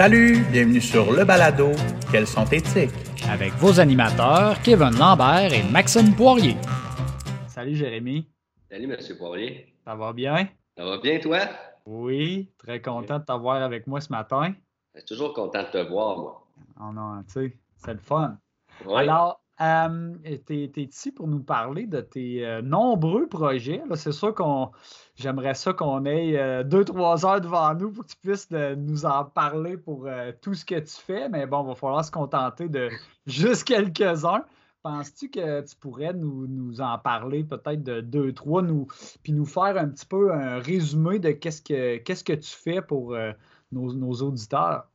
Salut, 0.00 0.46
bienvenue 0.50 0.80
sur 0.80 1.12
le 1.12 1.26
balado 1.26 1.72
Quels 2.10 2.26
sont 2.26 2.46
éthiques 2.46 2.88
avec 3.28 3.52
vos 3.56 3.80
animateurs 3.80 4.58
Kevin 4.62 4.98
Lambert 4.98 5.52
et 5.52 5.62
Maxime 5.70 6.16
Poirier. 6.16 6.56
Salut 7.46 7.76
Jérémy. 7.76 8.26
Salut 8.70 8.86
Monsieur 8.86 9.18
Poirier. 9.18 9.74
Ça 9.84 9.94
va 9.94 10.14
bien? 10.14 10.48
Ça 10.74 10.86
va 10.86 10.96
bien 10.96 11.20
toi? 11.20 11.40
Oui, 11.84 12.48
très 12.56 12.80
content 12.80 13.18
de 13.18 13.24
t'avoir 13.24 13.62
avec 13.62 13.86
moi 13.86 14.00
ce 14.00 14.10
matin. 14.10 14.54
Je 14.94 15.00
suis 15.00 15.08
toujours 15.08 15.34
content 15.34 15.64
de 15.64 15.68
te 15.68 15.86
voir, 15.86 16.16
moi. 16.16 16.46
Oh 16.80 16.92
non, 16.94 17.22
tu 17.24 17.32
sais, 17.32 17.58
c'est 17.76 17.92
le 17.92 17.98
fun. 17.98 18.38
Alors, 18.96 19.42
euh, 19.60 20.14
tu 20.46 20.54
es, 20.64 20.82
ici 20.82 21.12
pour 21.12 21.28
nous 21.28 21.42
parler 21.42 21.86
de 21.86 22.00
tes 22.00 22.46
euh, 22.46 22.62
nombreux 22.62 23.26
projets. 23.26 23.82
C'est 23.96 24.12
sûr 24.12 24.34
qu'on 24.34 24.70
j'aimerais 25.20 25.54
ça 25.54 25.72
qu'on 25.72 26.04
ait 26.04 26.38
euh, 26.38 26.62
deux, 26.62 26.84
trois 26.84 27.24
heures 27.26 27.40
devant 27.40 27.74
nous 27.74 27.92
pour 27.92 28.04
que 28.04 28.10
tu 28.10 28.16
puisses 28.16 28.50
nous 28.50 29.04
en 29.04 29.24
parler 29.24 29.76
pour 29.76 30.08
tout 30.42 30.54
ce 30.54 30.64
que 30.64 30.78
tu 30.78 30.94
fais. 30.94 31.28
Mais 31.28 31.46
bon, 31.46 31.62
il 31.64 31.68
va 31.68 31.74
falloir 31.74 32.04
se 32.04 32.10
contenter 32.10 32.68
de 32.68 32.88
juste 33.26 33.64
quelques-uns. 33.64 34.44
Penses-tu 34.82 35.28
que 35.28 35.60
tu 35.60 35.76
pourrais 35.76 36.14
nous, 36.14 36.80
en 36.80 36.98
parler 36.98 37.44
peut-être 37.44 37.82
de 37.82 38.00
deux, 38.00 38.32
trois, 38.32 38.62
nous, 38.62 38.86
puis 39.22 39.32
nous 39.32 39.44
faire 39.44 39.76
un 39.76 39.88
petit 39.88 40.06
peu 40.06 40.32
un 40.32 40.58
résumé 40.58 41.18
de 41.18 41.32
qu'est-ce 41.32 41.60
que, 41.60 41.98
qu'est-ce 41.98 42.24
que 42.24 42.32
tu 42.32 42.50
fais 42.50 42.80
pour 42.80 43.14
nos 43.70 44.12
auditeurs? 44.22 44.86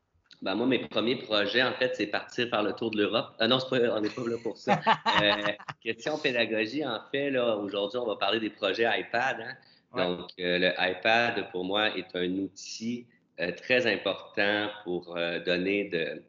Ben, 0.41 0.53
moi, 0.53 0.67
mes 0.67 0.79
premiers 0.87 1.15
projets, 1.15 1.63
en 1.63 1.73
fait, 1.73 1.95
c'est 1.95 2.07
partir 2.07 2.49
faire 2.49 2.61
le 2.61 2.73
tour 2.73 2.91
de 2.91 2.97
l'Europe. 2.97 3.33
Ah 3.39 3.47
non, 3.47 3.57
pas, 3.57 3.77
on 3.95 3.99
n'est 4.01 4.09
pas 4.09 4.21
là 4.27 4.37
pour 4.43 4.57
ça. 4.57 4.79
Euh, 5.21 5.51
question 5.81 6.17
pédagogie, 6.17 6.85
en 6.85 6.99
fait, 7.09 7.31
là, 7.31 7.55
aujourd'hui, 7.55 7.97
on 7.99 8.05
va 8.05 8.17
parler 8.17 8.39
des 8.39 8.49
projets 8.49 8.83
iPad. 8.99 9.37
Hein. 9.39 9.53
Donc, 9.95 10.29
euh, 10.39 10.59
le 10.59 10.71
iPad, 10.77 11.49
pour 11.51 11.65
moi, 11.65 11.95
est 11.97 12.15
un 12.15 12.29
outil 12.37 13.05
euh, 13.39 13.51
très 13.51 13.91
important 13.91 14.69
pour 14.83 15.17
donner 15.45 15.85
de, 15.85 16.21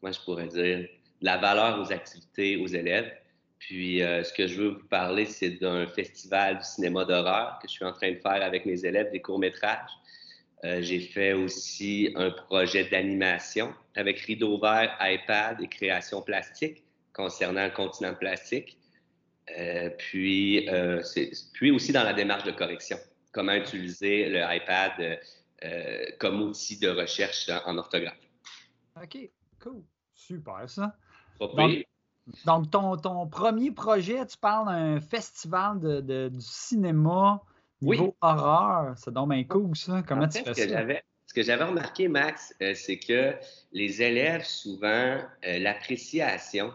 comment 0.00 0.12
je 0.12 0.20
pourrais 0.20 0.48
dire, 0.48 0.78
de 0.78 0.88
la 1.20 1.36
valeur 1.36 1.80
aux 1.80 1.92
activités 1.92 2.56
aux 2.56 2.66
élèves. 2.66 3.12
Puis, 3.58 3.98
ce 3.98 4.32
que 4.32 4.46
je 4.46 4.62
veux 4.62 4.68
vous 4.70 4.88
parler, 4.88 5.26
c'est 5.26 5.50
d'un 5.50 5.86
festival 5.86 6.58
du 6.58 6.64
cinéma 6.64 7.04
d'horreur 7.04 7.58
que 7.60 7.68
je 7.68 7.72
suis 7.72 7.84
en 7.84 7.92
train 7.92 8.10
de 8.10 8.18
faire 8.18 8.42
avec 8.42 8.64
mes 8.64 8.84
élèves, 8.86 9.10
des 9.12 9.20
courts-métrages. 9.20 9.90
Euh, 10.64 10.82
j'ai 10.82 11.00
fait 11.00 11.32
aussi 11.32 12.12
un 12.16 12.30
projet 12.30 12.84
d'animation 12.84 13.72
avec 13.96 14.18
rideau 14.20 14.58
vert, 14.58 14.94
iPad 15.00 15.60
et 15.60 15.68
création 15.68 16.20
plastique 16.20 16.84
concernant 17.14 17.64
le 17.64 17.70
continent 17.70 18.14
plastique. 18.14 18.76
Euh, 19.58 19.88
puis, 19.96 20.68
euh, 20.68 21.02
puis 21.54 21.70
aussi 21.70 21.92
dans 21.92 22.04
la 22.04 22.12
démarche 22.12 22.44
de 22.44 22.52
correction, 22.52 22.98
comment 23.32 23.54
utiliser 23.54 24.28
le 24.28 24.40
iPad 24.48 25.20
comme 26.18 26.42
outil 26.42 26.78
de 26.78 26.88
recherche 26.88 27.50
en, 27.66 27.76
orthographe. 27.78 28.18
OK, 29.02 29.30
cool. 29.60 29.82
Super 30.14 30.68
ça. 30.68 30.96
Donc, 31.38 31.84
donc 32.44 32.70
ton, 32.70 32.96
ton, 32.96 33.26
premier 33.26 33.70
projet, 33.70 34.26
tu 34.26 34.36
parles 34.38 34.66
d'un 34.68 35.00
festival 35.00 35.80
de, 35.80 36.28
du 36.28 36.40
cinéma 36.40 37.42
Niveau 37.82 38.14
horreur, 38.20 38.94
c'est 38.96 39.12
donc 39.12 39.30
bien 39.30 39.44
cool, 39.44 39.74
ça. 39.74 40.02
Comment 40.06 40.28
tu 40.28 40.42
fais 40.42 40.54
ce 40.54 40.68
ça? 40.68 40.84
ce 41.26 41.34
que 41.34 41.42
j'avais 41.42 41.64
remarqué, 41.64 42.08
Max, 42.08 42.54
euh, 42.60 42.74
c'est 42.74 42.98
que 42.98 43.34
les 43.72 44.02
élèves, 44.02 44.44
souvent, 44.44 45.18
euh, 45.46 45.58
l'appréciation, 45.60 46.72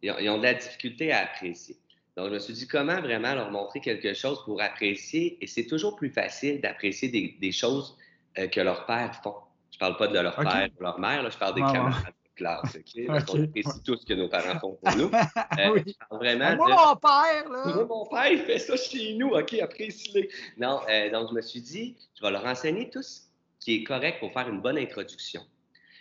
ils, 0.00 0.10
ont 0.30 0.38
de 0.38 0.42
la 0.42 0.54
difficulté 0.54 1.12
à 1.12 1.24
apprécier. 1.24 1.76
Donc, 2.16 2.28
je 2.28 2.34
me 2.34 2.38
suis 2.38 2.52
dit, 2.52 2.66
comment 2.66 3.00
vraiment 3.00 3.34
leur 3.34 3.50
montrer 3.50 3.80
quelque 3.80 4.12
chose 4.14 4.42
pour 4.44 4.60
apprécier? 4.60 5.38
Et 5.40 5.46
c'est 5.46 5.66
toujours 5.66 5.96
plus 5.96 6.10
facile 6.10 6.60
d'apprécier 6.60 7.08
des, 7.08 7.52
choses 7.52 7.96
euh, 8.38 8.48
que 8.48 8.60
leurs 8.60 8.84
pères 8.86 9.14
font. 9.22 9.36
Je 9.70 9.76
ne 9.76 9.80
parle 9.80 9.96
pas 9.96 10.08
de 10.08 10.18
leur 10.18 10.36
père 10.36 10.68
ou 10.78 10.82
leur 10.82 10.98
mère, 10.98 11.22
là, 11.22 11.30
je 11.30 11.38
parle 11.38 11.54
des 11.54 11.62
camarades 11.62 12.12
classe, 12.34 12.76
OK? 12.76 13.06
Parce 13.06 13.24
qu'on 13.24 13.44
apprécie 13.44 13.82
tout 13.84 13.96
ce 13.96 14.06
que 14.06 14.14
nos 14.14 14.28
parents 14.28 14.58
font 14.58 14.78
pour 14.82 14.96
nous. 14.96 15.10
Euh, 15.58 15.70
oui. 15.74 15.96
Vraiment 16.10 16.56
moi, 16.56 16.68
mon 16.68 16.96
père, 16.96 17.48
là! 17.50 17.74
Moi, 17.74 17.84
mon 17.84 18.06
père, 18.06 18.28
il 18.28 18.38
fait 18.38 18.58
ça 18.58 18.76
chez 18.76 19.14
nous, 19.14 19.28
OK? 19.28 19.52
Apprécie-les. 19.54 20.30
Non, 20.56 20.80
euh, 20.88 21.10
donc 21.10 21.28
je 21.28 21.34
me 21.34 21.42
suis 21.42 21.60
dit, 21.60 21.96
je 22.14 22.22
vais 22.22 22.30
leur 22.30 22.44
enseigner 22.46 22.88
tout 22.88 23.02
ce 23.02 23.20
qui 23.60 23.76
est 23.76 23.84
correct 23.84 24.18
pour 24.20 24.32
faire 24.32 24.48
une 24.48 24.60
bonne 24.62 24.78
introduction. 24.78 25.42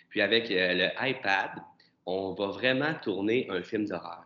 Puis 0.10 0.22
avec 0.22 0.48
le 0.50 0.88
iPad, 1.02 1.52
on 2.06 2.34
va 2.34 2.48
vraiment 2.48 2.94
tourner 3.04 3.48
un 3.50 3.62
film 3.62 3.86
d'horreur. 3.86 4.24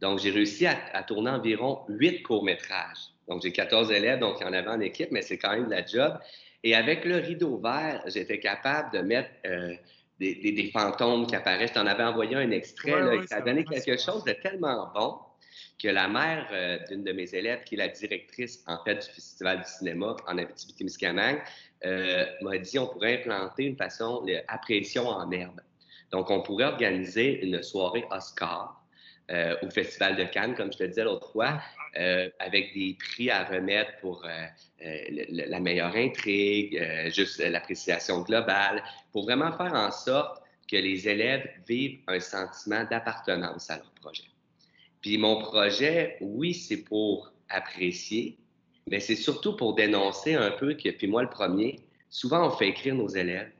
Donc, 0.00 0.20
j'ai 0.20 0.30
réussi 0.30 0.66
à, 0.66 1.02
tourner 1.02 1.30
environ 1.30 1.80
huit 1.88 2.22
courts-métrages. 2.22 3.12
Donc, 3.28 3.42
j'ai 3.42 3.52
14 3.52 3.90
élèves, 3.90 4.20
donc 4.20 4.36
il 4.40 4.44
y 4.44 4.46
en 4.46 4.52
avait 4.52 4.68
en 4.68 4.80
équipe, 4.80 5.10
mais 5.10 5.22
c'est 5.22 5.38
quand 5.38 5.50
même 5.50 5.66
de 5.66 5.70
la 5.70 5.84
job. 5.84 6.18
Et 6.62 6.74
avec 6.74 7.04
le 7.04 7.16
rideau 7.16 7.58
vert, 7.58 8.02
j'étais 8.06 8.40
capable 8.40 8.92
de 8.92 9.00
mettre 9.00 9.30
des, 10.18 10.70
fantômes 10.72 11.26
qui 11.26 11.36
apparaissent. 11.36 11.72
Tu 11.72 11.78
en 11.78 11.86
avais 11.86 12.04
envoyé 12.04 12.36
un 12.36 12.50
extrait, 12.50 13.00
là, 13.00 13.22
ça 13.26 13.36
a 13.36 13.40
donné 13.40 13.64
quelque 13.64 13.96
chose 13.96 14.24
de 14.24 14.32
tellement 14.32 14.90
bon 14.94 15.18
que 15.78 15.88
la 15.88 16.08
mère 16.08 16.48
euh, 16.52 16.78
d'une 16.88 17.04
de 17.04 17.12
mes 17.12 17.32
élèves, 17.34 17.62
qui 17.64 17.76
est 17.76 17.78
la 17.78 17.88
directrice 17.88 18.64
en 18.66 18.82
fait 18.84 18.96
du 18.96 19.14
Festival 19.14 19.58
du 19.58 19.68
cinéma 19.68 20.16
en 20.26 20.36
Abitibi-Témiscamingue, 20.36 21.40
euh, 21.84 22.26
m'a 22.42 22.58
dit 22.58 22.78
on 22.78 22.88
pourrait 22.88 23.20
implanter 23.20 23.64
une 23.64 23.76
façon 23.76 24.24
d'appression 24.24 25.06
en 25.06 25.30
herbe. 25.30 25.60
Donc, 26.10 26.30
on 26.30 26.42
pourrait 26.42 26.64
organiser 26.64 27.44
une 27.44 27.62
soirée 27.62 28.04
Oscar 28.10 28.77
euh, 29.30 29.56
au 29.62 29.70
Festival 29.70 30.16
de 30.16 30.24
Cannes, 30.24 30.54
comme 30.54 30.72
je 30.72 30.78
te 30.78 30.84
disais 30.84 31.04
l'autre 31.04 31.30
fois, 31.30 31.60
euh, 31.98 32.30
avec 32.38 32.72
des 32.72 32.96
prix 32.98 33.28
à 33.30 33.44
remettre 33.44 33.90
pour 34.00 34.24
euh, 34.24 34.46
la 35.28 35.60
meilleure 35.60 35.94
intrigue, 35.94 36.82
juste 37.12 37.38
l'appréciation 37.38 38.22
globale, 38.22 38.82
pour 39.12 39.24
vraiment 39.24 39.52
faire 39.52 39.74
en 39.74 39.90
sorte 39.90 40.42
que 40.70 40.76
les 40.76 41.08
élèves 41.08 41.46
vivent 41.66 42.00
un 42.06 42.20
sentiment 42.20 42.84
d'appartenance 42.84 43.68
à 43.68 43.76
leur 43.76 43.90
projet. 44.00 44.24
Puis 45.02 45.18
mon 45.18 45.40
projet, 45.40 46.16
oui, 46.20 46.54
c'est 46.54 46.84
pour 46.84 47.32
apprécier, 47.48 48.38
mais 48.90 49.00
c'est 49.00 49.16
surtout 49.16 49.56
pour 49.56 49.74
dénoncer 49.74 50.34
un 50.34 50.52
peu 50.52 50.74
que, 50.74 50.88
puis 50.90 51.06
moi 51.06 51.22
le 51.22 51.30
premier, 51.30 51.80
souvent 52.08 52.46
on 52.46 52.50
fait 52.50 52.68
écrire 52.68 52.94
nos 52.94 53.08
élèves, 53.08 53.52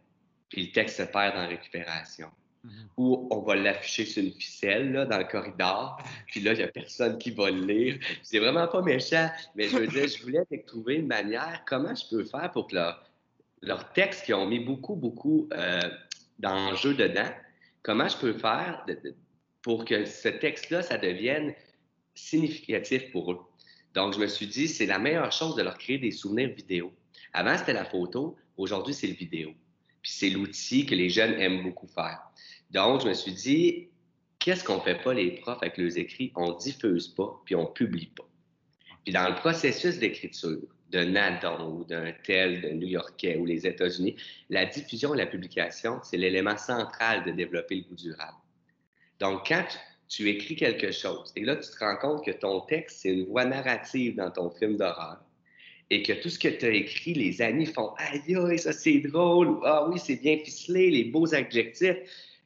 puis 0.49 0.67
le 0.67 0.73
texte 0.73 0.97
se 0.97 1.03
perd 1.03 1.37
en 1.37 1.47
récupération. 1.47 2.29
Mhm. 2.65 2.89
Ou 2.97 3.29
on 3.31 3.41
va 3.41 3.55
l'afficher 3.55 4.05
sur 4.05 4.23
une 4.23 4.33
ficelle 4.33 4.93
là, 4.93 5.05
dans 5.07 5.19
le 5.19 5.25
corridor, 5.25 5.99
puis 6.27 6.41
là, 6.41 6.53
il 6.53 6.59
n'y 6.59 6.65
a 6.65 6.69
personne 6.69 7.19
qui 7.19 7.31
va 7.31 7.51
le 7.51 7.65
lire. 7.65 7.99
C'est 8.23 8.39
vraiment 8.39 8.67
pas 8.67 8.83
méchant, 8.83 9.31
mais 9.55 9.69
je 9.69 9.77
veux 9.77 9.87
dire, 9.87 10.09
je 10.09 10.23
voulais 10.23 10.45
trouver 10.67 10.97
une 10.97 11.07
manière, 11.07 11.63
comment 11.67 11.95
je 11.95 12.09
peux 12.09 12.25
faire 12.25 12.51
pour 12.51 12.67
que 12.67 12.75
leur, 12.75 13.05
leur 13.63 13.93
texte, 13.93 14.25
qui 14.25 14.35
ont 14.35 14.47
mis 14.47 14.61
beaucoup, 14.61 14.97
beaucoup 14.97 15.49
euh, 15.53 15.81
d'enjeux 16.39 16.95
dedans, 16.95 17.31
comment 17.83 18.09
je 18.09 18.17
peux 18.17 18.33
faire 18.33 18.85
pour 19.63 19.85
que 19.85 20.05
ce 20.05 20.29
texte-là, 20.29 20.83
ça 20.83 20.99
devienne 20.99 21.55
significatif 22.15 23.11
pour 23.13 23.33
eux? 23.33 23.41
Donc, 23.95 24.15
je 24.15 24.19
me 24.19 24.27
suis 24.27 24.47
dit, 24.47 24.69
c'est 24.69 24.87
la 24.87 24.99
meilleure 24.99 25.33
chose 25.33 25.57
de 25.57 25.63
leur 25.63 25.79
créer 25.79 25.99
des 25.99 26.11
souvenirs 26.11 26.51
vidéo. 26.55 26.93
Avant, 27.33 27.57
c'était 27.57 27.73
la 27.73 27.85
photo, 27.85 28.37
aujourd'hui, 28.57 28.95
c'est 28.95 29.07
le 29.07 29.15
vidéo. 29.15 29.55
Puis 30.03 30.13
c'est 30.13 30.31
l'outil 30.31 30.87
que 30.87 30.95
les 30.95 31.11
jeunes 31.11 31.35
aiment 31.41 31.63
beaucoup 31.63 31.89
faire. 31.89 32.21
Donc, 32.71 33.03
je 33.03 33.09
me 33.09 33.15
suis 33.15 33.33
dit, 33.33 33.89
qu'est-ce 34.39 34.65
qu'on 34.65 34.81
fait 34.81 35.03
pas 35.03 35.15
les 35.15 35.33
profs 35.33 35.63
avec 35.63 35.79
leurs 35.79 35.99
écrits? 35.99 36.33
On 36.37 36.53
diffuse 36.53 37.09
pas, 37.09 37.41
puis 37.45 37.55
on 37.55 37.67
publie 37.67 38.07
pas. 38.07 38.29
Puis 39.05 39.13
dans 39.13 39.29
le 39.29 39.35
processus 39.35 39.99
d'écriture 39.99 40.61
de 40.91 41.01
Nadon 41.01 41.79
ou 41.79 41.85
d'un 41.85 42.13
tel 42.25 42.63
de 42.63 42.69
New-Yorkais 42.71 43.37
ou 43.37 43.45
les 43.45 43.67
États-Unis, 43.67 44.17
la 44.49 44.67
diffusion 44.67 45.15
et 45.15 45.19
la 45.19 45.27
publication, 45.27 46.01
c'est 46.03 46.17
l'élément 46.17 46.57
central 46.57 47.25
de 47.25 47.31
développer 47.31 47.77
le 47.77 47.83
goût 47.83 47.95
durable. 47.95 48.39
Donc, 49.21 49.49
quand 49.49 49.65
tu 50.09 50.29
écris 50.29 50.57
quelque 50.57 50.91
chose 50.91 51.33
et 51.37 51.45
là, 51.45 51.57
tu 51.57 51.71
te 51.71 51.79
rends 51.79 51.97
compte 51.97 52.25
que 52.25 52.31
ton 52.31 52.61
texte, 52.63 53.01
c'est 53.01 53.13
une 53.13 53.27
voix 53.27 53.45
narrative 53.45 54.17
dans 54.17 54.31
ton 54.31 54.51
film 54.51 54.77
d'horreur, 54.77 55.21
et 55.91 56.03
que 56.03 56.13
tout 56.13 56.29
ce 56.29 56.39
que 56.39 56.49
tu 56.49 56.67
as 56.67 56.71
écrit, 56.71 57.15
les 57.15 57.41
amis 57.41 57.67
font 57.67 57.95
Aïe, 57.99 58.37
aïe, 58.37 58.59
ça 58.59 58.73
c'est 58.73 58.99
drôle, 59.01 59.49
ou 59.49 59.61
Ah 59.65 59.89
oui, 59.89 59.99
c'est 59.99 60.17
bien 60.17 60.39
ficelé, 60.39 60.91
les 60.91 61.05
beaux 61.05 61.35
adjectifs. 61.35 61.97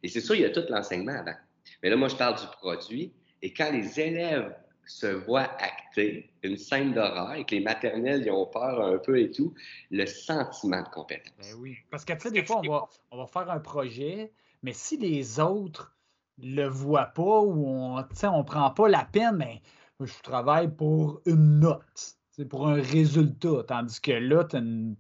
Et 0.03 0.09
c'est 0.09 0.21
sûr, 0.21 0.35
il 0.35 0.43
y 0.43 0.45
a 0.45 0.51
tout 0.51 0.65
l'enseignement 0.69 1.13
avant. 1.13 1.37
Mais 1.83 1.91
là, 1.91 1.97
moi, 1.97 2.09
je 2.09 2.17
parle 2.17 2.39
du 2.39 2.47
produit. 2.61 3.13
Et 3.43 3.53
quand 3.53 3.73
les 3.73 3.99
élèves 3.99 4.55
se 4.85 5.07
voient 5.07 5.51
acter 5.61 6.31
une 6.43 6.57
scène 6.57 6.93
d'horreur 6.93 7.35
et 7.35 7.45
que 7.45 7.55
les 7.55 7.61
maternelles 7.61 8.27
y 8.27 8.31
ont 8.31 8.47
peur 8.47 8.85
un 8.85 8.99
peu 8.99 9.19
et 9.19 9.31
tout, 9.31 9.55
le 9.91 10.07
sentiment 10.07 10.83
de 10.83 10.89
compétence. 10.89 11.33
Ben 11.39 11.55
oui, 11.59 11.77
parce 11.91 12.05
que 12.05 12.13
tu 12.15 12.21
sais, 12.21 12.31
des 12.31 12.45
fois, 12.45 12.61
on 12.65 12.69
va, 12.69 12.89
on 13.11 13.19
va 13.19 13.27
faire 13.27 13.51
un 13.51 13.61
projet, 13.61 14.33
mais 14.63 14.73
si 14.73 14.97
les 14.97 15.41
autres 15.41 15.97
le 16.39 16.67
voient 16.67 17.07
pas 17.07 17.41
ou 17.41 17.67
on 17.67 17.97
ne 17.97 18.43
prend 18.43 18.71
pas 18.71 18.89
la 18.89 19.05
peine, 19.05 19.37
mais 19.37 19.63
ben, 20.01 20.07
je 20.07 20.23
travaille 20.23 20.69
pour 20.75 21.21
une 21.27 21.61
note. 21.61 22.17
C'est 22.43 22.49
pour 22.49 22.67
un 22.67 22.83
résultat. 22.83 23.63
Tandis 23.69 24.01
que 24.01 24.11
là, 24.11 24.43
tu 24.43 24.57
as, 24.57 24.59
une 24.59 24.97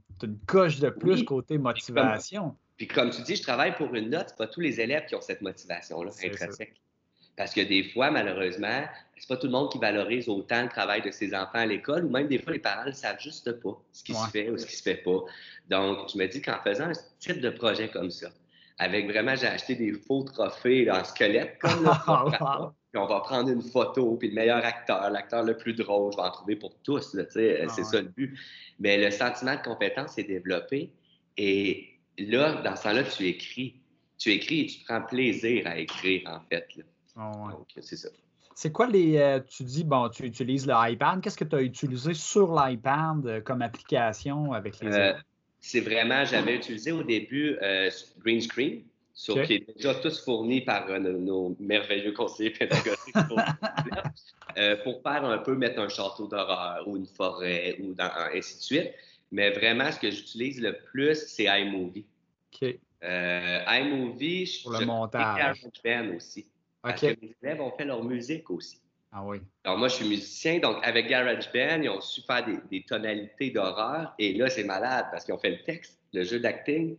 coche 0.46 0.78
de 0.78 0.90
plus 0.90 1.24
côté 1.24 1.58
motivation. 1.58 2.54
Puis 2.76 2.86
comme, 2.86 3.10
tu 3.10 3.20
dis, 3.22 3.34
je 3.34 3.42
travaille 3.42 3.74
pour 3.74 3.92
une 3.96 4.10
note, 4.10 4.26
c'est 4.28 4.36
pas 4.36 4.46
tous 4.46 4.60
les 4.60 4.80
élèves 4.80 5.06
qui 5.06 5.16
ont 5.16 5.20
cette 5.20 5.42
motivation-là 5.42 6.12
intrinsèque. 6.24 6.80
Parce 7.36 7.52
que 7.52 7.62
des 7.62 7.82
fois, 7.82 8.12
malheureusement, 8.12 8.84
c'est 9.16 9.28
pas 9.28 9.36
tout 9.36 9.48
le 9.48 9.52
monde 9.54 9.72
qui 9.72 9.78
valorise 9.78 10.28
autant 10.28 10.62
le 10.62 10.68
travail 10.68 11.02
de 11.02 11.10
ses 11.10 11.34
enfants 11.34 11.58
à 11.58 11.66
l'école, 11.66 12.04
ou 12.04 12.10
même 12.10 12.28
des 12.28 12.38
fois, 12.38 12.52
les 12.52 12.60
parents 12.60 12.86
ne 12.86 12.92
savent 12.92 13.18
juste 13.18 13.50
pas 13.60 13.76
ce 13.92 14.04
qui 14.04 14.14
se 14.14 14.28
fait 14.28 14.48
ou 14.48 14.56
ce 14.56 14.64
qui 14.64 14.76
se 14.76 14.82
fait 14.84 15.02
pas. 15.02 15.24
Donc, 15.68 16.10
je 16.12 16.18
me 16.18 16.28
dis 16.28 16.40
qu'en 16.40 16.62
faisant 16.62 16.90
un 16.90 16.92
type 17.18 17.40
de 17.40 17.50
projet 17.50 17.88
comme 17.88 18.12
ça, 18.12 18.28
avec 18.78 19.08
vraiment, 19.08 19.34
j'ai 19.36 19.46
acheté 19.46 19.74
des 19.74 19.92
faux 19.92 20.22
trophées 20.22 20.90
en 20.90 21.04
squelette, 21.04 21.58
comme 21.58 21.84
là, 21.84 22.02
puis 22.92 23.00
on 23.00 23.06
va 23.06 23.20
prendre 23.20 23.50
une 23.50 23.62
photo, 23.62 24.16
puis 24.16 24.28
le 24.28 24.34
meilleur 24.34 24.64
acteur, 24.64 25.10
l'acteur 25.10 25.44
le 25.44 25.56
plus 25.56 25.74
drôle, 25.74 26.12
je 26.12 26.16
vais 26.16 26.22
en 26.22 26.30
trouver 26.30 26.56
pour 26.56 26.74
tous, 26.82 27.14
là, 27.14 27.24
c'est 27.28 27.66
ça 27.68 28.00
le 28.00 28.08
but. 28.08 28.38
Mais 28.78 28.98
le 28.98 29.10
sentiment 29.10 29.54
de 29.54 29.62
compétence 29.62 30.18
est 30.18 30.24
développé, 30.24 30.92
et 31.36 31.98
là, 32.18 32.60
dans 32.62 32.76
ce 32.76 32.84
temps-là, 32.84 33.04
tu 33.04 33.26
écris. 33.26 33.80
Tu 34.18 34.30
écris 34.30 34.60
et 34.60 34.66
tu 34.66 34.84
prends 34.84 35.02
plaisir 35.02 35.66
à 35.66 35.78
écrire, 35.78 36.22
en 36.26 36.40
fait. 36.48 36.68
Ah 37.16 37.32
Donc, 37.50 37.66
c'est 37.80 37.96
ça. 37.96 38.08
C'est 38.54 38.70
quoi 38.70 38.86
les. 38.86 39.16
Euh, 39.16 39.40
tu 39.40 39.64
dis, 39.64 39.82
bon, 39.82 40.08
tu 40.08 40.24
utilises 40.24 40.66
l'iPad. 40.66 41.20
Qu'est-ce 41.20 41.36
que 41.36 41.44
tu 41.44 41.56
as 41.56 41.62
utilisé 41.62 42.14
sur 42.14 42.54
l'iPad 42.54 43.26
euh, 43.26 43.40
comme 43.40 43.62
application 43.62 44.52
avec 44.52 44.78
les 44.80 44.92
euh, 44.92 45.14
C'est 45.64 45.80
vraiment, 45.80 46.24
j'avais 46.24 46.56
utilisé 46.56 46.92
au 46.92 47.02
début 47.02 47.56
Green 48.18 48.40
Screen, 48.40 48.82
sur, 49.14 49.42
qui 49.44 49.54
est 49.54 49.76
déjà 49.76 49.94
tous 49.94 50.24
fournis 50.24 50.62
par 50.62 50.88
nos, 50.98 51.56
merveilleux 51.60 52.12
conseillers 52.12 52.50
pédagogiques 52.58 53.14
pour, 53.28 53.38
pour, 54.84 55.02
faire 55.02 55.24
un 55.24 55.38
peu 55.38 55.54
mettre 55.54 55.78
un 55.80 55.88
château 55.88 56.26
d'horreur 56.26 56.82
ou 56.88 56.96
une 56.96 57.06
forêt 57.06 57.76
ou 57.80 57.94
dans, 57.94 58.10
ainsi 58.34 58.56
de 58.56 58.62
suite. 58.62 58.90
Mais 59.30 59.50
vraiment, 59.50 59.90
ce 59.92 60.00
que 60.00 60.10
j'utilise 60.10 60.60
le 60.60 60.76
plus, 60.92 61.14
c'est 61.14 61.44
iMovie. 61.44 62.04
OK. 62.52 62.78
iMovie, 63.02 64.60
pour 64.64 64.72
le 64.72 64.84
montage. 64.84 65.64
aussi. 66.16 66.46
Parce 66.82 67.00
que 67.00 67.06
mes 67.06 67.34
élèves 67.42 67.60
ont 67.60 67.70
fait 67.70 67.84
leur 67.84 68.02
musique 68.02 68.50
aussi. 68.50 68.81
Ah 69.12 69.22
oui. 69.24 69.38
Alors 69.64 69.78
moi, 69.78 69.88
je 69.88 69.96
suis 69.96 70.08
musicien, 70.08 70.58
donc 70.58 70.78
avec 70.82 71.06
GarageBand, 71.06 71.82
ils 71.82 71.90
ont 71.90 72.00
su 72.00 72.22
faire 72.22 72.46
des, 72.70 72.82
tonalités 72.82 73.50
d'horreur. 73.50 74.14
Et 74.18 74.32
là, 74.32 74.48
c'est 74.48 74.64
malade 74.64 75.06
parce 75.10 75.24
qu'ils 75.24 75.34
ont 75.34 75.38
fait 75.38 75.50
le 75.50 75.62
texte, 75.62 76.00
le 76.12 76.24
jeu 76.24 76.40
d'acting, 76.40 76.96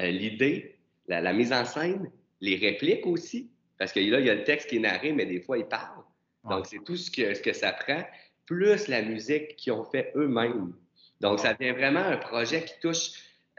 euh, 0.00 0.10
l'idée, 0.10 0.76
la, 1.06 1.32
mise 1.32 1.52
en 1.52 1.64
scène, 1.64 2.10
les 2.40 2.56
répliques 2.56 3.06
aussi. 3.06 3.50
Parce 3.78 3.92
que 3.92 4.00
là, 4.00 4.18
il 4.18 4.26
y 4.26 4.30
a 4.30 4.34
le 4.34 4.44
texte 4.44 4.68
qui 4.68 4.76
est 4.76 4.80
narré, 4.80 5.12
mais 5.12 5.26
des 5.26 5.40
fois, 5.40 5.56
ils 5.58 5.66
parlent. 5.66 6.04
Donc, 6.48 6.66
c'est 6.66 6.82
tout 6.84 6.96
ce 6.96 7.10
que, 7.10 7.34
ce 7.34 7.40
que 7.40 7.52
ça 7.52 7.72
prend, 7.72 8.02
plus 8.46 8.88
la 8.88 9.02
musique 9.02 9.54
qu'ils 9.56 9.72
ont 9.72 9.84
fait 9.84 10.12
eux-mêmes. 10.16 10.74
Donc, 11.20 11.38
ça 11.38 11.54
devient 11.54 11.72
vraiment 11.72 12.00
un 12.00 12.16
projet 12.16 12.64
qui 12.64 12.74
touche 12.80 13.12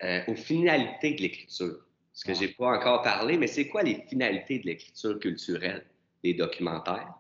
euh, 0.04 0.22
aux 0.28 0.36
finalités 0.36 1.14
de 1.14 1.22
l'écriture 1.22 1.80
ce 2.14 2.26
que 2.26 2.34
j'ai 2.34 2.50
pas 2.50 2.68
encore 2.68 3.02
parlé, 3.02 3.38
mais 3.38 3.48
c'est 3.48 3.68
quoi 3.68 3.82
les 3.84 3.96
finalités 4.08 4.60
de 4.60 4.68
l'écriture 4.68 5.20
culturelle? 5.20 5.84
Des 6.24 6.36
documentaires, 6.36 7.14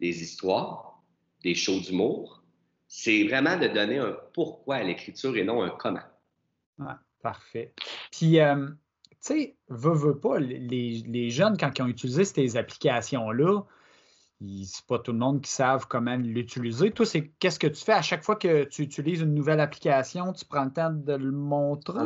des 0.00 0.22
histoires, 0.22 1.02
des 1.42 1.54
shows 1.54 1.80
d'humour. 1.80 2.42
C'est 2.88 3.24
vraiment 3.24 3.56
de 3.56 3.68
donner 3.68 3.98
un 3.98 4.16
pourquoi 4.32 4.76
à 4.76 4.82
l'écriture 4.82 5.36
et 5.36 5.44
non 5.44 5.62
un 5.62 5.70
comment. 5.70 6.00
Parfait. 7.22 7.74
Puis, 8.10 8.40
euh, 8.40 8.66
tu 8.66 9.16
sais, 9.20 9.56
veux 9.68 10.18
pas, 10.18 10.38
les, 10.38 11.02
les, 11.06 11.30
jeunes, 11.30 11.56
quand 11.58 11.70
ils 11.78 11.82
ont 11.82 11.86
utilisé 11.86 12.24
ces 12.24 12.56
applications-là, 12.56 13.62
c'est 14.64 14.86
pas 14.86 14.98
tout 14.98 15.12
le 15.12 15.18
monde 15.18 15.42
qui 15.42 15.50
savent 15.50 15.86
comment 15.86 16.16
l'utiliser. 16.16 16.90
Toi, 16.90 17.04
c'est 17.04 17.28
qu'est-ce 17.38 17.58
que 17.58 17.66
tu 17.66 17.84
fais 17.84 17.92
à 17.92 18.00
chaque 18.00 18.24
fois 18.24 18.36
que 18.36 18.64
tu 18.64 18.82
utilises 18.82 19.20
une 19.20 19.34
nouvelle 19.34 19.60
application, 19.60 20.32
tu 20.32 20.46
prends 20.46 20.64
le 20.64 20.72
temps 20.72 20.90
de 20.90 21.12
le 21.12 21.30
montrer? 21.30 21.98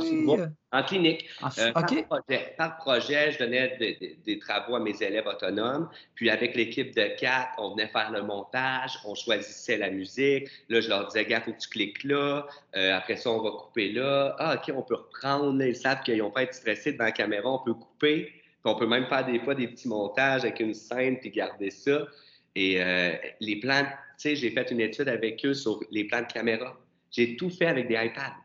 En, 0.73 0.83
clinique. 0.83 1.27
Euh, 1.59 1.71
par, 1.71 2.77
projet, 2.79 3.31
je 3.31 3.39
donnais 3.39 3.79
des 4.27 4.39
travaux 4.41 4.75
à 4.75 4.81
mes 4.81 5.01
élèves 5.01 5.29
autonomes. 5.29 5.89
Puis 6.17 6.29
avec 6.29 6.57
l'équipe 6.57 6.93
de 6.97 7.17
quatre, 7.17 7.53
on 7.59 7.71
venait 7.71 7.87
faire 7.87 8.11
le 8.11 8.23
montage, 8.23 8.99
on 9.05 9.15
choisissait 9.15 9.77
la 9.77 9.91
musique. 9.91 10.49
Là, 10.69 10.81
je 10.81 10.89
leur 10.89 11.07
disais, 11.07 11.27
gars, 11.27 11.41
faut 11.41 11.53
que 11.53 11.61
tu 11.61 11.69
cliques 11.69 12.03
là. 12.03 12.49
Euh, 12.75 12.97
après 12.97 13.15
ça, 13.17 13.31
on 13.31 13.43
va 13.43 13.51
couper 13.53 13.93
là. 13.93 14.35
Ah, 14.41 14.57
OK, 14.57 14.75
on 14.75 14.83
peut 14.83 14.97
reprendre. 14.97 15.63
ils 15.63 15.77
savent 15.77 16.03
qu'ils 16.03 16.19
n'ont 16.19 16.33
pas 16.33 16.43
été 16.43 16.55
stressés 16.55 16.93
devant 16.93 17.05
la 17.05 17.13
caméra, 17.13 17.49
on 17.49 17.61
peut 17.61 17.75
couper. 17.75 18.33
Puis 18.65 18.73
on 18.73 18.75
peut 18.75 18.87
même 18.87 19.07
faire 19.07 19.25
des 19.25 19.39
fois 19.39 19.55
des 19.55 19.69
petits 19.69 19.89
montages 19.89 20.43
avec 20.43 20.59
une 20.59 20.75
scène 20.75 21.21
puis 21.21 21.31
garder 21.31 21.71
ça. 21.71 22.07
Et 22.55 22.83
euh, 22.83 23.13
les 23.41 23.57
plans, 23.57 23.83
tu 23.83 23.89
sais, 24.17 24.37
j'ai 24.37 24.51
fait 24.51 24.71
une 24.71 24.81
étude 24.81 25.09
avec 25.09 25.45
eux 25.45 25.55
sur 25.55 25.81
les 25.91 26.05
plans 26.05 26.23
de 26.23 26.33
caméra. 26.33 26.79
J'ai 27.11 27.37
tout 27.37 27.51
fait 27.51 27.67
avec 27.67 27.89
des 27.89 27.95
iPads. 27.95 28.37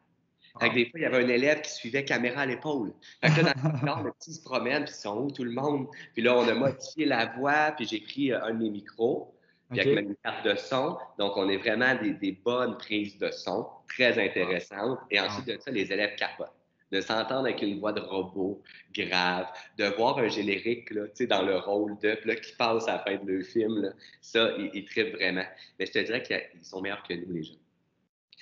Fait 0.60 0.70
des 0.72 0.90
fois, 0.90 1.00
il 1.00 1.04
y 1.04 1.06
avait 1.06 1.24
un 1.24 1.28
élève 1.30 1.62
qui 1.62 1.72
suivait 1.72 2.04
caméra 2.04 2.42
à 2.42 2.46
l'épaule. 2.46 2.92
Fait 3.24 3.34
que 3.34 3.46
là, 3.46 3.54
dans 3.86 4.02
le 4.02 4.12
petit 4.12 4.34
se 4.34 4.42
promène, 4.44 4.84
puis 4.84 4.94
ils 4.94 5.02
sont 5.02 5.18
où 5.18 5.32
tout 5.32 5.44
le 5.44 5.52
monde? 5.52 5.88
Puis 6.14 6.24
là, 6.24 6.36
on 6.36 6.48
a 6.48 6.54
modifié 6.54 7.06
la 7.06 7.28
voix, 7.28 7.72
puis 7.78 7.86
j'ai 7.88 8.02
pris 8.02 8.32
euh, 8.32 8.44
un 8.44 8.54
de 8.54 8.64
mes 8.64 8.70
micros, 8.70 9.34
puis 9.70 9.80
avec 9.80 10.08
ma 10.08 10.14
carte 10.24 10.46
de 10.46 10.56
son. 10.56 10.98
Donc, 11.18 11.38
on 11.38 11.48
est 11.48 11.58
vraiment 11.58 11.96
des, 11.96 12.14
des 12.14 12.32
bonnes 12.32 12.78
prises 12.78 13.18
de 13.20 13.32
son, 13.32 13.68
très 13.88 14.22
intéressantes. 14.22 15.00
Et 15.12 15.20
ensuite 15.20 15.48
de 15.48 15.58
ça, 15.62 15.72
les 15.72 15.94
élèves 15.94 16.16
capotent 16.16 16.59
de 16.92 17.02
s'entendre 17.02 17.42
avec 17.42 17.62
une 17.62 17.80
voix 17.80 17.94
de 17.94 18.00
robot 18.00 18.62
grave, 18.94 19.48
de 19.78 19.86
voir 19.96 20.18
un 20.18 20.28
générique 20.28 20.92
là, 20.92 21.04
dans 21.28 21.42
le 21.44 21.58
rôle 21.58 21.98
de, 22.00 22.18
là, 22.26 22.36
qui 22.36 22.56
passe 22.56 22.88
à 22.88 22.94
la 22.94 23.00
fin 23.00 23.24
de 23.24 23.32
le 23.32 23.44
film, 23.44 23.82
là, 23.82 23.90
ça, 24.22 24.52
ils, 24.58 24.72
ils 24.74 25.12
vraiment. 25.12 25.46
Mais 25.78 25.86
je 25.86 25.92
te 25.92 26.00
dirais 26.00 26.24
qu'ils 26.24 26.64
sont 26.64 26.82
meilleurs 26.82 27.04
que 27.04 27.14
nous, 27.14 27.34
les 27.34 27.44
gens. 27.44 27.56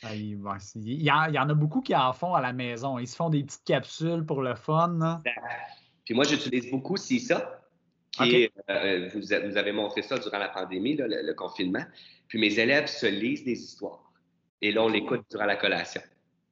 Ah, 0.03 0.15
il, 0.15 0.38
y 1.01 1.11
en 1.11 1.49
a 1.49 1.53
beaucoup 1.53 1.81
qui 1.81 1.95
en 1.95 2.13
font 2.13 2.35
à 2.35 2.41
la 2.41 2.53
maison. 2.53 2.99
Ils 2.99 3.07
se 3.07 3.15
font 3.15 3.29
des 3.29 3.44
petites 3.44 3.63
capsules 3.63 4.23
pour 4.25 4.41
le 4.41 4.55
fun. 4.55 5.21
Puis 6.05 6.13
moi, 6.13 6.23
j'utilise 6.23 6.69
beaucoup 6.69 6.97
CISA, 6.97 7.61
qui 8.11 8.49
euh, 8.69 9.09
vous, 9.13 9.33
avez 9.33 9.71
montré 9.71 10.01
ça 10.01 10.17
durant 10.19 10.38
la 10.38 10.49
pandémie, 10.49 10.95
le, 10.97 11.33
confinement. 11.33 11.83
Puis 12.27 12.39
mes 12.39 12.59
élèves 12.59 12.88
se 12.88 13.07
lisent 13.07 13.44
des 13.44 13.59
histoires. 13.59 14.11
Et 14.61 14.71
là, 14.71 14.83
on 14.83 14.88
l'écoute 14.88 15.25
durant 15.31 15.45
la 15.45 15.55
collation. 15.55 16.01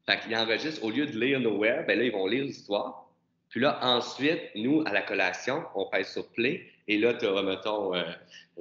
Fait 0.07 0.19
qu'ils 0.19 0.35
enregistrent, 0.35 0.83
au 0.83 0.91
lieu 0.91 1.05
de 1.07 1.19
lire 1.19 1.39
Nowhere, 1.39 1.85
ben 1.87 1.97
là, 1.97 2.05
ils 2.05 2.11
vont 2.11 2.27
lire 2.27 2.43
l'histoire. 2.43 3.09
Puis 3.49 3.59
là, 3.59 3.79
ensuite, 3.81 4.41
nous, 4.55 4.83
à 4.85 4.93
la 4.93 5.01
collation, 5.01 5.63
on 5.75 5.85
pèse 5.85 6.11
sur 6.11 6.27
play. 6.29 6.67
Et 6.87 6.97
là, 6.97 7.13
tu 7.13 7.25
as, 7.25 7.41
mettons, 7.41 7.95
euh, 7.95 8.03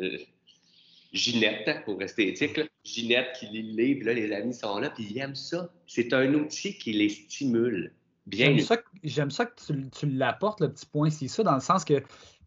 euh, 0.00 0.19
Ginette, 1.12 1.85
pour 1.85 1.99
rester 1.99 2.29
éthique, 2.29 2.61
Ginette 2.85 3.37
qui 3.38 3.46
lit 3.46 3.75
le 3.75 3.82
livre, 3.82 4.06
là, 4.06 4.14
les 4.14 4.32
amis 4.32 4.55
sont 4.55 4.79
là, 4.79 4.91
puis 4.91 5.06
ils 5.11 5.19
aiment 5.19 5.35
ça. 5.35 5.70
C'est 5.87 6.12
un 6.12 6.32
outil 6.35 6.76
qui 6.79 6.93
les 6.93 7.08
stimule. 7.08 7.93
Bien. 8.26 8.56
J'aime 9.02 9.31
ça, 9.31 9.46
que 9.46 9.55
tu, 9.67 9.91
tu 9.91 10.06
l'apportes, 10.06 10.61
le 10.61 10.73
petit 10.73 10.87
point 10.87 11.11
c'est 11.11 11.29
ça, 11.29 11.43
dans 11.43 11.55
le 11.55 11.61
sens 11.61 11.85
que 11.85 12.02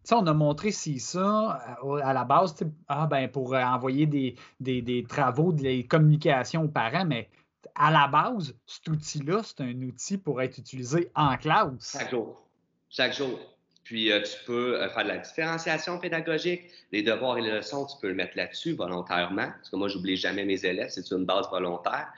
sais, 0.08 0.14
on 0.14 0.26
a 0.26 0.32
montré 0.32 0.70
si 0.70 0.98
ça 0.98 1.60
euh, 1.84 2.00
à 2.02 2.12
la 2.12 2.24
base, 2.24 2.54
ah, 2.88 3.06
ben, 3.06 3.28
pour 3.28 3.54
envoyer 3.54 4.06
des, 4.06 4.34
des, 4.58 4.80
des, 4.80 5.04
travaux, 5.04 5.52
des 5.52 5.84
communications 5.84 6.64
aux 6.64 6.68
parents, 6.68 7.04
mais 7.04 7.28
à 7.74 7.90
la 7.90 8.08
base, 8.08 8.54
cet 8.66 8.88
outil-là, 8.88 9.42
c'est 9.44 9.62
un 9.62 9.82
outil 9.82 10.18
pour 10.18 10.40
être 10.42 10.58
utilisé 10.58 11.10
en 11.14 11.36
classe. 11.36 11.96
Chaque 11.98 12.10
jour. 12.10 12.48
Chaque 12.90 13.14
jour. 13.14 13.38
Puis, 13.88 14.12
euh, 14.12 14.20
tu 14.20 14.44
peux 14.44 14.82
euh, 14.82 14.88
faire 14.90 15.04
de 15.04 15.08
la 15.08 15.16
différenciation 15.16 15.98
pédagogique. 15.98 16.62
Les 16.92 17.02
devoirs 17.02 17.38
et 17.38 17.40
les 17.40 17.50
leçons, 17.50 17.86
tu 17.86 17.96
peux 18.02 18.08
le 18.08 18.14
mettre 18.14 18.36
là-dessus 18.36 18.74
volontairement. 18.74 19.48
Parce 19.48 19.70
que 19.70 19.76
moi, 19.76 19.88
j'oublie 19.88 20.16
jamais 20.16 20.44
mes 20.44 20.62
élèves. 20.62 20.90
C'est 20.90 21.10
une 21.10 21.24
base 21.24 21.48
volontaire. 21.50 22.08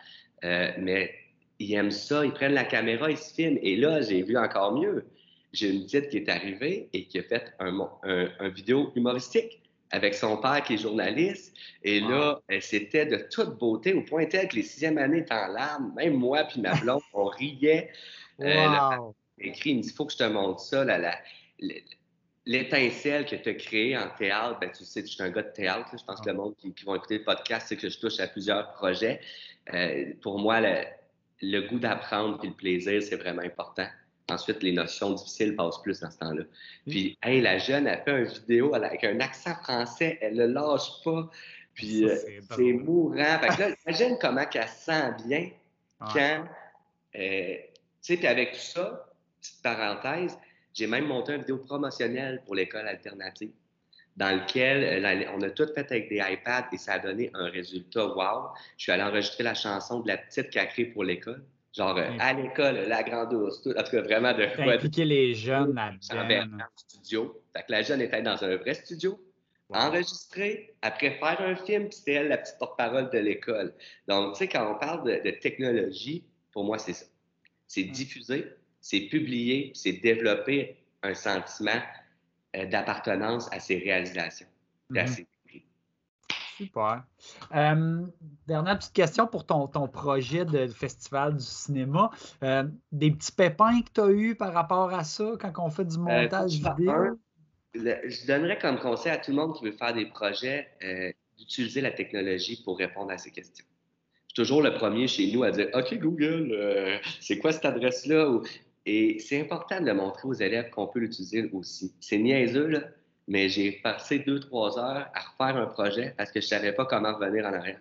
Euh, 0.43 0.73
mais 0.79 1.15
ils 1.61 1.73
aiment 1.75 1.93
ça. 1.93 2.25
Ils 2.25 2.33
prennent 2.33 2.55
la 2.55 2.65
caméra, 2.65 3.09
ils 3.09 3.17
se 3.17 3.33
filment. 3.33 3.59
Et 3.63 3.77
là, 3.77 4.01
j'ai 4.01 4.23
vu 4.23 4.37
encore 4.37 4.75
mieux. 4.75 5.07
J'ai 5.53 5.71
une 5.71 5.85
petite 5.85 6.09
qui 6.09 6.17
est 6.17 6.29
arrivée 6.29 6.89
et 6.93 7.07
qui 7.07 7.21
a 7.21 7.23
fait 7.23 7.55
un, 7.61 7.79
un, 8.03 8.49
vidéo 8.49 8.93
humoristique 8.97 9.60
avec 9.91 10.15
son 10.15 10.37
père 10.37 10.63
qui 10.63 10.75
est 10.75 10.79
journaliste. 10.79 11.57
Et 11.83 12.01
là, 12.01 12.41
c'était 12.61 13.07
de 13.07 13.17
toute 13.31 13.59
beauté, 13.59 13.93
au 13.95 14.03
point 14.03 14.27
tel 14.27 14.49
que 14.49 14.57
les 14.57 14.63
sixième 14.63 14.99
années 14.99 15.19
étaient 15.19 15.35
en 15.35 15.49
larmes. 15.49 15.93
Même 15.97 16.15
moi 16.15 16.45
puis 16.45 16.61
ma 16.61 16.75
blonde, 16.75 17.01
on 17.13 17.27
riait. 17.27 17.91
Euh, 18.41 18.67
écrit, 19.39 19.71
il 19.71 19.79
me 19.79 19.83
dit, 19.83 19.89
il 19.89 19.95
faut 19.95 20.07
que 20.07 20.13
je 20.13 20.19
te 20.19 20.25
montre 20.25 20.61
ça, 20.61 20.85
l'étincelle 22.47 23.27
que 23.27 23.37
tu 23.37 23.49
as 23.49 23.55
créée 23.55 23.97
en 23.97 24.09
théâtre. 24.17 24.59
Ben, 24.61 24.71
tu 24.71 24.85
sais, 24.85 25.03
je 25.03 25.07
suis 25.07 25.23
un 25.23 25.31
gars 25.31 25.43
de 25.43 25.53
théâtre. 25.53 25.89
je 25.93 26.05
pense 26.05 26.21
que 26.21 26.31
le 26.31 26.37
monde 26.37 26.55
qui, 26.57 26.73
qui 26.73 26.85
va 26.85 26.97
écouter 26.97 27.19
le 27.19 27.25
podcast, 27.25 27.67
c'est 27.69 27.77
que 27.77 27.89
je 27.89 27.99
touche 27.99 28.19
à 28.21 28.29
plusieurs 28.29 28.73
projets. 28.73 29.21
Euh, 29.75 30.13
pour 30.23 30.39
moi, 30.39 30.61
le, 30.61 30.85
le 31.43 31.61
goût 31.69 31.79
d'apprendre 31.79 32.43
et 32.45 32.49
le 32.49 32.55
plaisir, 32.55 33.03
c'est 33.03 33.17
vraiment 33.17 33.43
important. 33.43 33.87
Ensuite, 34.29 34.63
les 34.63 34.73
notions 34.73 35.13
difficiles 35.13 35.57
passent 35.57 35.83
plus 35.83 36.01
dans 36.01 36.11
ce 36.11 36.19
temps-là. 36.19 36.43
Puis, 36.87 37.19
hey, 37.23 37.41
la 37.41 37.59
jeune, 37.59 37.87
a 37.87 37.97
fait 37.99 38.19
une 38.19 38.25
vidéo 38.25 38.75
avec 38.75 39.03
un 39.05 39.19
accent 39.21 39.55
français, 39.57 40.19
elle 40.21 40.37
ne 40.37 40.47
lâche 40.47 41.03
pas. 41.05 41.29
Puis, 41.75 42.05
euh, 42.05 42.17
c'est 42.51 42.73
mourant. 42.73 43.39
Fait 43.41 43.49
que 43.49 43.61
là, 43.61 43.77
imagine 43.87 44.17
comment 44.21 44.45
elle 44.53 44.69
se 44.69 44.85
sent 44.85 45.13
bien 45.27 45.51
quand. 45.99 46.45
Euh, 47.17 47.57
tu 48.03 48.15
sais, 48.15 48.17
puis 48.17 48.27
avec 48.27 48.53
tout 48.53 48.59
ça, 48.59 49.07
petite 49.41 49.63
parenthèse, 49.63 50.39
j'ai 50.73 50.87
même 50.87 51.07
monté 51.07 51.33
une 51.33 51.41
vidéo 51.41 51.59
promotionnelle 51.59 52.43
pour 52.45 52.55
l'école 52.55 52.87
alternative 52.87 53.51
dans 54.17 54.39
lequel 54.39 55.05
euh, 55.05 55.33
on 55.35 55.41
a 55.43 55.51
tout 55.51 55.67
fait 55.75 55.91
avec 55.91 56.09
des 56.09 56.19
iPads 56.19 56.69
et 56.73 56.79
ça 56.79 56.95
a 56.95 56.99
donné 56.99 57.31
un 57.35 57.49
résultat 57.49 58.07
wow. 58.07 58.51
Je 58.77 58.85
suis 58.85 58.93
allé 58.93 59.03
enregistrer 59.03 59.45
la 59.45 59.55
chanson 59.55 60.01
de 60.01 60.09
la 60.09 60.19
petite 60.19 60.51
qui 60.51 60.59
a 60.59 60.67
créé 60.67 60.87
pour 60.87 61.05
l'école. 61.05 61.43
Genre, 61.77 61.97
euh, 61.97 62.11
à 62.19 62.33
l'école, 62.33 62.77
la 62.89 63.03
grande 63.03 63.33
ours, 63.33 63.63
tout. 63.63 63.71
En 63.71 63.83
tout 63.83 63.91
cas, 63.93 64.03
vraiment 64.03 64.33
de 64.33 64.47
quoi. 64.57 64.73
Impliquer 64.73 65.05
les 65.05 65.35
jeunes 65.35 65.75
là-dedans. 65.75 66.65
studio. 66.77 67.43
Fait 67.57 67.63
que 67.63 67.73
la 67.73 67.83
jeune 67.83 68.01
était 68.01 68.23
dans 68.23 68.43
un 68.43 68.57
vrai 68.57 68.75
studio, 68.75 69.21
enregistré, 69.73 70.75
après 70.83 71.13
faire 71.13 71.41
un 71.41 71.55
film, 71.55 71.89
puis 71.89 71.99
c'était 71.99 72.15
elle 72.15 72.29
la 72.29 72.39
petite 72.39 72.59
porte-parole 72.59 73.09
de 73.11 73.19
l'école. 73.19 73.73
Donc, 74.09 74.33
tu 74.33 74.39
sais, 74.39 74.49
quand 74.49 74.73
on 74.75 74.79
parle 74.79 75.05
de, 75.05 75.31
technologie, 75.31 76.25
pour 76.53 76.65
moi, 76.65 76.79
c'est 76.79 76.93
ça. 76.93 77.07
C'est 77.69 77.85
diffusé, 77.85 78.47
c'est 78.81 79.03
publié, 79.03 79.71
c'est 79.75 79.93
développé 79.93 80.77
un 81.05 81.15
sentiment 81.15 81.81
euh, 82.57 82.67
d'appartenance 82.67 83.49
à 83.53 83.61
ses 83.61 83.79
réalisations, 83.79 84.49
à. 84.91 85.30
Super. 86.65 87.05
Euh, 87.55 88.07
dernière 88.47 88.79
petite 88.79 88.93
question 88.93 89.27
pour 89.27 89.47
ton, 89.47 89.67
ton 89.67 89.89
projet 89.89 90.45
de 90.45 90.67
festival 90.67 91.37
du 91.37 91.45
cinéma. 91.45 92.11
Euh, 92.43 92.65
des 92.93 93.11
petits 93.11 93.33
pépins 93.33 93.81
que 93.83 93.91
tu 93.95 94.01
as 94.01 94.11
eu 94.11 94.35
par 94.35 94.53
rapport 94.53 94.93
à 94.93 95.05
ça 95.05 95.33
quand 95.41 95.53
on 95.59 95.71
fait 95.71 95.85
du 95.85 95.99
montage 95.99 96.53
vidéo? 96.53 97.19
je 97.73 98.27
donnerais 98.27 98.59
comme 98.59 98.81
conseil 98.81 99.13
à 99.13 99.19
tout 99.19 99.31
le 99.31 99.37
monde 99.37 99.57
qui 99.57 99.65
veut 99.65 99.73
faire 99.73 99.95
des 99.95 100.07
projets 100.07 100.69
d'utiliser 101.39 101.81
la 101.81 101.93
technologie 101.93 102.61
pour 102.65 102.77
répondre 102.77 103.13
à 103.13 103.19
ces 103.19 103.31
questions. 103.31 103.65
Je 104.27 104.35
suis 104.35 104.35
toujours 104.35 104.61
le 104.61 104.75
premier 104.75 105.07
chez 105.07 105.31
nous 105.33 105.45
à 105.45 105.53
dire 105.53 105.69
OK, 105.75 105.97
Google, 105.99 107.01
c'est 107.21 107.39
quoi 107.39 107.53
cette 107.53 107.65
adresse-là? 107.65 108.41
Et 108.87 109.19
c'est 109.21 109.41
important 109.41 109.81
de 109.81 109.93
montrer 109.93 110.27
aux 110.27 110.35
élèves 110.35 110.71
qu'on 110.71 110.87
peut 110.87 110.99
l'utiliser 110.99 111.49
aussi. 111.53 111.95
C'est 112.01 112.19
niaiseux, 112.19 112.67
là, 112.67 112.81
mais 113.31 113.49
j'ai 113.49 113.71
passé 113.71 114.19
deux, 114.19 114.41
trois 114.41 114.77
heures 114.77 115.09
à 115.15 115.21
refaire 115.21 115.57
un 115.57 115.67
projet 115.67 116.13
parce 116.19 116.33
que 116.33 116.41
je 116.41 116.47
ne 116.47 116.49
savais 116.49 116.73
pas 116.73 116.85
comment 116.85 117.15
revenir 117.15 117.47
en 117.47 117.53
arrière. 117.53 117.79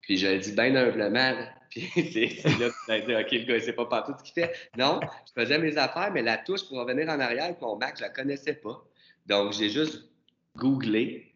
Puis 0.00 0.16
je 0.16 0.26
le 0.26 0.38
dis 0.38 0.50
bien 0.50 0.74
humblement, 0.74 1.32
puis 1.70 1.88
c'est 1.94 2.44
là 2.58 2.68
que 2.68 3.00
tu 3.00 3.06
dit, 3.06 3.14
OK, 3.14 3.30
le 3.30 3.44
gars, 3.44 3.64
il 3.64 3.74
pas 3.74 3.86
partout 3.86 4.14
ce 4.18 4.24
qu'il 4.24 4.34
fait. 4.34 4.52
Non, 4.76 4.98
je 5.26 5.40
faisais 5.40 5.58
mes 5.60 5.78
affaires, 5.78 6.10
mais 6.12 6.22
la 6.22 6.38
touche 6.38 6.66
pour 6.66 6.78
revenir 6.78 7.08
en 7.08 7.20
arrière 7.20 7.54
mon 7.60 7.76
Mac, 7.76 7.98
je 7.98 8.02
la 8.02 8.08
connaissais 8.08 8.54
pas. 8.54 8.84
Donc, 9.26 9.52
j'ai 9.52 9.70
juste 9.70 10.10
googlé, 10.56 11.32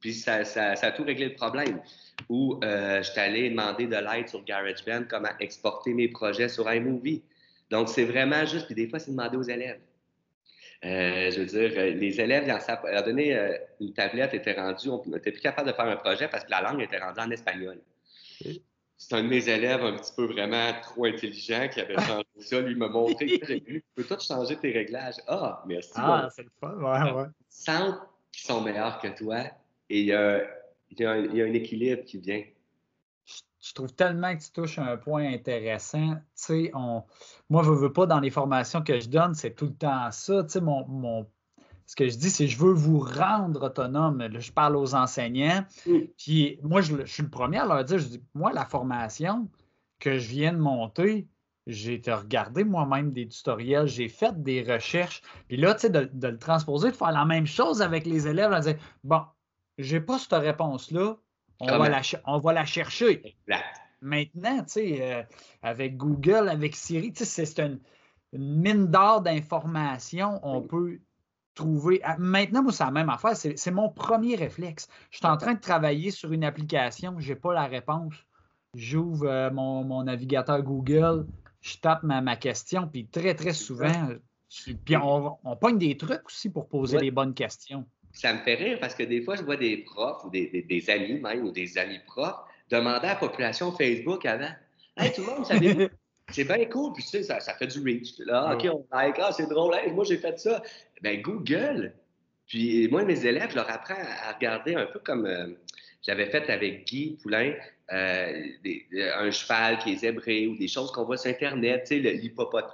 puis 0.00 0.14
ça, 0.14 0.44
ça, 0.44 0.76
ça, 0.76 0.86
a 0.86 0.92
tout 0.92 1.04
réglé 1.04 1.26
le 1.26 1.34
problème. 1.34 1.82
Ou 2.30 2.58
euh, 2.64 3.02
je 3.02 3.10
suis 3.10 3.20
allé 3.20 3.50
demander 3.50 3.86
de 3.86 3.96
l'aide 3.96 4.28
sur 4.28 4.42
GarageBand, 4.44 5.04
comment 5.10 5.36
exporter 5.40 5.92
mes 5.92 6.08
projets 6.08 6.48
sur 6.48 6.72
iMovie. 6.72 7.22
Donc, 7.68 7.90
c'est 7.90 8.04
vraiment 8.04 8.46
juste, 8.46 8.64
puis 8.64 8.74
des 8.74 8.88
fois, 8.88 8.98
c'est 8.98 9.10
demander 9.10 9.36
aux 9.36 9.42
élèves. 9.42 9.80
Euh, 10.84 11.30
je 11.30 11.40
veux 11.40 11.46
dire, 11.46 11.72
euh, 11.78 11.90
les 11.94 12.20
élèves, 12.20 12.48
à 12.50 12.98
un 12.98 13.02
donné, 13.02 13.36
euh, 13.36 13.56
une 13.80 13.94
tablette 13.94 14.34
était 14.34 14.52
rendue, 14.52 14.90
on 14.90 15.02
n'était 15.06 15.32
plus 15.32 15.40
capable 15.40 15.68
de 15.68 15.74
faire 15.74 15.86
un 15.86 15.96
projet 15.96 16.28
parce 16.28 16.44
que 16.44 16.50
la 16.50 16.60
langue 16.60 16.82
était 16.82 16.98
rendue 16.98 17.20
en 17.20 17.30
espagnol. 17.30 17.80
C'est 18.96 19.14
un 19.14 19.22
de 19.22 19.28
mes 19.28 19.48
élèves 19.48 19.82
un 19.82 19.96
petit 19.96 20.12
peu 20.14 20.26
vraiment 20.26 20.72
trop 20.82 21.06
intelligent 21.06 21.68
qui 21.72 21.80
avait 21.80 21.96
changé 21.96 22.26
ça. 22.38 22.60
Lui 22.60 22.74
m'a 22.74 22.88
montré 22.88 23.38
que 23.38 23.52
tu 23.54 23.84
peux 23.94 24.04
tout 24.04 24.20
changer 24.20 24.56
tes 24.56 24.72
réglages? 24.72 25.16
Ah, 25.26 25.62
merci. 25.66 25.92
Ah, 25.94 26.28
c'est 26.34 26.42
le 26.42 26.50
fun, 26.60 26.74
ouais, 26.76 27.12
ouais. 27.12 27.28
Sentent 27.48 28.00
qu'ils 28.30 28.46
sont 28.46 28.60
meilleurs 28.60 28.98
que 29.00 29.08
toi 29.08 29.44
et 29.88 30.00
il 30.00 30.06
y, 30.06 30.12
a, 30.12 30.42
il 30.90 31.00
y 31.34 31.42
a 31.42 31.44
un 31.44 31.52
équilibre 31.52 32.04
qui 32.04 32.18
vient 32.18 32.42
je 33.64 33.72
trouve 33.72 33.92
tellement 33.94 34.36
que 34.36 34.42
tu 34.42 34.50
touches 34.50 34.78
un 34.78 34.96
point 34.98 35.32
intéressant. 35.32 36.14
Tu 36.16 36.20
sais, 36.34 36.70
on, 36.74 37.02
moi, 37.48 37.62
je 37.62 37.70
veux 37.70 37.92
pas 37.92 38.04
dans 38.04 38.20
les 38.20 38.30
formations 38.30 38.82
que 38.82 39.00
je 39.00 39.08
donne, 39.08 39.34
c'est 39.34 39.54
tout 39.54 39.66
le 39.66 39.74
temps 39.74 40.10
ça. 40.10 40.44
Tu 40.44 40.50
sais, 40.50 40.60
mon, 40.60 41.26
ce 41.86 41.96
que 41.96 42.06
je 42.06 42.16
dis, 42.18 42.28
c'est 42.28 42.46
je 42.46 42.58
veux 42.58 42.72
vous 42.74 42.98
rendre 42.98 43.64
autonome. 43.64 44.28
je 44.38 44.52
parle 44.52 44.76
aux 44.76 44.94
enseignants. 44.94 45.64
Puis 46.18 46.58
moi, 46.62 46.82
je, 46.82 47.06
suis 47.06 47.22
le 47.22 47.30
premier 47.30 47.58
à 47.58 47.64
leur 47.64 47.84
dire, 47.84 47.98
je 47.98 48.08
dis, 48.08 48.22
moi, 48.34 48.52
la 48.52 48.66
formation 48.66 49.48
que 49.98 50.18
je 50.18 50.28
viens 50.28 50.52
de 50.52 50.58
monter, 50.58 51.26
j'ai 51.66 51.94
été 51.94 52.12
regarder 52.12 52.64
moi-même 52.64 53.12
des 53.12 53.26
tutoriels, 53.26 53.86
j'ai 53.86 54.10
fait 54.10 54.42
des 54.42 54.62
recherches. 54.62 55.22
Puis 55.48 55.56
là, 55.56 55.72
tu 55.74 55.82
sais, 55.82 55.90
de, 55.90 56.28
le 56.28 56.38
transposer, 56.38 56.90
de 56.90 56.96
faire 56.96 57.12
la 57.12 57.24
même 57.24 57.46
chose 57.46 57.80
avec 57.80 58.04
les 58.04 58.28
élèves, 58.28 58.50
de 58.50 58.60
dire, 58.60 58.76
bon, 59.04 59.22
j'ai 59.78 60.02
pas 60.02 60.18
cette 60.18 60.32
réponse-là, 60.34 61.16
on 61.72 61.78
va, 61.78 61.88
la, 61.88 62.02
on 62.26 62.38
va, 62.38 62.52
la, 62.52 62.64
chercher. 62.64 63.36
Maintenant, 64.00 64.58
tu 64.64 64.72
sais, 64.72 64.98
euh, 65.00 65.22
avec 65.62 65.96
Google, 65.96 66.48
avec 66.48 66.76
Siri, 66.76 67.12
c'est 67.14 67.58
une, 67.58 67.80
mine 68.32 68.86
d'or 68.88 69.22
d'informations. 69.22 70.40
On 70.42 70.60
peut 70.62 71.00
trouver. 71.54 72.00
Ah, 72.04 72.16
maintenant, 72.18 72.62
moi, 72.62 72.72
c'est 72.72 72.84
la 72.84 72.90
même 72.90 73.10
affaire. 73.10 73.36
C'est 73.36 73.70
mon 73.70 73.88
premier 73.88 74.36
réflexe. 74.36 74.88
Je 75.10 75.18
suis 75.18 75.26
en 75.26 75.36
train 75.36 75.54
de 75.54 75.60
travailler 75.60 76.10
sur 76.10 76.32
une 76.32 76.44
application, 76.44 77.16
je 77.18 77.32
n'ai 77.32 77.38
pas 77.38 77.54
la 77.54 77.66
réponse. 77.66 78.14
J'ouvre 78.74 79.26
euh, 79.26 79.50
mon, 79.50 80.02
navigateur 80.02 80.62
Google, 80.62 81.26
je 81.60 81.76
tape 81.78 82.02
ma, 82.02 82.36
question, 82.36 82.88
puis 82.88 83.06
très, 83.06 83.34
très 83.34 83.52
souvent, 83.52 84.08
puis 84.84 84.96
on, 84.96 85.38
on 85.44 85.56
pogne 85.56 85.78
des 85.78 85.96
trucs 85.96 86.26
aussi 86.26 86.50
pour 86.50 86.68
poser 86.68 86.98
les 86.98 87.12
bonnes 87.12 87.34
questions 87.34 87.86
ça 88.14 88.32
me 88.32 88.38
fait 88.38 88.54
rire 88.54 88.78
parce 88.80 88.94
que 88.94 89.02
des 89.02 89.20
fois, 89.22 89.36
je 89.36 89.42
vois 89.42 89.56
des 89.56 89.78
profs 89.78 90.24
ou 90.24 90.30
des, 90.30 90.84
amis 90.88 91.20
même 91.20 91.44
ou 91.44 91.50
des 91.50 91.76
amis 91.76 91.98
profs 92.06 92.38
demander 92.70 93.06
à 93.06 93.14
la 93.14 93.16
population 93.16 93.72
Facebook 93.72 94.24
avant 94.24 94.52
Hey, 94.96 95.12
tout 95.12 95.22
le 95.22 95.26
monde, 95.26 95.44
savez 95.44 95.90
C'est 96.30 96.44
bien 96.44 96.64
cool, 96.66 96.92
puis 96.94 97.02
tu 97.02 97.10
sais, 97.10 97.22
ça, 97.22 97.40
fait 97.40 97.66
du 97.66 97.80
reach. 97.80 98.18
Là, 98.20 98.54
OK, 98.54 98.66
on 98.72 98.86
like, 98.96 99.16
ah, 99.18 99.30
c'est 99.30 99.48
drôle, 99.48 99.74
moi 99.92 100.04
j'ai 100.04 100.16
fait 100.16 100.38
ça. 100.38 100.62
Ben 101.02 101.20
Google. 101.20 101.92
Puis 102.46 102.88
moi, 102.88 103.04
mes 103.04 103.26
élèves, 103.26 103.50
je 103.50 103.56
leur 103.56 103.70
apprends 103.70 103.94
à 103.94 104.32
regarder 104.32 104.74
un 104.74 104.86
peu 104.86 105.00
comme 105.00 105.26
euh, 105.26 105.48
j'avais 106.06 106.26
fait 106.26 106.50
avec 106.50 106.86
Guy 106.86 107.18
Poulain, 107.22 107.54
euh, 107.92 108.42
un 109.16 109.30
cheval 109.30 109.78
qui 109.78 109.92
est 109.92 109.96
zébré 109.96 110.46
ou 110.46 110.56
des 110.56 110.68
choses 110.68 110.92
qu'on 110.92 111.04
voit 111.04 111.16
sur 111.16 111.30
Internet, 111.30 111.84
tu 111.88 112.02
sais, 112.02 112.12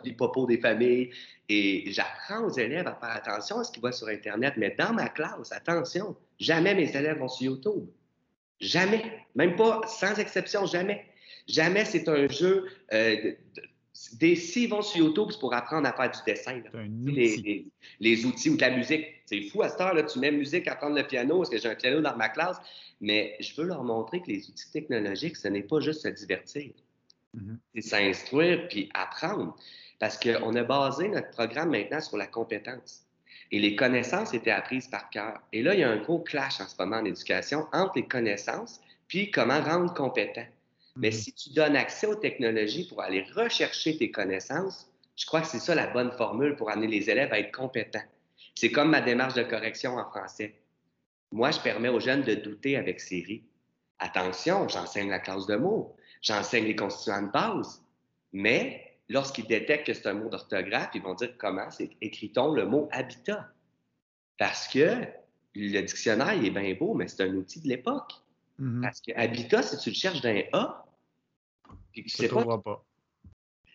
l'hippopo 0.05 0.47
des 0.47 0.59
familles. 0.59 1.11
Et 1.49 1.91
j'apprends 1.93 2.45
aux 2.45 2.53
élèves 2.53 2.87
à 2.87 2.95
faire 2.95 3.11
attention 3.11 3.59
à 3.59 3.65
ce 3.65 3.73
qu'ils 3.73 3.81
voient 3.81 3.93
sur 3.93 4.09
Internet. 4.09 4.55
Mais 4.57 4.75
dans 4.79 4.93
ma 4.93 5.09
classe, 5.09 5.53
attention, 5.53 6.17
jamais 6.39 6.75
mes 6.75 6.95
élèves 6.97 7.19
vont 7.19 7.29
sur 7.29 7.53
YouTube. 7.53 7.87
Jamais. 8.61 9.03
Même 9.35 9.57
pas, 9.57 9.81
sans 9.87 10.19
exception, 10.19 10.67
jamais. 10.67 11.07
Jamais 11.49 11.85
c'est 11.85 12.09
un 12.09 12.29
jeu. 12.29 12.67
Euh, 12.93 13.33
des, 14.15 14.37
s'ils 14.37 14.71
vont 14.71 14.83
sur 14.83 15.05
YouTube, 15.05 15.29
c'est 15.31 15.41
pour 15.41 15.53
apprendre 15.55 15.87
à 15.87 15.93
faire 15.93 16.11
du 16.11 16.19
dessin. 16.27 16.63
Les, 17.05 17.67
les, 18.01 18.25
outils 18.25 18.51
ou 18.51 18.57
de 18.57 18.61
la 18.61 18.71
musique. 18.71 19.07
C'est 19.27 19.43
fou 19.43 19.63
à 19.63 19.69
cette 19.69 19.81
heure, 19.81 19.95
là, 19.95 20.03
tu 20.03 20.19
mets 20.19 20.31
musique, 20.31 20.69
à 20.69 20.73
apprendre 20.73 20.97
le 20.97 21.03
piano, 21.03 21.39
parce 21.39 21.51
que 21.51 21.59
j'ai 21.59 21.69
un 21.69 21.75
piano 21.75 22.01
dans 22.01 22.17
ma 22.17 22.29
classe. 22.29 22.59
Mais 23.01 23.37
je 23.41 23.55
veux 23.55 23.67
leur 23.67 23.83
montrer 23.83 24.21
que 24.21 24.27
les 24.27 24.49
outils 24.49 24.71
technologiques, 24.71 25.37
ce 25.37 25.49
n'est 25.49 25.63
pas 25.63 25.81
juste 25.81 26.03
se 26.03 26.09
divertir. 26.09 26.73
Mm-hmm. 27.37 27.57
C'est 27.75 27.81
s'instruire 27.81 28.69
puis 28.69 28.89
apprendre. 28.95 29.57
Parce 29.99 30.19
qu'on 30.19 30.55
a 30.55 30.63
basé 30.63 31.09
notre 31.09 31.31
programme 31.31 31.71
maintenant 31.71 32.01
sur 32.01 32.17
la 32.17 32.27
compétence. 32.27 33.05
Et 33.53 33.59
les 33.59 33.77
connaissances 33.77 34.33
étaient 34.33 34.51
apprises 34.51 34.89
par 34.89 35.11
cœur. 35.11 35.41
Et 35.53 35.63
là, 35.63 35.75
il 35.75 35.81
y 35.81 35.83
a 35.83 35.91
un 35.91 35.99
gros 35.99 36.21
clash 36.21 36.61
en 36.61 36.69
ce 36.69 36.75
moment 36.79 36.97
en 36.97 37.05
éducation 37.05 37.67
entre 37.73 37.93
les 37.97 38.07
connaissances 38.07 38.81
puis 39.09 39.31
comment 39.31 39.61
rendre 39.61 39.93
compétent. 39.93 40.47
Mais 40.97 41.09
mhm. 41.09 41.15
si 41.15 41.33
tu 41.33 41.51
donnes 41.51 41.77
accès 41.77 42.07
aux 42.07 42.15
technologies 42.15 42.87
pour 42.89 43.03
aller 43.03 43.25
rechercher 43.35 43.97
tes 43.97 44.11
connaissances, 44.11 44.89
je 45.17 45.27
crois 45.27 45.41
que 45.41 45.49
c'est 45.49 45.59
ça 45.59 45.75
la 45.75 45.89
bonne 45.89 46.13
formule 46.13 46.57
pour 46.57 46.71
amener 46.71 46.87
les 46.87 47.11
élèves 47.11 47.33
à 47.33 47.41
être 47.41 47.53
compétents. 47.53 48.03
C'est 48.55 48.71
comme 48.71 48.91
ma 48.91 49.01
démarche 49.01 49.35
de 49.35 49.43
correction 49.43 49.97
en 49.97 50.05
français. 50.09 50.55
Moi, 51.33 51.51
je 51.51 51.61
permets 51.61 51.89
aux 51.89 52.01
jeunes 52.01 52.23
de 52.23 52.35
douter 52.35 52.77
avec 52.77 53.01
Siri. 53.01 53.45
Attention, 53.99 54.69
j'enseigne 54.69 55.11
la 55.11 55.19
classe 55.19 55.47
de 55.47 55.57
mots, 55.57 55.95
j'enseigne 56.23 56.65
les 56.65 56.77
constituants 56.77 57.23
de 57.23 57.31
base, 57.31 57.85
mais 58.33 58.99
lorsqu'ils 59.09 59.47
détectent 59.47 59.87
que 59.87 59.95
c'est 59.95 60.07
un 60.07 60.15
mot 60.15 60.29
d'orthographe, 60.29 60.91
ils 60.95 61.03
vont 61.03 61.15
dire 61.15 61.37
comment 61.39 61.69
écrit-on 62.01 62.53
le 62.53 62.67
mot 62.67 62.89
habitat. 62.93 63.49
Parce 64.39 64.69
que 64.69 65.05
le 65.55 65.81
dictionnaire 65.83 66.43
est 66.43 66.51
bien 66.51 66.75
beau, 66.75 66.95
mais 66.95 67.09
c'est 67.09 67.25
un 67.25 67.35
outil 67.35 67.61
de 67.61 67.69
l'époque. 67.69 68.13
Mm-hmm. 68.59 68.83
Parce 68.83 69.01
que 69.01 69.13
habitat, 69.15 69.63
si 69.63 69.79
tu 69.79 69.91
le 69.91 69.95
cherches 69.95 70.23
d'un 70.23 70.43
A, 70.53 70.87
puis 71.93 72.05
tu 72.05 72.09
sais 72.09 72.29
pas, 72.29 72.59
pas. 72.59 72.85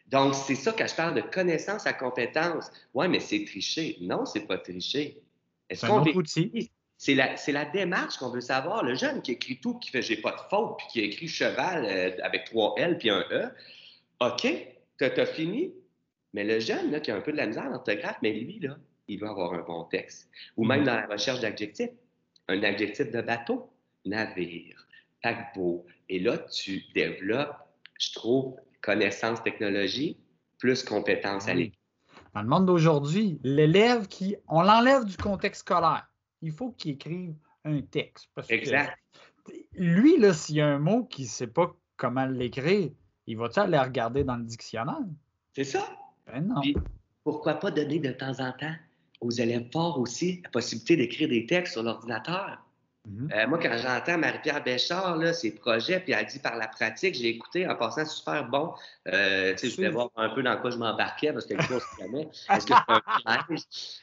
Donc, 0.07 0.35
c'est 0.35 0.55
ça 0.55 0.71
que 0.71 0.87
je 0.87 0.95
parle 0.95 1.15
de 1.15 1.21
connaissance 1.21 1.85
à 1.87 1.93
compétence. 1.93 2.69
Oui, 2.93 3.07
mais 3.07 3.19
c'est 3.19 3.43
tricher. 3.45 3.97
Non, 4.01 4.25
c'est 4.25 4.45
pas 4.47 4.57
tricher. 4.57 5.21
Est-ce 5.69 5.85
qu'on 5.85 6.03
outil? 6.03 6.71
C'est 7.05 7.13
la, 7.13 7.35
la, 7.49 7.65
démarche 7.65 8.17
qu'on 8.17 8.31
veut 8.31 8.41
savoir. 8.41 8.83
Le 8.83 8.95
jeune 8.95 9.21
qui 9.21 9.33
écrit 9.33 9.59
tout, 9.59 9.77
qui 9.77 9.91
fait 9.91 10.01
j'ai 10.01 10.17
pas 10.17 10.31
de 10.31 10.41
faute, 10.49 10.79
puis 10.79 10.87
qui 10.89 11.01
écrit 11.01 11.27
cheval 11.27 11.85
euh, 11.85 12.17
avec 12.23 12.45
trois 12.45 12.73
L 12.77 12.97
puis 12.97 13.11
un 13.11 13.23
E, 13.29 13.51
OK, 14.21 14.47
tu 14.97 15.03
as, 15.03 15.25
fini, 15.27 15.71
mais 16.33 16.43
le 16.43 16.59
jeune 16.59 16.89
là, 16.89 16.99
qui 16.99 17.11
a 17.11 17.15
un 17.15 17.21
peu 17.21 17.31
de 17.31 17.37
la 17.37 17.45
misère 17.45 17.69
l'orthographe, 17.69 18.17
mais 18.23 18.33
lui, 18.33 18.57
là, 18.57 18.75
il 19.07 19.19
va 19.19 19.29
avoir 19.29 19.53
un 19.53 19.61
bon 19.61 19.83
texte. 19.83 20.31
Ou 20.57 20.65
même 20.65 20.81
mm-hmm. 20.81 20.85
dans 20.85 20.95
la 20.95 21.05
recherche 21.05 21.41
d'adjectifs. 21.41 21.91
Un 22.47 22.63
adjectif 22.63 23.11
de 23.11 23.21
bateau, 23.21 23.69
navire, 24.05 24.87
paquebot. 25.21 25.85
Et 26.09 26.19
là, 26.19 26.39
tu 26.39 26.85
développes, 26.95 27.55
je 27.99 28.13
trouve, 28.13 28.55
connaissance 28.81 29.43
technologie 29.43 30.17
plus 30.57 30.81
compétence 30.81 31.47
à 31.47 31.53
l'école. 31.53 31.77
Dans 32.33 32.41
le 32.41 32.47
monde 32.47 32.65
d'aujourd'hui, 32.65 33.39
l'élève 33.43 34.07
qui. 34.07 34.37
On 34.47 34.63
l'enlève 34.63 35.05
du 35.05 35.17
contexte 35.17 35.61
scolaire. 35.61 36.07
Il 36.45 36.51
faut 36.51 36.69
qu'il 36.73 36.91
écrive 36.91 37.33
un 37.63 37.81
texte. 37.81 38.29
exact. 38.49 38.99
lui, 39.73 40.19
là, 40.19 40.31
s'il 40.31 40.57
y 40.57 40.61
a 40.61 40.67
un 40.67 40.77
mot 40.77 41.05
qu'il 41.05 41.25
ne 41.25 41.29
sait 41.29 41.47
pas 41.47 41.75
comment 41.97 42.25
l'écrire, 42.27 42.91
il 43.25 43.37
va-tu 43.37 43.59
aller 43.59 43.79
regarder 43.79 44.23
dans 44.23 44.35
le 44.35 44.43
dictionnaire? 44.43 44.99
C'est 45.55 45.63
ça. 45.63 45.89
Ben 46.27 46.47
non. 46.47 46.61
pourquoi 47.23 47.55
pas 47.55 47.71
donner 47.71 47.97
de 47.97 48.11
temps 48.11 48.39
en 48.39 48.51
temps 48.51 48.75
aux 49.21 49.31
élèves 49.31 49.71
forts 49.71 49.99
aussi 49.99 50.41
la 50.43 50.49
possibilité 50.51 50.97
d'écrire 50.97 51.29
des 51.29 51.47
textes 51.47 51.73
sur 51.73 51.81
l'ordinateur? 51.81 52.63
Mhm. 53.05 53.29
Euh, 53.33 53.47
moi, 53.47 53.59
quand 53.59 53.77
j'entends 53.77 54.17
Marie-Pierre 54.17 54.63
Béchard, 54.63 55.17
là, 55.17 55.33
ses 55.33 55.53
projets, 55.53 55.99
puis 55.99 56.13
elle 56.13 56.25
dit 56.25 56.39
par 56.39 56.55
la 56.57 56.67
pratique, 56.67 57.15
j'ai 57.15 57.29
écouté 57.29 57.67
en 57.67 57.75
passant 57.75 58.05
super 58.05 58.47
bon. 58.47 58.73
Euh, 59.07 59.55
je 59.61 59.75
voulais 59.75 59.89
voir 59.89 60.09
un 60.15 60.29
peu 60.29 60.41
dans 60.41 60.57
quoi 60.57 60.71
je 60.71 60.77
m'embarquais 60.77 61.31
parce 61.31 61.45
que 61.45 61.53
le 61.53 61.63
cours, 61.63 61.81
jamais. 61.99 62.27
Est-ce 62.49 62.65
que 62.65 62.73
c'est 62.73 62.93
un 63.27 63.43
piège? 63.43 63.61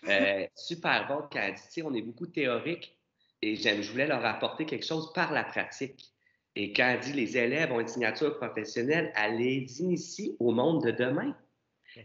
Euh, 0.09 0.47
super 0.55 1.07
bon 1.09 1.23
quand 1.33 1.41
elle 1.41 1.55
dit, 1.55 1.83
on 1.83 1.95
est 1.95 2.03
beaucoup 2.03 2.27
théorique 2.27 2.97
et 3.43 3.57
je 3.57 3.91
voulais 3.91 4.07
leur 4.07 4.25
apporter 4.25 4.67
quelque 4.67 4.87
chose 4.87 5.13
par 5.13 5.33
la 5.33 5.45
pratique. 5.45 6.13
Et 6.55 6.73
quand 6.73 6.85
elle 6.85 7.01
dit 7.01 7.13
les 7.13 7.37
élèves 7.37 7.73
ont 7.73 7.81
une 7.81 7.89
signature 7.89 8.37
professionnelle, 8.37 9.13
elle 9.17 9.39
les 9.39 9.81
initie 9.81 10.37
au 10.39 10.53
monde 10.53 10.85
de 10.85 10.91
demain. 10.91 11.35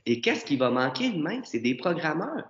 Et 0.06 0.22
qu'est-ce 0.22 0.46
qui 0.46 0.58
va 0.58 0.70
manquer 0.70 1.12
demain? 1.12 1.42
C'est 1.44 1.60
des 1.60 1.76
programmeurs. 1.76 2.46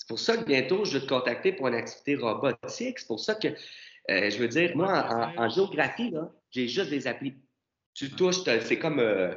C'est 0.00 0.08
pour 0.08 0.18
ça 0.18 0.36
que 0.36 0.44
bientôt, 0.44 0.84
je 0.84 0.98
vais 0.98 1.04
te 1.04 1.08
contacter 1.08 1.52
pour 1.52 1.68
une 1.68 1.74
activité 1.74 2.16
robotique. 2.16 2.98
C'est 2.98 3.06
pour 3.06 3.20
ça 3.20 3.34
que, 3.34 3.48
euh, 3.48 4.30
je 4.30 4.38
veux 4.38 4.48
dire, 4.48 4.74
moi, 4.74 5.34
en, 5.36 5.48
géographie, 5.48 6.12
j'ai 6.50 6.66
juste 6.68 6.90
des 6.90 7.06
applis. 7.06 7.34
Tu 7.94 8.10
touches, 8.10 8.42
c'est 8.44 8.78
comme 8.78 8.98
euh, 8.98 9.34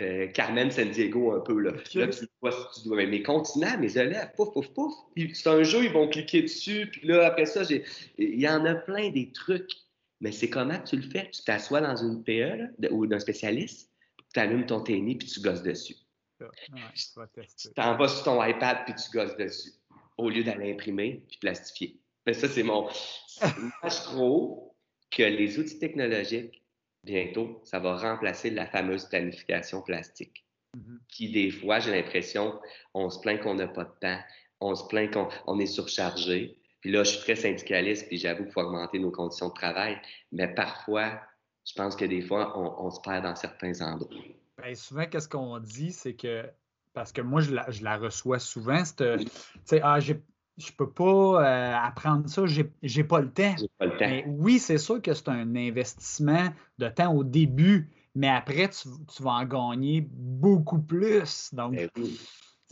euh, 0.00 0.26
Carmen 0.28 0.70
San 0.70 0.90
Diego 0.90 1.32
un 1.32 1.40
peu. 1.40 1.58
Là, 1.60 1.70
là 1.70 1.78
tu 1.88 2.28
vois, 2.40 2.52
tu 2.74 2.88
dois, 2.88 3.06
mes 3.06 3.22
continents, 3.22 3.78
mes 3.78 3.96
élèves, 3.96 4.32
pouf, 4.36 4.52
pouf, 4.52 4.68
pouf. 4.74 4.92
c'est 5.32 5.48
un 5.48 5.62
jeu, 5.62 5.84
ils 5.84 5.92
vont 5.92 6.08
cliquer 6.08 6.42
dessus. 6.42 6.88
Puis 6.90 7.06
là, 7.06 7.26
après 7.26 7.46
ça, 7.46 7.62
il 8.18 8.40
y 8.40 8.48
en 8.48 8.64
a 8.64 8.74
plein 8.74 9.10
des 9.10 9.30
trucs. 9.30 9.70
Mais 10.20 10.32
c'est 10.32 10.50
comment 10.50 10.78
tu 10.80 10.96
le 10.96 11.08
fais? 11.08 11.30
Tu 11.30 11.44
t'assois 11.44 11.80
dans 11.80 11.96
une 11.96 12.22
PE 12.24 12.90
ou 12.90 13.06
d'un 13.06 13.20
spécialiste, 13.20 13.90
tu 14.34 14.40
allumes 14.40 14.66
ton 14.66 14.80
tennis 14.80 15.16
puis 15.18 15.28
tu 15.28 15.40
gosses 15.40 15.62
dessus. 15.62 15.96
tu 17.56 17.68
t'en 17.74 17.96
vas 17.96 18.08
sur 18.08 18.24
ton 18.24 18.44
iPad 18.44 18.78
puis 18.84 18.94
tu 18.94 19.16
gosses 19.16 19.36
dessus 19.36 19.79
au 20.22 20.30
lieu 20.30 20.44
d'aller 20.44 20.72
imprimer 20.72 21.22
puis 21.28 21.38
plastifier. 21.38 22.00
Mais 22.26 22.34
ça, 22.34 22.48
c'est 22.48 22.62
mon. 22.62 22.88
je 23.40 24.02
trouve 24.04 24.70
que 25.10 25.22
les 25.22 25.58
outils 25.58 25.78
technologiques, 25.78 26.62
bientôt, 27.04 27.60
ça 27.64 27.78
va 27.78 27.96
remplacer 27.96 28.50
la 28.50 28.66
fameuse 28.66 29.06
planification 29.06 29.82
plastique. 29.82 30.44
Mm-hmm. 30.76 30.98
Qui, 31.08 31.30
des 31.32 31.50
fois, 31.50 31.80
j'ai 31.80 31.90
l'impression, 31.90 32.60
on 32.94 33.10
se 33.10 33.18
plaint 33.20 33.40
qu'on 33.40 33.54
n'a 33.54 33.66
pas 33.66 33.84
de 33.84 33.94
temps, 34.00 34.20
on 34.60 34.74
se 34.74 34.86
plaint 34.86 35.10
qu'on 35.12 35.58
est 35.58 35.66
surchargé. 35.66 36.58
Puis 36.80 36.90
là, 36.90 37.04
je 37.04 37.10
suis 37.10 37.20
très 37.20 37.36
syndicaliste, 37.36 38.06
puis 38.08 38.18
j'avoue 38.18 38.44
qu'il 38.44 38.52
faut 38.52 38.60
augmenter 38.60 38.98
nos 38.98 39.10
conditions 39.10 39.48
de 39.48 39.54
travail. 39.54 40.00
Mais 40.32 40.54
parfois, 40.54 41.20
je 41.66 41.74
pense 41.74 41.96
que 41.96 42.04
des 42.04 42.22
fois, 42.22 42.58
on, 42.58 42.90
se 42.90 43.00
perd 43.00 43.24
dans 43.24 43.36
certains 43.36 43.80
endroits. 43.82 44.22
Bien, 44.62 44.74
souvent, 44.74 45.06
qu'est-ce 45.06 45.28
qu'on 45.28 45.58
dit, 45.58 45.92
c'est 45.92 46.14
que 46.14 46.48
parce 46.92 47.12
que 47.12 47.20
moi, 47.20 47.40
je 47.40 47.52
la, 47.52 47.96
reçois 47.96 48.38
souvent. 48.38 48.82
Tu 48.82 49.04
sais, 49.64 49.80
ah, 49.82 50.00
je 50.00 50.14
ne 50.14 50.76
peux 50.76 50.90
pas 50.90 51.04
euh, 51.04 51.74
apprendre 51.76 52.28
ça, 52.28 52.42
j'ai 52.46 53.04
pas 53.04 53.20
le 53.20 53.30
temps. 53.30 53.54
Pas 53.78 53.86
le 53.86 53.92
temps. 53.92 54.08
Mais 54.08 54.24
oui, 54.26 54.58
c'est 54.58 54.78
sûr 54.78 55.00
que 55.00 55.14
c'est 55.14 55.28
un 55.28 55.54
investissement 55.56 56.48
de 56.78 56.88
temps 56.88 57.14
au 57.14 57.24
début, 57.24 57.90
mais 58.14 58.28
après, 58.28 58.68
tu, 58.70 58.88
vas 59.22 59.32
en 59.32 59.44
gagner 59.44 60.06
beaucoup 60.10 60.80
plus. 60.80 61.54
Donc, 61.54 61.72
ben 61.72 61.88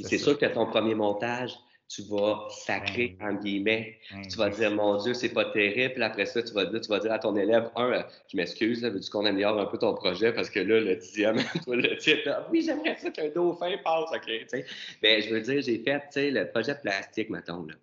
c'est 0.01 0.19
sûr 0.19 0.39
que 0.39 0.47
ton 0.47 0.67
premier 0.67 0.95
montage, 0.95 1.59
tu 1.89 2.03
vas 2.03 2.47
sacrer, 2.51 3.17
en 3.21 3.35
guillemets. 3.35 3.99
tu 4.31 4.37
vas 4.37 4.51
dire, 4.51 4.71
mon 4.71 4.97
Dieu, 4.99 5.15
c'est 5.15 5.31
pas 5.31 5.47
terrible. 5.47 5.95
Puis 5.95 6.03
après 6.03 6.27
ça, 6.27 6.43
tu 6.43 6.53
vas, 6.53 6.67
dire, 6.67 6.81
tu 6.81 6.89
vas 6.89 6.99
dire 6.99 7.13
à 7.13 7.19
ton 7.19 7.35
élève, 7.35 7.71
un, 7.77 7.93
euh, 7.93 8.03
je 8.31 8.37
m'excuse, 8.37 8.83
veux-tu 8.83 9.11
qu'on 9.11 9.25
améliore 9.25 9.59
un 9.59 9.67
peu 9.67 9.79
ton 9.79 9.95
projet? 9.95 10.33
Parce 10.33 10.51
que 10.51 10.61
là, 10.61 10.81
le 10.81 10.97
dixième, 10.97 11.37
toi, 11.65 11.77
le 11.77 11.97
type, 11.97 12.29
oui, 12.51 12.63
j'aimerais 12.63 12.97
ça 12.97 13.11
qu'un 13.11 13.29
dauphin 13.29 13.77
passe, 13.83 14.11
OK. 14.15 14.27
Mais 14.53 14.65
ben, 15.03 15.23
je 15.23 15.35
veux 15.35 15.41
dire, 15.41 15.63
j'ai 15.63 15.79
fait, 15.79 16.01
tu 16.01 16.07
sais, 16.11 16.31
le 16.31 16.51
projet 16.51 16.75
plastique, 16.75 17.31
mettons, 17.31 17.65
là. 17.65 17.75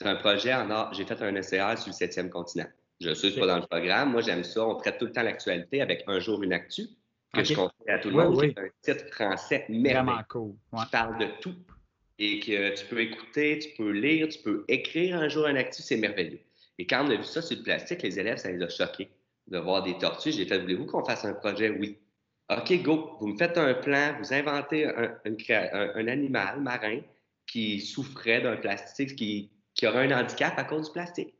C'est 0.00 0.06
un 0.06 0.16
projet 0.16 0.54
en 0.54 0.70
or. 0.70 0.94
J'ai 0.94 1.04
fait 1.04 1.20
un 1.20 1.34
ECR 1.34 1.76
sur 1.76 1.88
le 1.88 1.92
septième 1.92 2.30
continent. 2.30 2.68
Je 3.00 3.10
suis 3.14 3.32
pas 3.32 3.46
dans 3.46 3.56
le 3.56 3.66
programme. 3.66 4.12
Moi, 4.12 4.22
j'aime 4.22 4.44
ça. 4.44 4.64
On 4.64 4.76
traite 4.76 4.98
tout 4.98 5.06
le 5.06 5.12
temps 5.12 5.22
l'actualité 5.22 5.82
avec 5.82 6.04
un 6.06 6.20
jour 6.20 6.40
une 6.42 6.52
actu 6.52 6.82
que 7.34 7.42
je 7.42 7.54
conseille 7.54 7.88
à 7.88 7.98
tout 7.98 8.10
le 8.10 8.16
monde. 8.16 8.40
C'est 8.40 8.92
un 8.92 8.94
titre 8.94 9.12
français 9.12 9.66
merveilleux. 9.68 9.94
Vraiment 9.94 10.22
cool. 10.28 10.52
Qui 10.78 10.90
parle 10.90 11.18
de 11.18 11.26
tout 11.40 11.54
et 12.18 12.40
que 12.40 12.74
tu 12.76 12.84
peux 12.86 13.00
écouter, 13.00 13.58
tu 13.58 13.70
peux 13.76 13.90
lire, 13.90 14.28
tu 14.28 14.38
peux 14.40 14.64
écrire 14.68 15.16
un 15.16 15.28
jour 15.28 15.46
un 15.46 15.56
actif, 15.56 15.84
c'est 15.84 15.96
merveilleux. 15.96 16.40
Et 16.78 16.86
quand 16.86 17.04
on 17.06 17.10
a 17.10 17.16
vu 17.16 17.24
ça 17.24 17.42
sur 17.42 17.56
le 17.56 17.62
plastique, 17.62 18.02
les 18.02 18.18
élèves, 18.18 18.38
ça 18.38 18.50
les 18.50 18.62
a 18.62 18.68
choqués 18.68 19.08
de 19.48 19.58
voir 19.58 19.82
des 19.82 19.96
tortues. 19.98 20.32
J'ai 20.32 20.46
fait, 20.46 20.58
voulez-vous 20.58 20.86
qu'on 20.86 21.04
fasse 21.04 21.24
un 21.24 21.34
projet? 21.34 21.70
Oui. 21.70 21.98
OK, 22.50 22.82
go. 22.82 23.16
Vous 23.20 23.28
me 23.28 23.36
faites 23.36 23.58
un 23.58 23.74
plan, 23.74 24.14
vous 24.18 24.32
inventez 24.32 24.86
un, 24.86 25.14
un, 25.24 26.08
animal 26.08 26.60
marin 26.60 27.00
qui 27.46 27.80
souffrait 27.80 28.40
d'un 28.40 28.56
plastique, 28.56 29.16
qui, 29.16 29.50
qui 29.74 29.86
aurait 29.86 30.12
un 30.12 30.20
handicap 30.20 30.54
à 30.56 30.64
cause 30.64 30.86
du 30.86 30.92
plastique. 30.92 31.34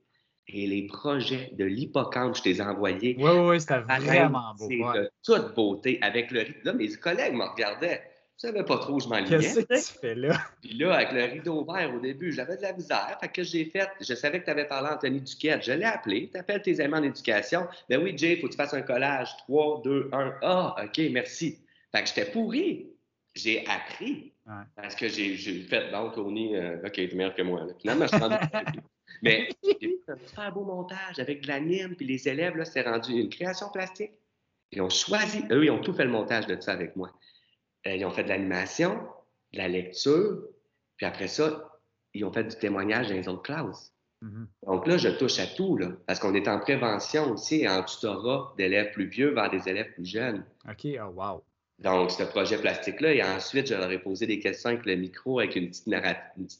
Et 0.48 0.66
les 0.66 0.86
projets 0.86 1.50
de 1.58 1.64
l'hippocampe, 1.64 2.36
je 2.36 2.42
t'ai 2.42 2.60
envoyés. 2.62 3.16
Oui, 3.18 3.30
oui, 3.30 3.48
oui, 3.48 3.60
c'était 3.60 3.80
vraiment 3.80 4.54
beau. 4.58 4.66
C'est 4.68 4.78
de 4.78 5.10
toute 5.22 5.54
beauté 5.54 5.98
avec 6.00 6.30
le 6.30 6.46
Là, 6.64 6.72
mes 6.72 6.88
collègues 6.96 7.34
me 7.34 7.44
regardaient. 7.44 8.02
Je 8.40 8.46
savais 8.46 8.62
pas 8.62 8.78
trop 8.78 8.94
où 8.94 9.00
je 9.00 9.08
m'enlignais. 9.08 9.40
Qu'est-ce 9.40 9.60
que 9.60 9.74
tu 9.74 9.98
fais 10.00 10.14
là? 10.14 10.40
Puis 10.62 10.74
là, 10.74 10.94
avec 10.94 11.10
le 11.10 11.24
rideau 11.24 11.64
vert 11.64 11.92
au 11.92 11.98
début, 11.98 12.30
j'avais 12.30 12.56
de 12.56 12.62
la 12.62 12.72
misère. 12.72 13.18
Fait 13.20 13.28
que 13.28 13.42
j'ai 13.42 13.64
fait, 13.64 13.88
je 14.00 14.14
savais 14.14 14.38
que 14.38 14.44
tu 14.44 14.50
avais 14.50 14.66
parlé 14.66 14.90
à 14.90 14.94
Anthony 14.94 15.20
Duquette. 15.20 15.64
Je 15.64 15.72
l'ai 15.72 15.84
appelé. 15.84 16.30
Tu 16.32 16.38
appelles 16.38 16.62
tes 16.62 16.78
amis 16.78 16.94
en 16.94 17.02
éducation. 17.02 17.66
Ben 17.88 18.00
oui, 18.00 18.16
Jay, 18.16 18.34
il 18.34 18.40
faut 18.40 18.46
que 18.46 18.52
tu 18.52 18.56
fasses 18.56 18.74
un 18.74 18.82
collage. 18.82 19.36
3, 19.38 19.82
2, 19.82 20.10
1. 20.12 20.34
Ah, 20.42 20.76
OK, 20.84 21.00
merci. 21.10 21.58
Fait 21.90 22.02
que 22.02 22.08
j'étais 22.08 22.30
pourri. 22.30 22.92
J'ai 23.34 23.66
appris. 23.66 24.32
Parce 24.76 24.94
que 24.94 25.08
j'ai 25.08 25.36
fait, 25.36 25.90
bon, 25.90 26.10
Tony, 26.10 26.56
euh, 26.56 26.78
OK, 26.84 26.92
tu 26.92 27.02
es 27.02 27.14
meilleur 27.14 27.34
que 27.34 27.42
moi. 27.42 27.64
Là. 27.64 27.72
Finalement, 27.80 28.06
je 28.06 28.16
suis 28.16 28.80
Mais 29.22 29.48
j'ai 29.64 29.98
fait 30.06 30.12
un 30.12 30.16
super 30.26 30.52
beau 30.52 30.62
montage 30.62 31.18
avec 31.18 31.42
de 31.42 31.48
l'anime. 31.48 31.96
Puis 31.96 32.06
les 32.06 32.28
élèves, 32.28 32.56
là, 32.56 32.64
c'est 32.64 32.82
rendu 32.82 33.14
une 33.14 33.30
création 33.30 33.68
plastique. 33.70 34.12
Ils 34.70 34.82
ont 34.82 34.90
choisi, 34.90 35.42
eux, 35.50 35.64
ils 35.64 35.70
ont 35.70 35.80
tout 35.80 35.92
fait 35.92 36.04
le 36.04 36.10
montage 36.10 36.46
de 36.46 36.60
ça 36.60 36.72
avec 36.72 36.94
moi. 36.94 37.10
Euh, 37.86 37.96
ils 37.96 38.04
ont 38.04 38.10
fait 38.10 38.24
de 38.24 38.28
l'animation, 38.28 38.98
de 39.52 39.58
la 39.58 39.68
lecture, 39.68 40.42
puis 40.96 41.06
après 41.06 41.28
ça, 41.28 41.80
ils 42.14 42.24
ont 42.24 42.32
fait 42.32 42.44
du 42.44 42.56
témoignage 42.56 43.08
dans 43.08 43.14
les 43.14 43.28
autres 43.28 43.42
classes. 43.42 43.92
Mm-hmm. 44.22 44.46
Donc 44.66 44.86
là, 44.86 44.96
je 44.96 45.08
touche 45.08 45.38
à 45.38 45.46
tout, 45.46 45.76
là, 45.76 45.90
parce 46.06 46.18
qu'on 46.18 46.34
est 46.34 46.48
en 46.48 46.58
prévention 46.58 47.32
aussi 47.32 47.62
et 47.62 47.68
en 47.68 47.82
tutorat 47.84 48.54
d'élèves 48.56 48.92
plus 48.92 49.06
vieux 49.06 49.30
vers 49.30 49.50
des 49.50 49.68
élèves 49.68 49.92
plus 49.94 50.06
jeunes. 50.06 50.44
OK, 50.68 50.86
oh, 51.00 51.12
wow. 51.14 51.42
Donc, 51.78 52.10
ce 52.10 52.24
projet 52.24 52.58
plastique-là, 52.58 53.14
et 53.14 53.22
ensuite, 53.22 53.68
je 53.68 53.74
leur 53.74 53.90
ai 53.90 54.00
posé 54.00 54.26
des 54.26 54.40
questions 54.40 54.70
avec 54.70 54.84
le 54.84 54.96
micro, 54.96 55.38
avec 55.38 55.54
une 55.54 55.68
petite, 55.68 55.86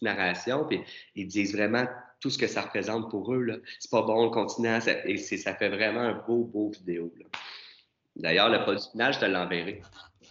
narration, 0.02 0.64
puis 0.64 0.80
ils 1.16 1.26
disent 1.26 1.56
vraiment 1.56 1.86
tout 2.20 2.30
ce 2.30 2.38
que 2.38 2.46
ça 2.46 2.62
représente 2.62 3.10
pour 3.10 3.34
eux. 3.34 3.62
C'est 3.80 3.90
pas 3.90 4.02
bon, 4.02 4.24
le 4.24 4.30
continent, 4.30 4.78
et 5.04 5.16
ça 5.16 5.54
fait 5.54 5.70
vraiment 5.70 6.00
un 6.00 6.22
beau, 6.26 6.44
beau 6.44 6.70
vidéo. 6.70 7.12
D'ailleurs, 8.14 8.48
le 8.48 8.60
produit 8.62 8.84
final, 8.92 9.12
je 9.12 9.18
te 9.18 9.24
l'enverrai. 9.24 9.82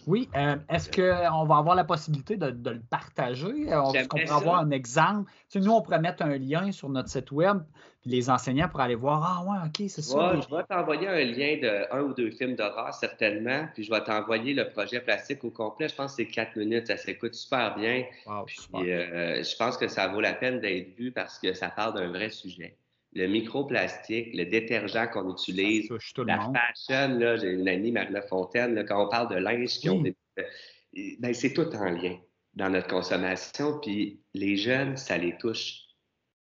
Oui. 0.08 0.26
Euh, 0.36 0.56
est-ce 0.70 0.90
qu'on 0.90 1.44
va 1.44 1.58
avoir 1.58 1.74
la 1.74 1.84
possibilité 1.84 2.38
de, 2.38 2.46
le 2.46 2.80
partager? 2.80 3.70
Euh, 3.70 3.92
est-ce 3.92 4.08
qu'on 4.08 4.16
pourrait 4.16 4.30
avoir 4.30 4.60
un 4.60 4.70
exemple? 4.70 5.30
Tu 5.50 5.60
nous, 5.60 5.70
on 5.70 5.82
pourrait 5.82 6.00
mettre 6.00 6.22
un 6.22 6.38
lien 6.38 6.72
sur 6.72 6.88
notre 6.88 7.10
site 7.10 7.30
web, 7.30 7.58
puis 8.00 8.10
les 8.10 8.30
enseignants 8.30 8.70
pourraient 8.70 8.84
aller 8.84 8.94
voir 8.94 9.22
Ah, 9.22 9.44
ouais, 9.44 9.58
OK, 9.66 9.86
c'est 9.90 10.00
ça. 10.00 10.34
Je 10.40 10.56
vais 10.56 10.62
t'envoyer 10.64 11.08
un 11.08 11.24
lien 11.24 11.58
de 11.60 11.94
un 11.94 12.00
ou 12.00 12.14
deux 12.14 12.30
films 12.30 12.56
d'horreur, 12.56 12.94
certainement, 12.94 13.68
puis 13.74 13.84
je 13.84 13.90
vais 13.90 14.02
t'envoyer 14.02 14.54
le 14.54 14.70
projet 14.70 15.00
plastique 15.00 15.44
au 15.44 15.50
complet. 15.50 15.90
Je 15.90 15.94
pense 15.94 16.12
que 16.12 16.22
c'est 16.22 16.30
quatre 16.30 16.56
minutes, 16.56 16.86
ça 16.86 16.96
s'écoute 16.96 17.34
super 17.34 17.76
bien. 17.76 18.04
Euh, 18.28 19.42
je 19.42 19.56
pense 19.56 19.76
que 19.76 19.88
ça 19.88 20.08
vaut 20.08 20.22
la 20.22 20.32
peine 20.32 20.58
d'être 20.60 20.96
vu 20.96 21.12
parce 21.12 21.38
que 21.38 21.52
ça 21.52 21.68
parle 21.68 21.92
d'un 21.92 22.08
vrai 22.08 22.30
sujet 22.30 22.78
le 23.12 23.26
microplastique, 23.26 24.34
le 24.34 24.44
détergent 24.44 25.10
qu'on 25.12 25.32
utilise, 25.32 25.88
la 26.18 26.40
fashion, 26.40 27.18
là, 27.18 27.36
j'ai 27.36 27.50
une 27.52 27.68
amie, 27.68 27.92
Marie 27.92 28.14
Fontaine, 28.28 28.84
quand 28.86 29.06
on 29.06 29.08
parle 29.08 29.34
de 29.34 29.36
linge, 29.36 29.80
des... 29.80 31.16
ben, 31.18 31.34
c'est 31.34 31.52
tout 31.52 31.68
en 31.74 31.90
lien 31.90 32.18
dans 32.54 32.70
notre 32.70 32.88
consommation, 32.88 33.78
puis 33.80 34.20
les 34.34 34.56
jeunes, 34.56 34.96
ça 34.96 35.16
les 35.16 35.36
touche 35.38 35.84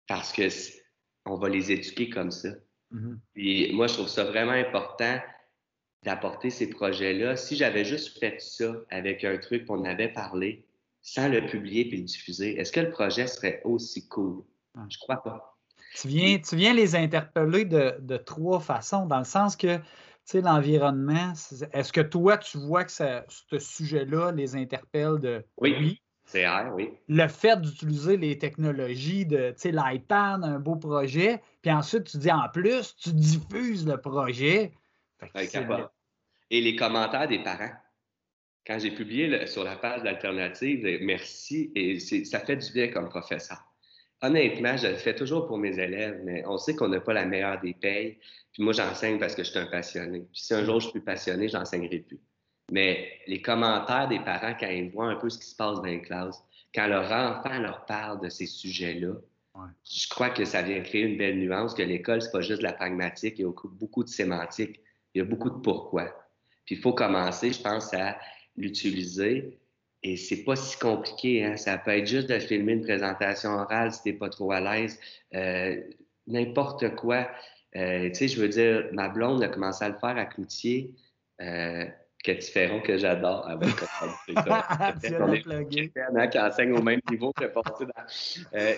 parce 0.09 0.33
que 0.33 0.49
on 1.25 1.37
va 1.37 1.49
les 1.49 1.71
éduquer 1.71 2.11
comme 2.11 2.31
ça. 2.31 2.51
Mm-hmm. 2.93 3.19
Puis 3.35 3.73
moi, 3.73 3.87
je 3.87 3.95
trouve 3.95 4.09
ça 4.09 4.25
vraiment 4.25 4.53
important 4.53 5.21
d'apporter 6.03 6.51
ces 6.51 6.69
projets-là. 6.69 7.37
Si 7.37 7.57
j'avais 7.57 7.85
juste 7.85 8.19
fait 8.19 8.41
ça 8.41 8.75
avec 8.91 9.25
un 9.25 9.39
truc 9.39 9.67
qu'on 9.67 9.85
avait 9.85 10.13
parlé, 10.13 10.67
sans 11.01 11.29
le 11.29 11.47
publier 11.47 11.85
puis 11.85 11.99
le 11.99 12.05
diffuser, 12.05 12.59
est-ce 12.59 12.73
que 12.73 12.81
le 12.81 12.91
projet 12.91 13.27
serait 13.27 13.61
aussi 13.65 14.09
cool? 14.09 14.45
Je 14.89 14.99
crois 14.99 15.23
pas. 15.23 15.52
Tu 16.01 16.09
viens, 16.09 16.39
tu 16.39 16.57
viens 16.57 16.73
les 16.73 16.97
interpeller 16.97 17.65
de, 17.65 18.17
trois 18.17 18.61
façons, 18.61 19.07
dans 19.07 19.19
le 19.19 19.25
sens 19.25 19.57
que, 19.57 19.77
tu 19.77 19.83
sais, 20.25 20.41
l'environnement, 20.41 21.33
est-ce 21.73 21.93
que 21.93 22.01
toi, 22.01 22.39
tu 22.39 22.59
vois 22.59 22.85
que 22.85 22.93
ce 22.93 23.59
sujet-là 23.59 24.33
les 24.33 24.57
interpelle 24.57 25.19
de 25.19 25.45
oui? 25.59 26.01
C'est 26.25 26.47
vrai, 26.47 26.71
oui. 26.71 26.91
Le 27.09 27.27
fait 27.27 27.61
d'utiliser 27.61 28.17
les 28.17 28.39
technologies 28.39 29.27
de, 29.27 29.51
tu 29.51 29.55
sais, 29.57 29.73
l'iPad, 29.73 30.45
un 30.45 30.61
beau 30.61 30.77
projet, 30.77 31.43
puis 31.61 31.71
ensuite, 31.71 32.05
tu 32.05 32.17
dis 32.17 32.31
en 32.31 32.49
plus, 32.49 32.97
tu 32.97 33.13
diffuses 33.13 33.87
le 33.87 34.01
projet. 34.01 34.73
Et 36.51 36.61
les 36.61 36.77
commentaires 36.77 37.29
des 37.29 37.43
parents. 37.43 37.73
Quand 38.65 38.79
j'ai 38.79 38.93
publié 38.93 39.47
sur 39.49 39.65
la 39.65 39.77
page 39.77 40.05
d'Alternative, 40.05 40.87
merci, 41.03 41.73
et 41.75 41.99
ça 41.99 42.39
fait 42.39 42.57
du 42.57 42.73
bien 42.73 42.89
comme 42.89 43.09
professeur 43.09 43.72
honnêtement, 44.23 44.77
je 44.77 44.87
le 44.87 44.95
fais 44.95 45.15
toujours 45.15 45.47
pour 45.47 45.59
mes 45.59 45.79
élèves, 45.79 46.21
mais 46.25 46.45
on 46.47 46.57
sait 46.57 46.75
qu'on 46.75 46.89
n'a 46.89 47.01
pas 47.01 47.13
la 47.13 47.27
meilleure 47.27 47.61
des 47.61 47.75
payes. 47.75 48.19
Puis 48.53 48.63
moi, 48.63 48.73
j'enseigne 48.73 49.19
parce 49.19 49.35
que 49.35 49.43
je 49.43 49.51
suis 49.51 49.59
un 49.59 49.67
passionné. 49.67 50.21
Puis 50.33 50.43
si 50.43 50.55
un 50.55 50.65
jour 50.65 50.81
je 50.81 50.85
suis 50.87 50.93
plus 50.93 51.05
passionné, 51.05 51.49
j'enseignerai 51.49 51.99
plus. 52.01 52.21
Mais 52.71 53.11
les 53.27 53.43
commentaires 53.43 54.09
des 54.09 54.21
parents, 54.21 54.55
quand 54.59 54.69
ils 54.69 54.91
voient 54.91 55.09
un 55.09 55.17
peu 55.17 55.29
ce 55.29 55.39
qui 55.39 55.47
se 55.47 55.57
passe 55.57 55.77
dans 55.77 55.85
les 55.85 56.01
classes, 56.01 56.43
quand 56.75 56.87
leur 56.87 57.11
enfant 57.11 57.59
leur 57.59 57.85
parle 57.85 58.23
de 58.23 58.29
ces 58.29 58.47
sujets-là, 58.47 59.15
je 59.85 60.09
crois 60.09 60.31
que 60.31 60.45
ça 60.45 60.63
vient 60.63 60.81
créer 60.81 61.03
une 61.03 61.19
belle 61.19 61.39
nuance, 61.39 61.75
que 61.75 61.83
l'école, 61.83 62.23
c'est 62.23 62.31
pas 62.31 62.41
juste 62.41 62.61
de 62.61 62.65
la 62.65 62.73
pragmatique, 62.73 63.35
il 63.39 63.43
y 63.43 63.45
a 63.45 63.53
beaucoup 63.65 64.03
de 64.03 64.09
sémantique, 64.09 64.81
il 65.15 65.19
y 65.19 65.21
a 65.21 65.25
beaucoup 65.25 65.51
de 65.51 65.59
pourquoi. 65.59 66.05
Puis 66.65 66.77
il 66.77 66.81
faut 66.81 66.95
commencer, 66.95 67.53
je 67.53 67.61
pense, 67.61 67.93
à 67.93 68.19
l'utiliser. 68.57 69.59
Et 70.05 70.17
c'est 70.17 70.43
pas 70.43 70.57
si 70.57 70.79
compliqué, 70.79 71.45
hein? 71.45 71.57
Ça 71.57 71.79
peut 71.79 71.93
être 71.93 72.07
juste 72.07 72.29
de 72.29 72.39
filmer 72.39 72.73
une 72.73 72.83
présentation 72.83 73.51
orale 73.51 73.93
si 73.93 74.03
t'es 74.03 74.13
pas 74.13 74.29
trop 74.29 74.51
à 74.51 74.61
l'aise. 74.61 74.99
Euh, 75.35 75.81
n'importe 76.27 76.95
quoi. 76.97 77.29
Euh, 77.77 78.09
tu 78.09 78.15
sais, 78.15 78.29
je 78.29 78.41
veux 78.41 78.49
dire, 78.49 78.89
ma 78.93 79.09
blonde 79.09 79.43
a 79.43 79.49
commencé 79.49 79.85
à 79.85 79.89
le 79.89 79.95
faire 79.95 80.17
à 80.17 80.27
Cloutier. 80.27 80.95
Euh, 81.41 81.87
Cathy 82.23 82.51
Ferron, 82.51 82.81
que 82.81 82.97
j'adore. 82.99 83.49
Elle 83.51 83.59
va 86.19 86.27
qui 86.29 86.39
enseigne 86.39 86.73
au 86.73 86.83
même 86.83 87.01
niveau 87.11 87.33
que 87.33 87.45
euh, 88.55 88.75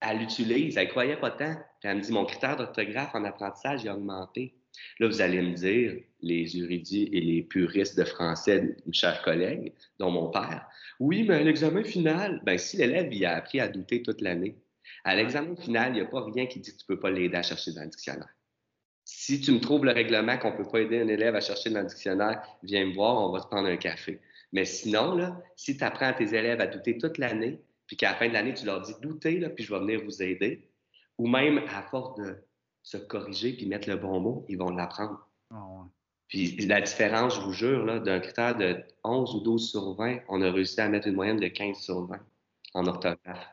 Elle 0.00 0.18
l'utilise, 0.18 0.76
elle 0.76 0.86
ne 0.86 0.90
croyait 0.90 1.16
pas 1.16 1.30
tant. 1.30 1.54
Puis 1.80 1.88
elle 1.88 1.98
me 1.98 2.02
dit, 2.02 2.12
mon 2.12 2.24
critère 2.24 2.56
d'orthographe 2.56 3.14
en 3.14 3.24
apprentissage 3.24 3.86
a 3.86 3.94
augmenté. 3.94 4.54
Là, 4.98 5.08
vous 5.08 5.20
allez 5.20 5.42
me 5.42 5.54
dire, 5.54 5.94
les 6.20 6.56
érudits 6.56 7.08
et 7.12 7.20
les 7.20 7.42
puristes 7.42 7.98
de 7.98 8.04
français, 8.04 8.76
mes 8.86 8.92
chers 8.92 9.22
collègues, 9.22 9.72
dont 9.98 10.10
mon 10.10 10.30
père, 10.30 10.66
oui, 11.00 11.24
mais 11.28 11.34
à 11.36 11.42
l'examen 11.42 11.84
final, 11.84 12.40
ben, 12.44 12.58
si 12.58 12.76
l'élève 12.76 13.12
il 13.12 13.24
a 13.26 13.36
appris 13.36 13.60
à 13.60 13.68
douter 13.68 14.02
toute 14.02 14.20
l'année, 14.20 14.56
à 15.04 15.16
l'examen 15.16 15.56
final, 15.56 15.92
il 15.92 15.94
n'y 15.94 16.00
a 16.00 16.06
pas 16.06 16.24
rien 16.24 16.46
qui 16.46 16.60
dit 16.60 16.72
que 16.72 16.76
tu 16.76 16.84
ne 16.88 16.94
peux 16.94 17.00
pas 17.00 17.10
l'aider 17.10 17.36
à 17.36 17.42
chercher 17.42 17.72
dans 17.72 17.82
le 17.82 17.88
dictionnaire. 17.88 18.34
Si 19.04 19.40
tu 19.40 19.52
me 19.52 19.60
trouves 19.60 19.84
le 19.84 19.92
règlement 19.92 20.38
qu'on 20.38 20.52
ne 20.52 20.56
peut 20.56 20.68
pas 20.70 20.80
aider 20.80 21.00
un 21.00 21.08
élève 21.08 21.34
à 21.34 21.40
chercher 21.40 21.70
dans 21.70 21.80
le 21.80 21.86
dictionnaire, 21.86 22.40
viens 22.62 22.86
me 22.86 22.94
voir, 22.94 23.28
on 23.28 23.32
va 23.32 23.40
se 23.40 23.46
prendre 23.46 23.68
un 23.68 23.76
café. 23.76 24.20
Mais 24.52 24.64
sinon, 24.64 25.34
si 25.56 25.76
tu 25.76 25.82
apprends 25.82 26.06
à 26.06 26.12
tes 26.12 26.34
élèves 26.34 26.60
à 26.60 26.66
douter 26.66 26.98
toute 26.98 27.18
l'année, 27.18 27.60
puis 27.86 27.96
qu'à 27.96 28.10
la 28.10 28.16
fin 28.16 28.28
de 28.28 28.32
l'année, 28.32 28.54
tu 28.54 28.64
leur 28.64 28.80
dis 28.80 28.94
douter, 29.02 29.38
là, 29.38 29.50
puis 29.50 29.64
je 29.64 29.72
vais 29.72 29.80
venir 29.80 30.04
vous 30.04 30.22
aider, 30.22 30.68
ou 31.18 31.26
même 31.26 31.58
à 31.68 31.82
force 31.82 32.18
de 32.20 32.36
se 32.82 32.96
corriger 32.96 33.52
puis 33.52 33.66
mettre 33.66 33.88
le 33.88 33.96
bon 33.96 34.20
mot, 34.20 34.44
ils 34.48 34.58
vont 34.58 34.70
l'apprendre. 34.70 35.28
Ah 35.50 35.86
puis 36.28 36.56
la 36.66 36.80
différence, 36.80 37.36
je 37.36 37.40
vous 37.42 37.52
jure, 37.52 38.00
d'un 38.00 38.20
critère 38.20 38.56
de 38.56 38.82
11 39.04 39.34
ou 39.34 39.40
12 39.40 39.70
sur 39.70 39.94
20, 39.94 40.20
on 40.28 40.40
a 40.40 40.50
réussi 40.50 40.80
à 40.80 40.88
mettre 40.88 41.06
une 41.06 41.14
moyenne 41.14 41.38
de 41.38 41.48
15 41.48 41.76
sur 41.76 42.06
20 42.06 42.18
en 42.72 42.86
orthographe 42.86 43.52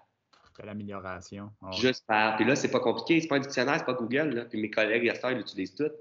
l'amélioration. 0.65 1.51
Ah 1.61 1.71
Juste 1.71 2.05
par. 2.07 2.35
Puis 2.35 2.45
là, 2.45 2.55
c'est 2.55 2.71
pas 2.71 2.79
compliqué. 2.79 3.21
C'est 3.21 3.27
pas 3.27 3.37
un 3.37 3.41
dictionnaire, 3.41 3.77
c'est 3.77 3.85
pas 3.85 3.93
Google. 3.93 4.35
Là. 4.35 4.45
Puis 4.45 4.59
mes 4.59 4.69
collègues, 4.69 5.03
ils 5.03 5.37
l'utilisent 5.37 5.75
tous. 5.75 5.91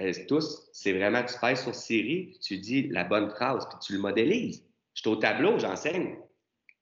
Euh, 0.00 0.12
tous, 0.28 0.68
c'est 0.72 0.92
vraiment, 0.92 1.22
tu 1.22 1.38
passes 1.38 1.62
sur 1.62 1.74
Siri, 1.74 2.38
tu 2.40 2.58
dis 2.58 2.88
la 2.88 3.04
bonne 3.04 3.28
phrase, 3.30 3.68
puis 3.68 3.78
tu 3.82 3.92
le 3.92 3.98
modélises. 3.98 4.64
Je 4.94 5.02
suis 5.02 5.10
au 5.10 5.16
tableau, 5.16 5.58
j'enseigne. 5.58 6.16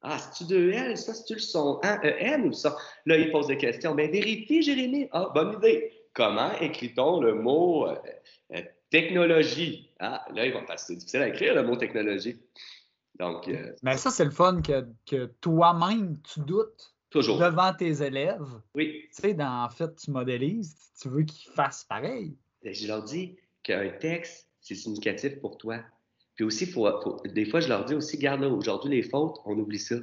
Ah, 0.02 0.18
c'est-tu 0.18 0.44
deux 0.44 0.70
L, 0.70 0.96
ça, 0.96 1.12
c'est-tu 1.12 1.34
le 1.34 1.40
son? 1.40 1.80
Un 1.82 1.98
E, 2.04 2.46
ou 2.46 2.52
ça? 2.52 2.76
Là, 3.04 3.16
il 3.16 3.30
pose 3.30 3.48
des 3.48 3.56
questions. 3.56 3.94
Bien, 3.94 4.08
vérifie, 4.08 4.62
Jérémy. 4.62 5.08
Ah, 5.12 5.30
bonne 5.34 5.54
idée. 5.54 5.92
Comment 6.12 6.52
écrit-on 6.60 7.20
le 7.20 7.34
mot 7.34 7.88
euh, 7.88 7.96
euh, 8.54 8.62
technologie? 8.90 9.90
Ah, 9.98 10.24
là, 10.32 10.46
il 10.46 10.52
va 10.52 10.62
passer. 10.62 10.94
C'est 10.94 10.96
difficile 10.96 11.22
à 11.22 11.28
écrire 11.28 11.54
le 11.54 11.62
mot 11.62 11.76
technologie. 11.76 12.40
Donc. 13.18 13.50
Mais 13.82 13.96
ça, 13.96 14.10
c'est 14.10 14.24
le 14.24 14.30
fun 14.30 14.62
que, 14.62 14.86
que 15.04 15.26
toi-même, 15.40 16.20
tu 16.22 16.40
doutes 16.40 16.94
Toujours. 17.10 17.38
devant 17.38 17.74
tes 17.74 18.02
élèves. 18.02 18.60
Oui. 18.74 19.08
Tu 19.14 19.22
sais, 19.22 19.36
en 19.42 19.68
fait, 19.70 19.96
tu 19.96 20.10
modélises, 20.12 20.76
tu 21.00 21.08
veux 21.08 21.24
qu'ils 21.24 21.50
fassent 21.52 21.84
pareil. 21.84 22.36
Ben, 22.62 22.72
je 22.72 22.86
leur 22.86 23.02
dis 23.02 23.36
qu'un 23.62 23.88
texte, 23.90 24.48
c'est 24.60 24.74
significatif 24.74 25.40
pour 25.40 25.58
toi. 25.58 25.80
Puis 26.38 26.44
aussi, 26.44 26.66
faut, 26.66 26.88
des 27.24 27.44
fois, 27.44 27.58
je 27.58 27.66
leur 27.66 27.84
dis 27.84 27.94
aussi, 27.94 28.16
garde 28.16 28.42
là, 28.42 28.48
aujourd'hui, 28.48 28.92
les 28.92 29.02
fautes, 29.02 29.40
on 29.44 29.58
oublie 29.58 29.80
ça. 29.80 29.96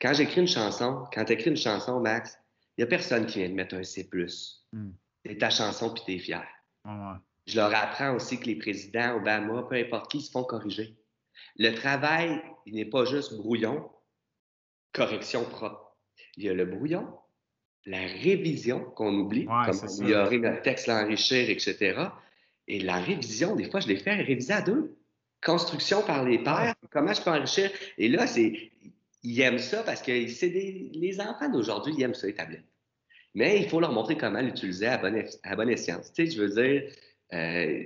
Quand 0.00 0.14
j'écris 0.14 0.40
une 0.40 0.48
chanson, 0.48 1.04
quand 1.12 1.26
tu 1.26 1.34
écris 1.34 1.50
une 1.50 1.58
chanson, 1.58 2.00
Max, 2.00 2.38
il 2.76 2.80
n'y 2.80 2.84
a 2.84 2.86
personne 2.86 3.26
qui 3.26 3.40
vient 3.40 3.50
de 3.50 3.54
mettre 3.54 3.74
un 3.74 3.82
C. 3.82 4.08
Hmm. 4.72 4.92
C'est 5.26 5.36
ta 5.36 5.50
chanson, 5.50 5.92
puis 5.92 6.02
tu 6.06 6.12
es 6.14 6.18
fier. 6.20 6.46
Je 7.46 7.56
leur 7.56 7.74
apprends 7.74 8.14
aussi 8.14 8.40
que 8.40 8.46
les 8.46 8.56
présidents, 8.56 9.16
Obama, 9.16 9.66
peu 9.68 9.76
importe 9.76 10.10
qui, 10.10 10.22
se 10.22 10.30
font 10.30 10.42
corriger. 10.42 10.96
Le 11.58 11.74
travail, 11.74 12.40
il 12.64 12.74
n'est 12.74 12.86
pas 12.86 13.04
juste 13.04 13.36
brouillon, 13.36 13.90
correction 14.94 15.44
propre 15.44 15.84
il 16.38 16.44
y 16.44 16.48
a 16.48 16.54
le 16.54 16.64
brouillon, 16.64 17.06
la 17.84 17.98
révision 17.98 18.80
qu'on 18.80 19.12
oublie, 19.12 19.44
comme 19.44 19.78
améliorer 19.82 20.38
notre 20.38 20.62
texte, 20.62 20.86
l'enrichir, 20.86 21.50
etc. 21.50 22.00
Et 22.68 22.80
la 22.80 22.96
révision, 22.96 23.54
des 23.54 23.68
fois, 23.68 23.80
je 23.80 23.88
les 23.88 23.96
fais 23.96 24.14
réviser 24.14 24.52
à 24.52 24.62
deux. 24.62 24.96
Construction 25.44 26.02
par 26.02 26.24
les 26.24 26.42
pairs, 26.42 26.74
comment 26.90 27.12
je 27.12 27.22
peux 27.22 27.30
enrichir. 27.30 27.70
Et 27.96 28.08
là, 28.08 28.26
c'est, 28.26 28.70
ils 29.22 29.40
aiment 29.40 29.58
ça 29.58 29.82
parce 29.82 30.02
que 30.02 30.26
c'est 30.28 30.48
les 30.48 31.20
enfants 31.20 31.48
d'aujourd'hui, 31.48 31.94
ils 31.96 32.02
aiment 32.02 32.14
ça, 32.14 32.26
les 32.26 32.34
tablettes. 32.34 32.64
Mais 33.34 33.60
il 33.60 33.68
faut 33.68 33.80
leur 33.80 33.92
montrer 33.92 34.16
comment 34.16 34.40
l'utiliser 34.40 34.86
à 34.86 34.98
bonne, 34.98 35.22
à 35.44 35.56
bonne 35.56 35.70
escience. 35.70 36.12
Tu 36.12 36.26
sais, 36.26 36.32
je 36.32 36.42
veux 36.42 36.48
dire, 36.48 36.90
euh, 37.32 37.84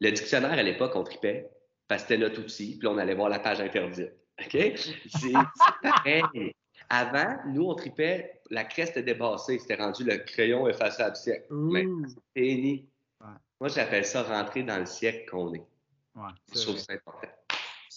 le 0.00 0.10
dictionnaire 0.10 0.52
à 0.52 0.62
l'époque, 0.62 0.92
on 0.94 1.04
tripait 1.04 1.48
parce 1.88 2.02
que 2.02 2.08
c'était 2.08 2.20
notre 2.20 2.40
outil, 2.40 2.76
puis 2.78 2.88
on 2.88 2.98
allait 2.98 3.14
voir 3.14 3.28
la 3.28 3.38
page 3.38 3.60
interdite. 3.60 4.12
OK? 4.38 4.50
C'est 4.50 5.32
pareil. 5.82 6.52
Avant, 6.88 7.38
nous, 7.46 7.64
on 7.64 7.74
tripait, 7.74 8.40
la 8.50 8.64
creste 8.64 8.98
débassée. 8.98 9.58
C'était 9.58 9.76
rendu 9.76 10.04
le 10.04 10.18
crayon 10.18 10.68
effaçable 10.68 11.16
siècle. 11.16 11.46
Mais 11.50 11.86
c'est 12.36 12.84
Moi, 13.60 13.68
j'appelle 13.68 14.04
ça 14.04 14.22
rentrer 14.22 14.62
dans 14.62 14.78
le 14.78 14.86
siècle 14.86 15.28
qu'on 15.30 15.54
est. 15.54 15.64
Ouais, 16.16 16.94
important. 16.94 17.28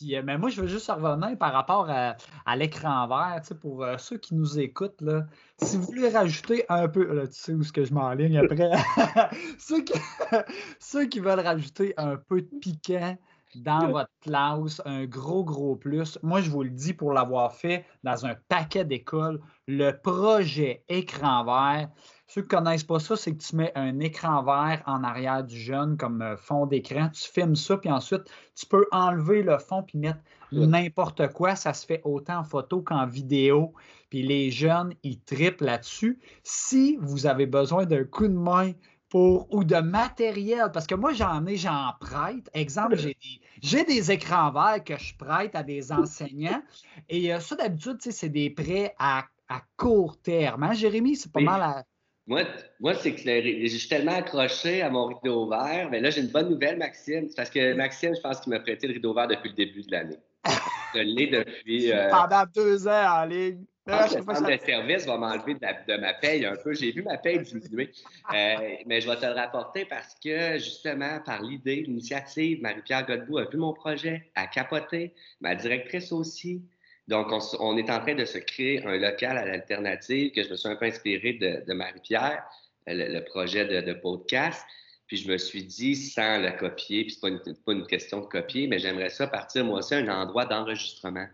Euh, 0.01 0.21
mais 0.23 0.37
moi, 0.37 0.49
je 0.49 0.61
veux 0.61 0.67
juste 0.67 0.87
revenir 0.89 1.37
par 1.37 1.53
rapport 1.53 1.89
à, 1.89 2.55
l'écran 2.55 3.07
vert, 3.07 3.41
pour 3.61 3.83
euh, 3.83 3.97
ceux 3.97 4.17
qui 4.17 4.35
nous 4.35 4.59
écoutent, 4.59 5.01
là, 5.01 5.25
si 5.61 5.77
vous 5.77 5.83
voulez 5.83 6.09
rajouter 6.09 6.65
un 6.69 6.87
peu, 6.87 7.13
là, 7.13 7.27
tu 7.27 7.33
sais 7.33 7.53
où 7.53 7.61
est-ce 7.61 7.73
que 7.73 7.83
je 7.83 7.93
m'enligne 7.93 8.37
après, 8.37 8.71
ceux, 9.59 9.81
qui, 9.81 9.93
ceux 10.79 11.05
qui 11.05 11.19
veulent 11.19 11.39
rajouter 11.39 11.93
un 11.97 12.15
peu 12.15 12.41
de 12.41 12.59
piquant, 12.59 13.17
dans 13.55 13.91
votre 13.91 14.11
classe, 14.21 14.81
un 14.85 15.05
gros, 15.05 15.43
gros 15.43 15.75
plus. 15.75 16.19
Moi, 16.23 16.41
je 16.41 16.49
vous 16.49 16.63
le 16.63 16.69
dis 16.69 16.93
pour 16.93 17.13
l'avoir 17.13 17.53
fait 17.53 17.85
dans 18.03 18.25
un 18.25 18.35
paquet 18.47 18.85
d'écoles, 18.85 19.39
le 19.67 19.91
projet 19.91 20.83
écran 20.87 21.43
vert. 21.43 21.89
Ceux 22.27 22.41
qui 22.41 22.55
ne 22.55 22.59
connaissent 22.59 22.83
pas 22.83 22.99
ça, 22.99 23.15
c'est 23.15 23.35
que 23.35 23.41
tu 23.41 23.55
mets 23.55 23.71
un 23.75 23.99
écran 23.99 24.43
vert 24.43 24.83
en 24.85 25.03
arrière 25.03 25.43
du 25.43 25.57
jeune 25.57 25.97
comme 25.97 26.21
euh, 26.21 26.37
fond 26.37 26.67
d'écran. 26.67 27.09
Tu 27.09 27.23
filmes 27.23 27.55
ça, 27.55 27.77
puis 27.77 27.91
ensuite, 27.91 28.23
tu 28.55 28.67
peux 28.67 28.85
enlever 28.91 29.41
le 29.41 29.57
fond 29.57 29.81
puis 29.81 29.97
mettre 29.97 30.19
n'importe 30.51 31.31
quoi. 31.33 31.55
Ça 31.55 31.73
se 31.73 31.85
fait 31.85 32.01
autant 32.03 32.39
en 32.39 32.43
photo 32.43 32.81
qu'en 32.81 33.07
vidéo. 33.07 33.73
Puis 34.09 34.23
les 34.23 34.51
jeunes, 34.51 34.93
ils 35.03 35.19
triplent 35.19 35.65
là-dessus. 35.65 36.19
Si 36.43 36.97
vous 37.01 37.25
avez 37.25 37.45
besoin 37.45 37.85
d'un 37.85 38.03
coup 38.03 38.27
de 38.27 38.33
main 38.33 38.73
pour, 39.09 39.51
ou 39.53 39.63
de 39.63 39.77
matériel, 39.77 40.69
parce 40.71 40.87
que 40.87 40.95
moi, 40.95 41.13
j'en 41.13 41.45
ai, 41.45 41.57
j'en 41.57 41.93
prête. 41.99 42.49
Exemple, 42.53 42.95
j'ai 42.97 43.15
des, 43.15 43.41
j'ai 43.61 43.83
des 43.83 44.11
écrans 44.11 44.51
verts 44.51 44.83
que 44.83 44.97
je 44.97 45.15
prête 45.15 45.55
à 45.55 45.63
des 45.63 45.91
enseignants. 45.91 46.61
Et 47.09 47.33
euh, 47.33 47.39
ça, 47.39 47.55
d'habitude, 47.55 47.97
c'est 47.99 48.29
des 48.29 48.49
prêts 48.49 48.95
à, 48.99 49.25
à, 49.49 49.61
court 49.77 50.21
terme. 50.21 50.63
Hein, 50.63 50.73
Jérémy? 50.73 51.15
C'est 51.15 51.31
pas 51.31 51.41
mal 51.41 51.61
à... 51.61 51.83
Moi, 52.27 52.43
moi 52.79 52.93
c'est 52.93 53.15
que 53.15 53.21
je 53.21 53.75
suis 53.75 53.89
tellement 53.89 54.13
accroché 54.13 54.83
à 54.83 54.91
mon 54.91 55.07
rideau 55.07 55.49
vert. 55.49 55.89
Mais 55.89 55.99
là, 55.99 56.11
j'ai 56.11 56.21
une 56.21 56.27
bonne 56.27 56.49
nouvelle, 56.49 56.77
Maxime. 56.77 57.27
parce 57.35 57.49
que 57.49 57.73
Maxime, 57.73 58.15
je 58.15 58.21
pense 58.21 58.39
qu'il 58.39 58.51
m'a 58.51 58.59
prêté 58.59 58.87
le 58.87 58.93
rideau 58.93 59.15
vert 59.15 59.27
depuis 59.27 59.49
le 59.49 59.55
début 59.55 59.81
de 59.81 59.91
l'année. 59.91 60.17
je 60.93 60.99
l'ai 60.99 61.27
depuis. 61.27 61.91
Euh, 61.91 62.09
Pendant 62.09 62.45
deux 62.53 62.87
ans 62.87 63.21
en 63.21 63.25
ligne. 63.25 63.65
Ah, 63.91 64.05
le 64.05 64.21
centre 64.23 64.45
de 64.45 64.57
service 64.63 65.05
va 65.05 65.17
m'enlever 65.17 65.55
de, 65.55 65.97
ma 65.97 66.13
paye 66.13 66.45
un 66.45 66.55
peu. 66.55 66.73
J'ai 66.73 66.91
vu 66.91 67.01
ma 67.01 67.17
paye 67.17 67.39
diminuer. 67.39 67.91
Euh, 68.33 68.75
mais 68.85 69.01
je 69.01 69.09
vais 69.09 69.15
te 69.15 69.25
le 69.25 69.31
rapporter 69.31 69.85
parce 69.85 70.15
que, 70.23 70.57
justement, 70.59 71.19
par 71.25 71.41
l'idée, 71.41 71.83
l'initiative, 71.87 72.61
Marie-Pierre 72.61 73.05
Godbout 73.07 73.39
a 73.39 73.45
vu 73.45 73.57
mon 73.57 73.73
projet, 73.73 74.31
a 74.35 74.47
capoté, 74.47 75.13
ma 75.41 75.55
directrice 75.55 76.11
aussi. 76.11 76.61
Donc, 77.07 77.27
on, 77.59 77.77
est 77.77 77.89
en 77.89 77.99
train 77.99 78.13
de 78.13 78.25
se 78.25 78.37
créer 78.37 78.85
un 78.85 78.97
local 78.97 79.37
à 79.37 79.45
l'alternative 79.45 80.31
que 80.31 80.43
je 80.43 80.49
me 80.49 80.55
suis 80.55 80.69
un 80.69 80.75
peu 80.75 80.85
inspiré 80.85 81.33
de, 81.33 81.73
Marie-Pierre, 81.73 82.43
le, 82.85 83.19
projet 83.21 83.65
de, 83.65 83.93
podcast. 83.93 84.63
Puis 85.09 85.17
je 85.17 85.29
me 85.29 85.37
suis 85.37 85.63
dit, 85.63 85.95
sans 85.97 86.37
le 86.39 86.51
copier, 86.57 87.03
puis 87.03 87.11
c'est 87.11 87.19
pas, 87.19 87.51
pas 87.65 87.73
une 87.73 87.85
question 87.85 88.21
de 88.21 88.27
copier, 88.27 88.67
mais 88.67 88.79
j'aimerais 88.79 89.09
ça 89.09 89.27
partir, 89.27 89.65
moi 89.65 89.79
aussi, 89.79 89.95
un 89.95 90.07
endroit 90.07 90.45
d'enregistrement. 90.45 91.27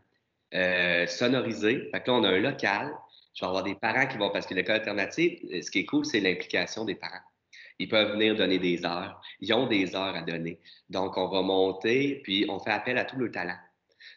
Euh, 0.53 1.05
sonorisé. 1.07 1.89
Fait 1.91 2.01
que 2.01 2.09
là, 2.09 2.17
on 2.17 2.23
a 2.23 2.29
un 2.29 2.39
local. 2.39 2.93
Je 3.33 3.43
vais 3.43 3.47
avoir 3.47 3.63
des 3.63 3.75
parents 3.75 4.07
qui 4.07 4.17
vont, 4.17 4.29
parce 4.29 4.47
que 4.47 4.53
l'école 4.53 4.75
alternative, 4.75 5.39
euh, 5.51 5.61
ce 5.61 5.69
qui 5.69 5.79
est 5.79 5.85
cool, 5.85 6.05
c'est 6.05 6.21
l'implication 6.21 6.85
des 6.85 6.95
parents. 6.95 7.19
Ils 7.77 7.89
peuvent 7.89 8.13
venir 8.13 8.37
donner 8.37 8.57
des 8.57 8.85
heures. 8.85 9.21
Ils 9.41 9.53
ont 9.53 9.67
des 9.67 9.95
heures 9.95 10.15
à 10.15 10.21
donner. 10.21 10.61
Donc, 10.89 11.17
on 11.17 11.27
va 11.27 11.41
monter, 11.41 12.21
puis 12.23 12.45
on 12.47 12.59
fait 12.59 12.71
appel 12.71 12.97
à 12.97 13.03
tout 13.03 13.17
le 13.17 13.29
talent. 13.29 13.57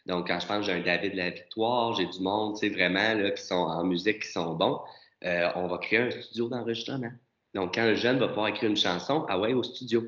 Donc, 0.05 0.27
quand 0.27 0.39
je 0.39 0.47
pense 0.47 0.65
j'ai 0.65 0.71
un 0.71 0.81
David 0.81 1.11
de 1.11 1.17
la 1.17 1.31
Victoire, 1.31 1.93
j'ai 1.95 2.05
du 2.05 2.21
monde, 2.21 2.55
tu 2.55 2.67
sais, 2.67 2.73
vraiment, 2.73 3.15
là, 3.15 3.31
qui 3.31 3.43
sont 3.43 3.55
en 3.55 3.83
musique, 3.83 4.21
qui 4.21 4.31
sont 4.31 4.53
bons. 4.55 4.79
euh, 5.25 5.49
on 5.55 5.67
va 5.67 5.77
créer 5.79 5.99
un 5.99 6.11
studio 6.11 6.47
d'enregistrement. 6.47 7.11
Donc, 7.53 7.75
quand 7.75 7.81
un 7.81 7.95
jeune 7.95 8.19
va 8.19 8.27
pouvoir 8.27 8.47
écrire 8.47 8.69
une 8.69 8.77
chanson, 8.77 9.25
ah 9.29 9.39
ouais, 9.39 9.53
au 9.53 9.63
studio. 9.63 10.03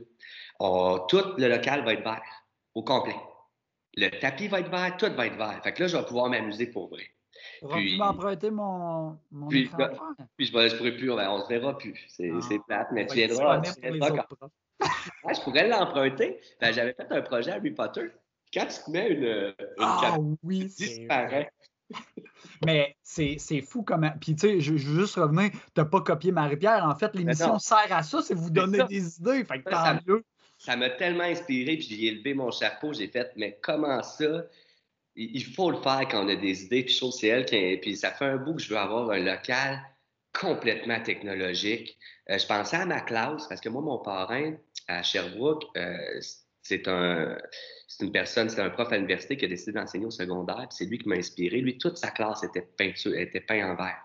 tout 0.60 1.24
le 1.38 1.48
local 1.48 1.84
va 1.84 1.94
être 1.94 2.04
vert, 2.04 2.46
au 2.76 2.84
complet. 2.84 3.16
Le 3.96 4.10
tapis 4.20 4.48
va 4.48 4.60
être 4.60 4.70
vert, 4.70 4.96
tout 4.98 5.12
va 5.14 5.28
être 5.28 5.38
vert. 5.38 5.60
Fait 5.64 5.74
que 5.74 5.82
là, 5.82 5.88
je 5.88 5.98
vais 5.98 6.06
pouvoir 6.06 6.30
m'amuser 6.30 6.68
pour 6.68 6.90
vrai. 6.90 7.04
Puis, 7.72 7.98
m'emprunter 7.98 8.52
mon, 8.52 9.18
mon 9.32 9.48
puis, 9.48 9.64
écran 9.64 9.90
puis 10.38 10.46
je, 10.46 10.56
ne 10.56 10.78
pourrai 10.78 10.96
plus, 10.96 11.12
on, 11.12 11.38
ne 11.38 11.44
se 11.44 11.48
verra 11.48 11.78
plus. 11.78 12.06
C'est 12.08 12.32
ah, 12.32 12.60
plate, 12.68 12.88
mais 12.92 13.08
tu 13.08 13.16
viendras. 13.16 13.62
Tu 13.62 14.00
quand... 14.00 14.26
je 15.34 15.42
pourrais 15.42 15.68
l'emprunter. 15.68 16.40
Ben, 16.60 16.72
J'avais 16.72 16.94
fait 16.94 17.12
un 17.12 17.22
projet 17.22 17.52
Harry 17.52 17.72
Potter. 17.72 18.12
Quand 18.54 18.66
tu 18.66 18.84
te 18.84 18.92
mets 18.92 19.10
une, 19.10 19.24
une 19.24 19.54
ah, 19.80 20.18
oui, 20.44 20.66
disparaît. 20.66 21.52
Mais 22.66 22.96
c'est 23.04 23.62
fou 23.62 23.84
comment. 23.84 24.12
Puis, 24.20 24.36
tu 24.36 24.42
sais, 24.42 24.60
je, 24.62 24.74
veux 24.74 25.02
juste 25.02 25.16
revenir, 25.16 25.52
tu 25.52 25.60
n'as 25.78 25.86
pas 25.86 26.02
copié 26.02 26.32
Marie-Pierre. 26.32 26.86
En 26.86 26.96
fait, 26.96 27.14
l'émission 27.16 27.60
sert 27.60 27.88
à 27.90 28.04
ça, 28.04 28.22
c'est 28.22 28.34
vous 28.34 28.50
donner 28.50 28.84
des 28.90 29.18
idées. 29.18 29.44
Fait 29.44 29.62
que 29.62 29.70
tant 29.70 30.00
mieux. 30.06 30.24
Ça 30.58 30.76
m'a 30.76 30.92
tellement 30.92 31.24
inspiré, 31.24 31.78
puis 31.78 31.88
j'ai 31.90 32.06
élevé 32.08 32.36
mon 32.36 32.52
chapeau. 32.52 32.94
J'ai 32.94 33.08
fait, 33.08 33.32
mais 33.36 33.58
comment 33.64 34.04
ça? 34.04 34.46
Il 35.16 35.44
faut 35.44 35.72
le 35.72 35.78
faire 35.78 36.08
quand 36.10 36.24
on 36.26 36.30
a 36.30 36.36
des 36.36 36.64
idées. 36.64 36.84
Puis, 36.84 36.94
je 36.94 37.00
trouve 37.00 37.12
c'est 37.12 37.28
elle 37.28 37.46
qui. 37.46 37.78
Puis, 37.82 37.98
ça 37.98 38.12
fait 38.12 38.26
un 38.26 38.38
bout 38.38 38.56
que 38.56 38.62
je 38.62 38.70
veux 38.70 38.78
avoir 38.78 39.10
un 39.10 39.20
local 39.20 39.82
complètement 40.40 41.02
technologique. 41.02 41.98
Euh, 42.30 42.38
je 42.38 42.46
pensais 42.46 42.78
à 42.78 42.86
ma 42.86 43.02
classe, 43.02 43.48
parce 43.48 43.60
que 43.60 43.70
moi, 43.70 43.82
mon 43.82 43.98
parrain 43.98 44.54
à 44.88 45.04
Sherbrooke, 45.04 45.66
euh, 45.78 46.20
c'est 46.62 46.88
un 46.88 47.38
c'est 48.02 48.08
une 48.08 48.12
personne, 48.12 48.50
c'est 48.50 48.62
un 48.62 48.72
prof 48.72 48.92
à 48.92 48.96
l'université 48.96 49.38
qui 49.38 49.46
a 49.46 49.48
décidé 49.48 49.74
d'enseigner 49.74 50.08
au 50.08 50.12
secondaire. 50.12 50.66
C'est 50.72 50.86
lui 50.86 50.98
qui 50.98 51.08
m'a 51.08 51.18
inspiré. 51.18 51.62
Lui, 51.62 51.78
toute 51.78 51.98
sa 51.98 52.10
classe 52.10 52.44
était 52.44 52.68
peinture, 52.76 53.16
était 53.16 53.42
peint 53.42 53.72
en 53.72 53.76
vert. 53.76 54.02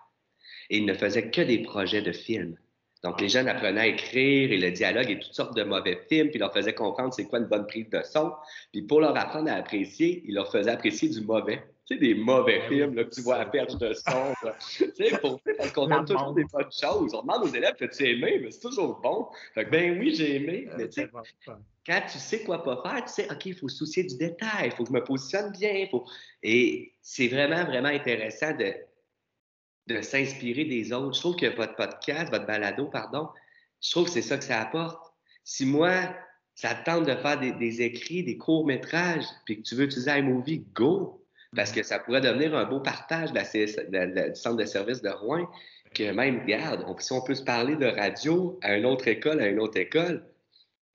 Et 0.69 0.77
il 0.77 0.85
ne 0.85 0.93
faisait 0.93 1.31
que 1.31 1.41
des 1.41 1.63
projets 1.63 2.03
de 2.03 2.13
films. 2.13 2.59
Donc, 3.03 3.23
les 3.23 3.31
jeunes 3.31 3.49
apprenaient 3.49 3.81
à 3.81 3.87
écrire 3.87 4.53
et 4.53 4.59
le 4.59 4.71
dialogue 4.71 5.09
et 5.11 5.19
toutes 5.19 5.33
sortes 5.33 5.57
de 5.57 5.63
mauvais 5.63 5.99
films, 6.11 6.29
puis 6.29 6.37
il 6.37 6.41
leur 6.41 6.53
faisait 6.53 6.75
comprendre 6.75 7.15
c'est 7.15 7.25
quoi 7.25 7.39
une 7.39 7.47
bonne 7.47 7.67
prise 7.67 7.89
de 7.89 8.03
son. 8.03 8.33
Puis 8.71 8.83
pour 8.83 9.01
leur 9.01 9.17
apprendre 9.17 9.51
à 9.51 9.55
apprécier, 9.55 10.23
il 10.27 10.35
leur 10.35 10.53
faisait 10.53 10.73
apprécier 10.73 11.09
du 11.09 11.23
mauvais. 11.23 11.63
Tu 11.87 11.95
sais, 11.95 12.01
des 12.01 12.15
mauvais 12.15 12.59
ben 12.59 12.69
films, 12.69 12.95
là, 12.97 13.05
que 13.05 13.15
tu 13.15 13.23
vois 13.23 13.37
à 13.37 13.47
perche 13.47 13.77
de 13.77 13.95
son. 13.95 14.35
tu 14.77 14.93
sais, 14.95 15.19
pour, 15.21 15.41
parce 15.57 15.73
qu'on 15.73 15.87
demande 15.87 16.07
toujours 16.07 16.35
des 16.35 16.45
bonnes 16.45 16.65
choses. 16.71 17.15
On 17.15 17.23
demande 17.23 17.45
aux 17.45 17.55
élèves, 17.55 17.77
as-tu 17.81 18.11
aimé? 18.11 18.41
Mais 18.43 18.51
c'est 18.51 18.61
toujours 18.61 19.01
bon. 19.01 19.29
Fait 19.55 19.65
que, 19.65 19.71
ben 19.71 19.99
oui, 19.99 20.15
j'ai 20.15 20.37
aimé. 20.37 20.69
Mais 20.77 20.89
tu 20.89 21.01
sais, 21.01 21.11
quand 21.87 22.03
tu 22.11 22.19
sais 22.19 22.43
quoi 22.43 22.65
pas 22.65 22.83
faire, 22.83 23.05
tu 23.05 23.13
sais, 23.13 23.31
OK, 23.31 23.47
il 23.47 23.55
faut 23.55 23.69
se 23.69 23.77
soucier 23.77 24.03
du 24.03 24.17
détail, 24.17 24.67
il 24.67 24.73
faut 24.73 24.83
que 24.83 24.89
je 24.89 24.95
me 24.95 25.05
positionne 25.05 25.53
bien. 25.53 25.87
Et 26.43 26.93
c'est 27.01 27.29
vraiment, 27.29 27.65
vraiment 27.65 27.89
intéressant 27.89 28.53
de, 28.57 30.03
s'inspirer 30.03 30.65
des 30.65 30.93
autres. 30.93 31.15
Je 31.15 31.21
trouve 31.21 31.37
que 31.37 31.55
votre 31.55 31.77
podcast, 31.77 32.31
votre 32.33 32.47
balado, 32.47 32.87
pardon, 32.87 33.29
je 33.81 33.91
trouve 33.93 34.07
que 34.07 34.11
c'est 34.11 34.23
ça 34.23 34.37
que 34.37 34.45
ça 34.45 34.61
apporte. 34.61 35.01
Si 35.45 35.65
moi, 35.65 36.13
ça 36.57 36.75
tente 36.75 37.07
de 37.07 37.15
faire 37.15 37.39
des, 37.39 37.83
écrits, 37.83 38.25
des 38.25 38.37
courts-métrages, 38.37 39.25
puis 39.45 39.59
que 39.59 39.63
tu 39.63 39.77
veux 39.77 39.85
utiliser 39.85 40.11
iMovie, 40.11 40.67
go! 40.75 41.23
Parce 41.55 41.71
que 41.71 41.85
ça 41.85 42.01
pourrait 42.01 42.21
devenir 42.21 42.57
un 42.57 42.65
beau 42.65 42.81
partage 42.81 43.33
du 43.33 44.35
centre 44.35 44.57
de 44.57 44.65
service 44.65 45.01
de 45.03 45.09
Rouen, 45.09 45.49
que 45.95 46.11
même, 46.11 46.41
regarde, 46.43 46.85
si 47.01 47.13
on 47.13 47.23
peut 47.23 47.37
se 47.37 47.45
parler 47.45 47.77
de 47.77 47.87
radio 47.87 48.59
à 48.63 48.77
une 48.77 48.85
autre 48.85 49.07
école, 49.07 49.41
à 49.41 49.47
une 49.47 49.61
autre 49.61 49.79
école. 49.79 50.25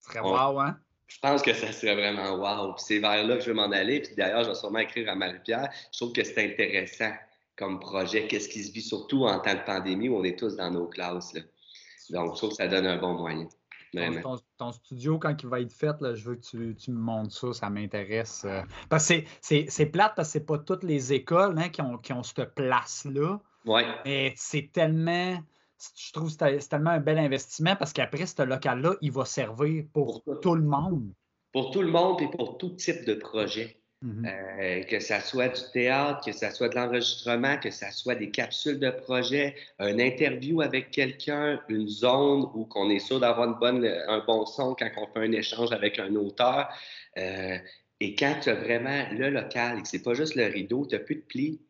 Ce 0.01 0.11
serait 0.11 0.21
wow, 0.21 0.59
hein? 0.59 0.77
Je 1.07 1.19
pense 1.19 1.41
que 1.41 1.53
ça 1.53 1.71
serait 1.71 1.95
vraiment 1.95 2.35
wow. 2.35 2.73
Puis 2.73 2.83
c'est 2.87 2.99
vers 2.99 3.25
là 3.25 3.35
que 3.35 3.41
je 3.43 3.49
veux 3.49 3.55
m'en 3.55 3.71
aller. 3.71 4.01
Puis 4.01 4.15
d'ailleurs, 4.15 4.43
je 4.43 4.49
vais 4.49 4.55
sûrement 4.55 4.79
écrire 4.79 5.09
à 5.09 5.15
Marie-Pierre. 5.15 5.69
Je 5.91 5.97
trouve 5.97 6.13
que 6.13 6.23
c'est 6.23 6.51
intéressant 6.51 7.11
comme 7.57 7.79
projet, 7.79 8.27
qu'est-ce 8.27 8.49
qui 8.49 8.63
se 8.63 8.71
vit 8.71 8.81
surtout 8.81 9.25
en 9.25 9.39
temps 9.39 9.53
de 9.53 9.63
pandémie 9.65 10.09
où 10.09 10.17
on 10.17 10.23
est 10.23 10.39
tous 10.39 10.55
dans 10.55 10.71
nos 10.71 10.87
classes. 10.87 11.33
Donc, 12.09 12.33
je 12.33 12.37
trouve 12.37 12.49
que 12.51 12.55
ça 12.55 12.67
donne 12.67 12.87
un 12.87 12.97
bon 12.97 13.13
moyen. 13.13 13.47
Ton, 14.57 14.71
studio, 14.71 15.19
quand 15.19 15.35
il 15.43 15.49
va 15.49 15.59
être 15.59 15.73
fait, 15.73 15.95
je 16.15 16.23
veux 16.23 16.35
que 16.35 16.71
tu, 16.73 16.91
me 16.91 16.97
montres 16.97 17.33
ça, 17.33 17.53
ça 17.53 17.69
m'intéresse. 17.69 18.43
Euh. 18.45 18.61
parce 18.89 19.09
que 19.09 19.15
c'est 19.41 19.85
plate 19.87 20.13
parce 20.15 20.29
que 20.29 20.31
c'est 20.33 20.45
pas 20.45 20.59
toutes 20.59 20.83
les 20.83 21.11
écoles 21.11 21.55
hein, 21.57 21.67
qui, 21.69 21.81
ont, 21.81 21.97
qui 21.97 22.13
ont 22.13 22.23
cette 22.23 22.55
place-là. 22.55 23.39
Oui. 23.65 23.81
Mais 24.05 24.33
c'est 24.37 24.71
tellement. 24.71 25.37
Je 25.95 26.11
trouve 26.11 26.35
que 26.35 26.59
c'est 26.59 26.69
tellement 26.69 26.91
un 26.91 26.99
bel 26.99 27.17
investissement 27.17 27.75
parce 27.75 27.93
qu'après, 27.93 28.25
ce 28.25 28.41
local-là, 28.41 28.95
il 29.01 29.11
va 29.11 29.25
servir 29.25 29.85
pour, 29.93 30.23
pour 30.23 30.39
tout 30.39 30.55
le 30.55 30.63
monde. 30.63 31.11
Pour 31.51 31.71
tout 31.71 31.81
le 31.81 31.91
monde 31.91 32.21
et 32.21 32.29
pour 32.29 32.57
tout 32.57 32.69
type 32.69 33.05
de 33.05 33.15
projet. 33.15 33.81
Mm-hmm. 34.03 34.25
Euh, 34.25 34.83
que 34.85 34.99
ça 34.99 35.19
soit 35.19 35.49
du 35.49 35.61
théâtre, 35.73 36.25
que 36.25 36.31
ça 36.31 36.49
soit 36.49 36.69
de 36.69 36.75
l'enregistrement, 36.75 37.57
que 37.57 37.69
ça 37.69 37.91
soit 37.91 38.15
des 38.15 38.31
capsules 38.31 38.79
de 38.79 38.89
projet, 38.89 39.55
un 39.77 39.99
interview 39.99 40.61
avec 40.61 40.89
quelqu'un, 40.89 41.61
une 41.69 41.87
zone 41.87 42.49
où 42.55 42.65
qu'on 42.65 42.89
est 42.89 42.97
sûr 42.97 43.19
d'avoir 43.19 43.47
une 43.47 43.59
bonne, 43.59 43.85
un 43.85 44.23
bon 44.25 44.47
son 44.47 44.73
quand 44.73 44.89
on 44.97 45.05
fait 45.05 45.27
un 45.27 45.31
échange 45.31 45.71
avec 45.71 45.99
un 45.99 46.15
auteur. 46.15 46.67
Euh, 47.19 47.57
et 47.99 48.15
quand 48.15 48.39
tu 48.41 48.49
as 48.49 48.55
vraiment 48.55 49.05
le 49.11 49.29
local 49.29 49.77
et 49.77 49.81
que 49.83 49.87
c'est 49.87 50.01
pas 50.01 50.15
juste 50.15 50.33
le 50.33 50.45
rideau, 50.45 50.87
tu 50.87 50.95
n'as 50.95 51.01
plus 51.01 51.17
de 51.17 51.21
plis. 51.21 51.61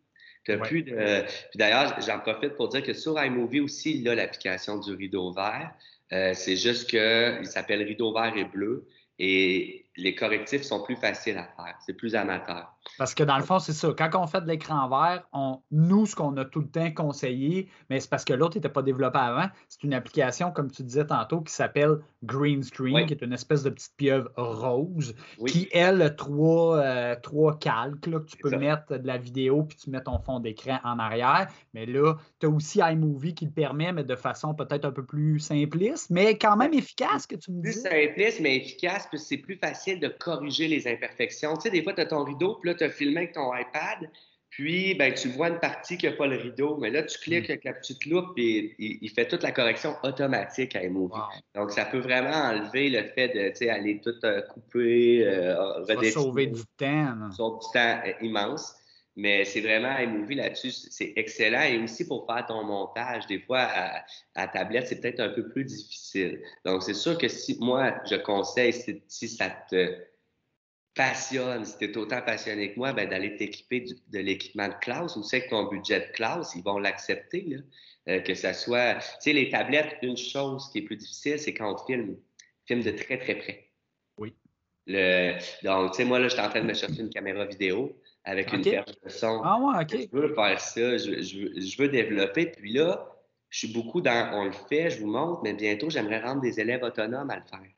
Tu 0.43 0.57
plus 0.59 0.83
de. 0.83 1.23
Puis 1.49 1.57
d'ailleurs, 1.57 1.99
j'en 2.01 2.19
profite 2.19 2.55
pour 2.55 2.69
dire 2.69 2.83
que 2.83 2.93
sur 2.93 3.21
iMovie 3.21 3.59
aussi, 3.59 3.99
il 3.99 4.09
a 4.09 4.15
l'application 4.15 4.77
du 4.77 4.93
rideau 4.93 5.31
vert. 5.31 5.71
Euh, 6.13 6.33
c'est 6.33 6.57
juste 6.57 6.89
qu'il 6.89 7.45
s'appelle 7.45 7.83
rideau 7.83 8.13
vert 8.13 8.35
et 8.35 8.45
bleu. 8.45 8.87
Et 9.19 9.85
les 9.95 10.15
correctifs 10.15 10.63
sont 10.63 10.81
plus 10.81 10.95
faciles 10.95 11.37
à 11.37 11.43
faire. 11.43 11.77
C'est 11.85 11.93
plus 11.93 12.15
amateur. 12.15 12.75
Parce 12.97 13.13
que 13.13 13.23
dans 13.23 13.37
le 13.37 13.43
fond, 13.43 13.59
c'est 13.59 13.73
ça. 13.73 13.93
Quand 13.97 14.09
on 14.15 14.27
fait 14.27 14.41
de 14.41 14.47
l'écran 14.47 14.87
vert, 14.89 15.27
on, 15.33 15.59
nous, 15.71 16.05
ce 16.05 16.15
qu'on 16.15 16.35
a 16.37 16.45
tout 16.45 16.61
le 16.61 16.67
temps 16.67 16.91
conseillé, 16.91 17.69
mais 17.89 17.99
c'est 17.99 18.09
parce 18.09 18.25
que 18.25 18.33
l'autre 18.33 18.57
n'était 18.57 18.69
pas 18.69 18.81
développé 18.81 19.19
avant, 19.19 19.47
c'est 19.69 19.83
une 19.83 19.93
application, 19.93 20.51
comme 20.51 20.71
tu 20.71 20.83
disais 20.83 21.05
tantôt, 21.05 21.41
qui 21.41 21.53
s'appelle 21.53 21.99
Green 22.23 22.63
Screen, 22.63 23.05
qui 23.05 23.13
est 23.13 23.21
une 23.21 23.33
espèce 23.33 23.63
de 23.63 23.69
petite 23.69 23.93
pieuvre 23.97 24.31
rose, 24.35 25.15
qui, 25.47 25.67
elle, 25.71 26.01
a 26.01 26.09
trois, 26.09 26.77
euh, 26.77 27.15
trois 27.21 27.57
calques 27.57 28.01
que 28.01 28.25
tu 28.25 28.37
peux 28.37 28.57
mettre 28.57 28.97
de 28.97 29.07
la 29.07 29.17
vidéo, 29.17 29.63
puis 29.63 29.77
tu 29.77 29.89
mets 29.89 30.01
ton 30.01 30.19
fond 30.19 30.39
d'écran 30.39 30.79
en 30.83 30.99
arrière. 30.99 31.47
Mais 31.73 31.85
là, 31.85 32.15
tu 32.39 32.47
as 32.47 32.49
aussi 32.49 32.79
iMovie 32.79 33.33
qui 33.33 33.45
le 33.45 33.51
permet, 33.51 33.91
mais 33.93 34.03
de 34.03 34.15
façon 34.15 34.53
peut-être 34.53 34.85
un 34.85 34.91
peu 34.91 35.05
plus 35.05 35.39
simpliste, 35.39 36.09
mais 36.09 36.37
quand 36.37 36.57
même 36.57 36.73
efficace, 36.73 37.27
que 37.27 37.35
tu 37.35 37.51
me 37.51 37.57
dis. 37.57 37.71
Plus 37.71 37.81
simpliste, 37.81 38.39
mais 38.39 38.57
efficace, 38.57 39.07
puis 39.07 39.19
c'est 39.19 39.37
plus 39.37 39.57
facile 39.57 39.99
de 39.99 40.07
corriger 40.07 40.67
les 40.67 40.87
imperfections. 40.87 41.55
Tu 41.55 41.61
sais, 41.63 41.69
des 41.69 41.83
fois, 41.83 41.93
tu 41.93 42.01
as 42.01 42.05
ton 42.07 42.23
rideau, 42.23 42.57
puis 42.61 42.70
là, 42.71 42.77
tu 42.77 42.83
as 42.83 42.89
filmé 42.89 43.17
avec 43.17 43.33
ton 43.33 43.53
iPad, 43.55 44.09
puis 44.51 44.95
ben, 44.95 45.13
tu 45.13 45.29
vois 45.29 45.47
une 45.47 45.59
partie 45.59 45.97
qui 45.97 46.05
n'a 46.05 46.11
pas 46.11 46.27
le 46.27 46.35
rideau, 46.35 46.75
mais 46.75 46.89
là, 46.89 47.03
tu 47.03 47.17
cliques 47.19 47.47
mm. 47.47 47.51
avec 47.51 47.63
la 47.63 47.73
petite 47.73 48.05
loupe 48.05 48.37
et 48.37 48.75
il, 48.77 49.09
fait 49.09 49.25
toute 49.25 49.43
la 49.43 49.53
correction 49.53 49.95
automatique 50.03 50.75
à 50.75 50.83
iMovie. 50.83 51.15
Donc, 51.55 51.71
ça 51.71 51.85
peut 51.85 51.99
vraiment 51.99 52.29
enlever 52.29 52.89
le 52.89 53.03
fait 53.03 53.29
de 53.29 53.69
aller 53.69 54.01
tout 54.01 54.13
euh, 54.25 54.41
couper, 54.41 55.25
euh, 55.25 56.11
sauver 56.11 56.47
du 56.47 56.63
temps. 56.77 57.31
Sauver 57.31 57.59
du 57.59 57.71
temps 57.73 58.01
euh, 58.05 58.25
immense. 58.25 58.75
Mais 59.15 59.45
c'est 59.45 59.61
vraiment 59.61 59.97
iMovie 59.97 60.35
là-dessus, 60.35 60.71
c'est 60.71 61.13
excellent. 61.15 61.63
Et 61.63 61.77
aussi 61.81 62.05
pour 62.05 62.25
faire 62.25 62.45
ton 62.45 62.63
montage, 62.65 63.27
des 63.27 63.39
fois, 63.39 63.61
à, 63.61 64.03
à 64.35 64.47
tablette, 64.47 64.87
c'est 64.87 64.99
peut-être 64.99 65.21
un 65.21 65.29
peu 65.29 65.47
plus 65.47 65.63
difficile. 65.63 66.41
Donc, 66.65 66.83
c'est 66.83 66.93
sûr 66.93 67.17
que 67.17 67.29
si 67.29 67.57
moi, 67.61 67.93
je 68.09 68.15
conseille, 68.15 68.73
si 69.07 69.27
ça 69.29 69.49
te 69.69 69.95
passionne, 70.93 71.65
si 71.65 71.77
tu 71.77 71.85
es 71.85 71.97
autant 71.97 72.21
passionné 72.21 72.73
que 72.73 72.79
moi, 72.79 72.93
ben, 72.93 73.07
d'aller 73.09 73.35
t'équiper 73.35 73.85
de 74.09 74.19
l'équipement 74.19 74.67
de 74.67 74.73
classe. 74.81 75.15
Ou 75.15 75.23
c'est 75.23 75.45
que 75.45 75.49
ton 75.49 75.65
budget 75.65 76.01
de 76.01 76.11
classe, 76.13 76.53
ils 76.55 76.63
vont 76.63 76.77
l'accepter. 76.77 77.57
Euh, 78.09 78.19
que 78.19 78.33
ça 78.33 78.53
soit. 78.53 78.95
Tu 78.95 79.01
sais, 79.19 79.33
les 79.33 79.49
tablettes, 79.49 79.97
une 80.01 80.17
chose 80.17 80.69
qui 80.71 80.79
est 80.79 80.81
plus 80.81 80.97
difficile, 80.97 81.37
c'est 81.37 81.53
quand 81.53 81.71
on 81.71 81.85
filme, 81.85 82.17
filme 82.65 82.81
de 82.81 82.91
très, 82.91 83.19
très 83.19 83.35
près. 83.35 83.69
Oui. 84.17 84.33
Le, 84.87 85.33
donc, 85.63 85.91
tu 85.91 85.97
sais, 85.97 86.05
moi, 86.05 86.17
là, 86.17 86.27
je 86.27 86.33
suis 86.33 86.41
en 86.41 86.49
train 86.49 86.61
de 86.61 86.67
me 86.67 86.73
chercher 86.73 87.01
une 87.01 87.11
caméra 87.11 87.45
vidéo 87.45 87.95
avec 88.23 88.51
une 88.53 88.63
perche 88.63 88.93
de 89.03 89.09
son. 89.09 89.41
Ah 89.43 89.59
ouais, 89.59 89.83
OK. 89.83 90.09
Je 90.11 90.17
veux 90.17 90.33
faire 90.33 90.59
ça, 90.59 90.97
je, 90.97 91.21
je, 91.21 91.77
veux 91.77 91.89
développer. 91.89 92.47
Puis 92.47 92.73
là, 92.73 93.07
je 93.49 93.59
suis 93.59 93.73
beaucoup 93.73 94.01
dans 94.01 94.31
on 94.33 94.45
le 94.45 94.51
fait, 94.51 94.89
je 94.89 94.99
vous 94.99 95.11
montre, 95.11 95.41
mais 95.43 95.53
bientôt, 95.53 95.91
j'aimerais 95.91 96.21
rendre 96.21 96.41
des 96.41 96.59
élèves 96.59 96.81
autonomes 96.81 97.29
à 97.29 97.35
le 97.35 97.43
faire. 97.43 97.69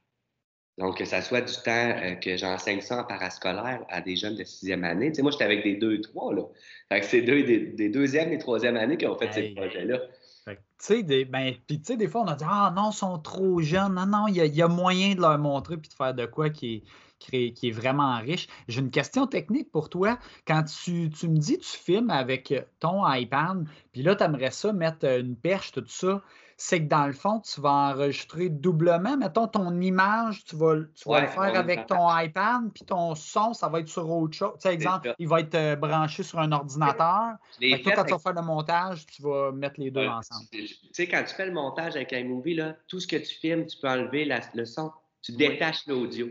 Donc, 0.80 0.98
que 0.98 1.06
ça 1.06 1.22
soit 1.22 1.42
du 1.42 1.54
temps 1.54 1.72
euh, 1.72 2.16
que 2.16 2.36
j'enseigne 2.36 2.82
ça 2.82 3.02
en 3.02 3.04
parascolaire 3.04 3.86
à 3.90 4.02
des 4.02 4.16
jeunes 4.16 4.36
de 4.36 4.44
sixième 4.44 4.84
année. 4.84 5.12
Tu 5.12 5.18
sais, 5.18 5.22
moi, 5.22 5.32
j'étais 5.32 5.44
avec 5.44 5.64
des 5.64 5.76
deux 5.76 5.94
et 5.94 6.02
trois, 6.02 6.34
là. 6.34 6.42
Fait 6.90 7.00
que 7.02 7.06
c'est 7.06 7.22
deux, 7.22 7.44
des, 7.44 7.90
deuxièmes 7.90 8.34
et 8.34 8.40
troisième 8.40 8.76
années 8.76 8.98
qui 8.98 9.06
ont 9.06 9.18
fait 9.18 9.32
ces 9.32 9.50
projets-là. 9.50 10.00
Tu 10.46 10.56
sais, 10.80 11.04
des, 11.04 11.26
ben, 11.26 11.54
puis 11.68 11.80
tu 11.80 11.86
sais, 11.86 11.98
des 11.98 12.08
fois, 12.08 12.22
on 12.22 12.28
a 12.28 12.36
dit 12.36 12.44
Ah 12.48 12.74
non, 12.76 12.90
ils 12.90 12.96
sont 12.96 13.20
trop 13.20 13.62
jeunes. 13.62 13.94
Non, 13.94 14.06
non, 14.06 14.28
il 14.28 14.36
y, 14.36 14.62
a 14.62 14.68
moyen 14.68 15.14
de 15.14 15.22
leur 15.22 15.38
montrer 15.38 15.78
puis 15.78 15.90
de 15.90 15.94
faire 15.94 16.14
de 16.14 16.26
quoi 16.26 16.50
qui 16.50 16.84
est, 17.32 17.54
qui 17.54 17.68
est, 17.70 17.72
vraiment 17.72 18.20
riche. 18.20 18.48
J'ai 18.68 18.82
une 18.82 18.92
question 18.92 19.28
technique 19.28 19.72
pour 19.72 19.90
toi. 19.90 20.20
Quand 20.46 20.64
tu, 20.64 21.10
tu, 21.10 21.30
me 21.30 21.38
dis 21.38 21.60
tu 21.60 21.70
filmes 21.70 22.10
avec 22.10 22.54
ton 22.80 23.10
iPad, 23.10 23.66
puis 23.94 24.02
là, 24.02 24.16
tu 24.16 24.24
aimerais 24.24 24.52
ça 24.52 24.74
mettre 24.74 25.06
une 25.06 25.38
perche, 25.38 25.72
tout 25.72 25.86
ça, 25.88 26.22
c'est 26.66 26.80
que 26.80 26.88
dans 26.88 27.08
le 27.08 27.12
fond, 27.12 27.42
tu 27.42 27.60
vas 27.60 27.92
enregistrer 27.94 28.48
doublement. 28.48 29.18
Mettons 29.18 29.48
ton 29.50 29.82
image, 29.82 30.46
tu 30.46 30.56
vas, 30.56 30.78
tu 30.96 31.10
vas 31.10 31.20
le 31.20 31.28
faire 31.28 31.60
avec 31.60 31.88
ton 31.88 32.08
iPad, 32.18 32.72
puis 32.74 32.86
ton 32.86 33.16
son, 33.16 33.54
ça 33.54 33.68
va 33.68 33.82
être 33.82 33.90
sur 33.90 34.10
autre 34.10 34.34
chose. 34.34 34.54
Tu 34.54 34.62
sais, 34.62 34.74
exemple, 34.74 35.14
il 35.20 35.28
va 35.28 35.42
être 35.42 35.56
euh, 35.56 35.76
branché 35.76 36.24
sur 36.24 36.40
un 36.40 36.54
ordinateur. 36.54 37.34
toi, 37.60 37.94
quand 37.96 38.04
tu 38.06 38.12
vas 38.12 38.20
faire 38.20 38.34
le 38.34 38.42
montage, 38.44 39.06
tu 39.08 39.22
vas 39.24 39.52
mettre 39.52 39.78
les 39.78 39.92
deux 39.92 40.08
ensemble. 40.08 40.46
Tu 40.52 40.70
sais, 40.94 41.06
quand 41.06 41.22
tu 41.28 41.36
fais 41.36 41.48
le 41.48 41.52
montage 41.52 41.98
avec 41.98 42.14
iMovie, 42.14 42.56
là, 42.56 42.78
tout 42.88 43.02
ce 43.02 43.08
que 43.08 43.18
tu 43.18 43.36
filmes, 43.36 43.66
tu 43.66 43.78
peux 43.78 43.90
enlever 43.90 44.24
le 44.54 44.64
son. 44.64 44.90
Tu 45.22 45.34
détaches 45.34 45.86
l'audio. 45.86 46.30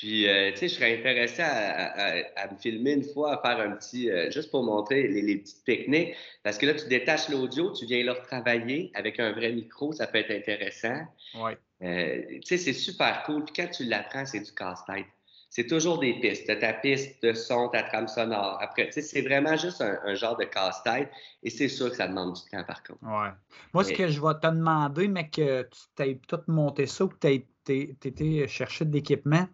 Puis, 0.00 0.26
euh, 0.26 0.50
tu 0.52 0.56
sais, 0.56 0.68
je 0.68 0.74
serais 0.76 0.98
intéressé 0.98 1.42
à, 1.42 2.48
me 2.50 2.56
filmer 2.56 2.92
une 2.92 3.04
fois, 3.04 3.34
à 3.34 3.42
faire 3.46 3.60
un 3.60 3.72
petit, 3.72 4.10
euh, 4.10 4.30
juste 4.30 4.50
pour 4.50 4.62
montrer 4.62 5.06
les, 5.06 5.36
petites 5.36 5.62
techniques. 5.66 6.14
Parce 6.42 6.56
que 6.56 6.64
là, 6.64 6.72
tu 6.72 6.88
détaches 6.88 7.28
l'audio, 7.28 7.70
tu 7.74 7.84
viens 7.84 8.02
le 8.02 8.12
retravailler 8.12 8.90
avec 8.94 9.20
un 9.20 9.32
vrai 9.32 9.52
micro, 9.52 9.92
ça 9.92 10.06
peut 10.06 10.16
être 10.16 10.30
intéressant. 10.30 11.02
Ouais. 11.34 11.58
Euh, 11.82 12.22
tu 12.30 12.40
sais, 12.46 12.56
c'est 12.56 12.72
super 12.72 13.24
cool. 13.24 13.44
Puis 13.44 13.52
quand 13.56 13.70
tu 13.70 13.84
l'apprends, 13.84 14.24
c'est 14.24 14.40
du 14.40 14.50
casse-tête. 14.52 15.04
C'est 15.50 15.66
toujours 15.66 15.98
des 15.98 16.14
pistes. 16.14 16.46
ta 16.58 16.72
piste 16.72 17.22
de 17.22 17.34
son, 17.34 17.68
ta 17.68 17.82
trame 17.82 18.08
sonore. 18.08 18.56
Après, 18.62 18.86
tu 18.86 18.92
sais, 18.92 19.02
c'est 19.02 19.20
vraiment 19.20 19.56
juste 19.58 19.82
un, 19.82 20.14
genre 20.14 20.38
de 20.38 20.44
casse-tête. 20.44 21.10
Et 21.42 21.50
c'est 21.50 21.68
sûr 21.68 21.90
que 21.90 21.96
ça 21.96 22.08
demande 22.08 22.32
du 22.32 22.40
temps, 22.50 22.64
par 22.64 22.82
contre. 22.82 23.02
Ouais. 23.02 23.28
Moi, 23.74 23.84
ce 23.84 23.92
que 23.92 24.08
je 24.08 24.18
vais 24.18 24.34
te 24.40 24.46
demander, 24.46 25.08
mais 25.08 25.28
que 25.28 25.68
tu 25.94 26.02
aies 26.02 26.18
tout 26.26 26.40
monté 26.46 26.86
ça 26.86 27.04
ou 27.04 27.08
que 27.08 27.18
tu 27.18 27.28
aies 27.28 27.96
été 28.02 28.48
chercher 28.48 28.86
de 28.86 28.94
l'équipement, 28.94 29.46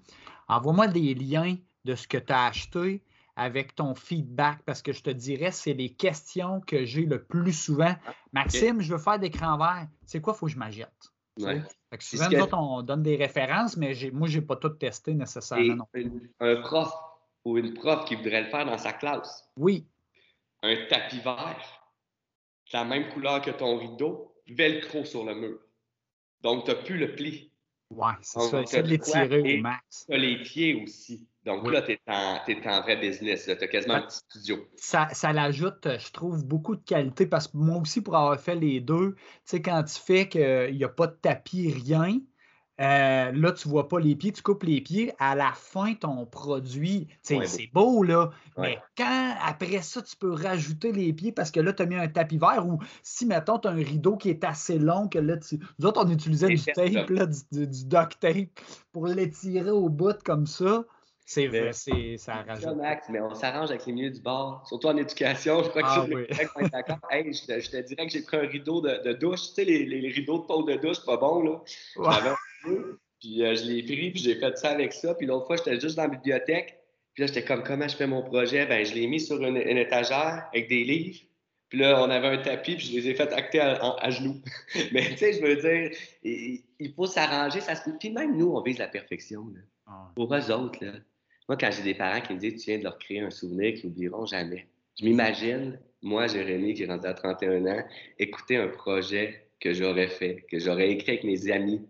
Envoie-moi 0.48 0.88
des 0.88 1.14
liens 1.14 1.56
de 1.85 1.94
ce 1.94 2.06
que 2.06 2.18
tu 2.18 2.32
as 2.32 2.46
acheté 2.46 3.02
avec 3.37 3.74
ton 3.74 3.94
feedback 3.94 4.62
parce 4.64 4.82
que 4.82 4.92
je 4.92 5.02
te 5.02 5.11
dirais, 5.11 5.50
c'est 5.50 5.74
les 5.74 5.92
questions 5.92 6.61
que 6.61 6.85
j'ai 6.85 7.04
le 7.04 7.22
plus 7.22 7.52
souvent. 7.52 7.94
Ah, 8.06 8.14
Maxime, 8.32 8.80
je 8.80 8.92
veux 8.94 8.98
faire 8.98 9.18
d'écran 9.18 9.59
vert. 9.59 9.87
C'est 10.04 10.20
quoi, 10.20 10.32
il 10.35 10.38
faut 10.38 10.46
que 10.46 10.52
je? 10.52 10.82
Ouais. 11.38 11.62
souvent, 12.00 12.30
nous 12.30 12.40
autres, 12.40 12.56
on 12.56 12.82
donne 12.82 13.02
des 13.02 13.16
références, 13.16 13.76
mais 13.76 13.94
moi, 14.12 14.26
je 14.26 14.38
n'ai 14.38 14.46
pas 14.46 14.56
tout 14.56 14.70
testé 14.70 15.14
nécessairement. 15.14 15.87
un 16.40 16.56
prof 16.62 16.92
ou 17.44 17.59
une 17.59 17.74
prof 17.74 18.06
qui 18.06 18.14
voudrait 18.14 18.42
le 18.42 18.48
faire 18.48 18.64
dans 18.64 18.78
sa 18.78 18.94
classe. 18.94 19.46
Oui. 19.59 19.87
Un 20.62 20.74
tapis 20.88 21.20
vert, 21.20 21.90
la 22.72 22.85
même 22.85 23.11
couleur 23.11 23.42
que 23.42 23.50
ton 23.50 23.76
rideau, 23.76 24.35
velcro 24.48 25.04
sur 25.04 25.24
le 25.24 25.35
mur. 25.35 25.59
Donc, 26.40 26.64
tu 26.64 26.70
n'as 26.70 26.76
plus 26.76 26.96
le 26.96 27.14
pli. 27.14 27.52
Oui, 27.90 28.12
c'est 28.20 28.40
ça. 28.40 28.62
Essaye 28.62 28.83
de 28.83 28.88
les 28.88 28.99
tirer 28.99 29.59
au 29.59 29.62
max. 29.62 30.07
Tu 30.09 30.14
as 30.14 30.18
les 30.18 30.42
pieds 30.42 30.83
aussi. 30.83 31.27
Donc 31.44 31.70
là, 31.70 31.83
tu 31.83 31.92
es, 31.92 32.01
en 32.09 32.81
vrai 32.83 32.96
business. 32.96 33.44
Tu 33.44 33.51
as 33.51 33.68
quasiment 33.68 33.94
un 33.94 34.03
petit 34.03 34.16
studio. 34.16 34.66
Ça, 34.77 35.09
ça 35.12 35.33
l'ajoute, 35.33 35.87
je 35.99 36.11
trouve, 36.11 36.44
beaucoup 36.44 36.75
de 36.75 36.83
qualité 36.83 37.27
parce 37.27 37.46
que 37.46 37.57
moi 37.57 37.79
aussi, 37.79 38.03
pour 38.03 38.16
avoir 38.16 38.40
fait 38.40 38.57
les 38.57 38.81
deux, 38.81 39.14
tu 39.14 39.22
sais, 39.44 39.62
quand 39.62 39.85
tu 39.85 40.01
fais 40.01 40.29
qu'il 40.29 40.75
n'y 40.75 40.85
a 40.85 40.88
pas 40.88 41.07
de 41.07 41.14
tapis, 41.14 41.72
rien, 41.72 42.18
euh, 42.78 43.32
là, 43.32 43.52
tu 43.52 43.68
ne 43.68 43.70
vois 43.70 43.88
pas 43.88 43.98
les 43.98 44.14
pieds, 44.14 44.32
tu 44.32 44.42
coupes 44.42 44.64
les 44.64 44.80
pieds. 44.80 45.12
À 45.18 45.34
la 45.34 45.52
fin, 45.52 45.94
ton 45.94 46.26
produit, 46.26 47.08
c'est 47.22 47.40
beau, 47.72 48.02
là. 48.02 48.30
Mais 48.58 48.78
quand, 48.96 49.34
après 49.42 49.80
ça, 49.82 50.02
tu 50.02 50.16
peux 50.16 50.32
rajouter 50.32 50.92
les 50.92 51.12
pieds 51.12 51.32
parce 51.32 51.50
que 51.50 51.60
là, 51.60 51.72
tu 51.72 51.82
as 51.82 51.86
mis 51.86 51.96
un 51.96 52.08
tapis 52.08 52.38
vert 52.38 52.66
ou 52.66 52.78
si, 53.02 53.26
mettons, 53.26 53.58
tu 53.58 53.68
as 53.68 53.70
un 53.70 53.76
rideau 53.76 54.16
qui 54.16 54.30
est 54.30 54.44
assez 54.44 54.78
long 54.78 55.08
que 55.08 55.18
là, 55.18 55.36
tu... 55.38 55.58
nous 55.78 55.86
autres, 55.86 56.04
on 56.04 56.10
utilisait 56.10 56.48
du 56.48 56.62
tape, 56.62 57.10
là, 57.10 57.26
du, 57.26 57.66
du, 57.66 57.84
duct 57.86 58.20
tape 58.20 58.48
pour 58.92 59.06
l'étirer 59.06 59.70
au 59.70 59.88
bout 59.88 60.22
comme 60.22 60.46
ça. 60.46 60.84
C'est 61.28 61.48
vrai, 61.48 61.72
c'est, 61.72 62.18
ça. 62.18 62.44
Max, 62.76 63.08
mais 63.10 63.20
on 63.20 63.34
s'arrange 63.34 63.70
avec 63.70 63.84
les 63.86 63.92
milieux 63.92 64.10
du 64.10 64.20
bord, 64.20 64.62
surtout 64.64 64.86
en 64.86 64.96
éducation. 64.96 65.60
Je 65.64 65.70
crois 65.70 65.82
que 65.82 65.88
ah, 65.90 66.06
oui. 66.08 66.70
d'accord. 66.70 66.98
hey, 67.10 67.32
je, 67.32 67.46
te, 67.46 67.58
je, 67.58 67.68
te, 67.68 67.76
dirais 67.78 68.06
que 68.06 68.12
j'ai 68.12 68.22
pris 68.22 68.36
un 68.36 68.46
rideau 68.46 68.80
de, 68.80 69.02
de 69.02 69.12
douche. 69.12 69.48
Tu 69.48 69.54
sais, 69.54 69.64
les, 69.64 69.84
les, 69.86 70.08
rideaux 70.08 70.38
de 70.38 70.44
pôle 70.44 70.66
de 70.66 70.76
douche, 70.76 71.04
pas 71.04 71.16
bon, 71.16 71.42
là. 71.42 72.36
Puis 73.20 73.42
euh, 73.42 73.55
je 73.55 73.64
l'ai 73.64 73.83
pris, 73.83 74.11
puis 74.11 74.20
j'ai 74.20 74.35
fait 74.37 74.57
ça 74.59 74.70
avec 74.70 74.92
ça. 74.92 75.14
Puis 75.14 75.26
l'autre 75.26 75.46
fois, 75.46 75.57
j'étais 75.57 75.81
juste 75.81 75.96
dans 75.96 76.02
la 76.02 76.09
bibliothèque. 76.09 76.79
Puis 77.14 77.22
là, 77.22 77.26
j'étais 77.26 77.44
comme, 77.44 77.62
comment 77.62 77.88
je 77.88 77.96
fais 77.96 78.07
mon 78.07 78.22
projet? 78.22 78.66
Ben, 78.66 78.85
je 78.85 78.94
l'ai 78.94 79.07
mis 79.07 79.20
sur 79.20 79.42
une, 79.42 79.57
étagère 79.57 80.48
avec 80.52 80.68
des 80.68 80.85
livres. 80.85 81.18
Puis 81.68 81.79
là, 81.79 82.02
on 82.02 82.11
avait 82.11 82.29
un 82.29 82.38
tapis, 82.38 82.76
puis 82.76 82.87
je 82.87 82.92
les 82.92 83.09
ai 83.09 83.14
fait 83.14 83.33
acter 83.33 83.59
à, 83.61 84.11
genoux. 84.11 84.40
Mais 84.92 85.09
tu 85.11 85.16
sais, 85.16 85.33
je 85.33 85.42
veux 85.42 85.57
dire, 85.57 85.90
il, 86.22 86.92
faut 86.94 87.07
s'arranger. 87.07 87.61
Ça 87.61 87.74
se... 87.74 87.90
Puis 87.90 88.11
même 88.11 88.37
nous, 88.37 88.52
on 88.52 88.61
vise 88.61 88.79
la 88.79 88.87
perfection. 88.87 89.48
Là. 89.48 89.61
Ah. 89.87 90.12
Pour 90.14 90.33
eux 90.33 90.50
autres, 90.52 90.85
là. 90.85 90.92
Moi, 91.48 91.57
quand 91.57 91.70
j'ai 91.70 91.83
des 91.83 91.94
parents 91.94 92.20
qui 92.20 92.35
me 92.35 92.38
disent, 92.38 92.62
tu 92.62 92.70
viens 92.70 92.79
de 92.79 92.85
leur 92.85 92.98
créer 92.98 93.20
un 93.20 93.31
souvenir 93.31 93.74
qu'ils 93.74 93.88
n'oublieront 93.88 94.26
jamais. 94.26 94.66
Je 94.98 95.05
m'imagine, 95.05 95.79
moi, 96.02 96.26
Jérémy, 96.26 96.74
qui 96.74 96.83
est 96.83 96.87
rendu 96.87 97.07
à 97.07 97.14
31 97.14 97.66
ans, 97.66 97.85
écouter 98.18 98.57
un 98.57 98.68
projet 98.68 99.48
que 99.61 99.72
j'aurais 99.72 100.09
fait, 100.09 100.44
que 100.50 100.59
j'aurais 100.59 100.90
écrit 100.90 101.12
avec 101.12 101.24
mes 101.24 101.50
amis, 101.50 101.81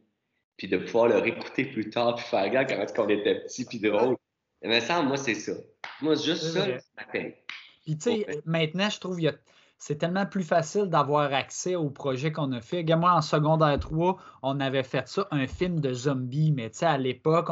puis 0.57 0.69
de 0.69 0.79
pouvoir 0.79 1.09
le 1.09 1.19
réécouter 1.19 1.65
plus 1.65 1.91
tard, 1.91 2.17
puis 2.17 2.25
faire 2.25 2.45
regarde 2.45 2.69
quand 2.95 3.05
on 3.05 3.09
était 3.09 3.41
petit, 3.41 3.65
puis 3.65 3.79
drôle. 3.79 4.17
Mais 4.63 4.81
ça, 4.81 5.03
moi, 5.03 5.17
c'est 5.17 5.35
ça. 5.35 5.53
Moi, 6.01 6.15
juste 6.15 6.45
ça, 6.53 6.65
ça 6.65 6.79
m'appelle. 6.97 7.37
Puis, 7.85 7.97
tu 7.97 8.11
sais, 8.11 8.27
maintenant, 8.45 8.91
je 8.91 8.99
trouve 8.99 9.17
qu'il 9.17 9.25
y 9.25 9.29
a 9.29 9.35
c'est 9.79 9.97
tellement 9.97 10.25
plus 10.25 10.43
facile 10.43 10.87
d'avoir 10.87 11.33
accès 11.33 11.75
au 11.75 11.91
projet 11.91 12.33
qu'on 12.33 12.51
a 12.53 12.61
fait. 12.61 12.83
Moi, 12.83 13.13
en 13.13 13.21
secondaire 13.21 13.79
3, 13.79 14.17
on 14.43 14.59
avait 14.61 14.83
fait 14.83 15.07
ça, 15.07 15.29
un 15.31 15.47
film 15.47 15.81
de 15.81 15.93
zombies, 15.93 16.51
mais 16.51 16.71
tu 16.71 16.79
sais, 16.79 16.87
à 16.87 16.99
l'époque, 16.99 17.51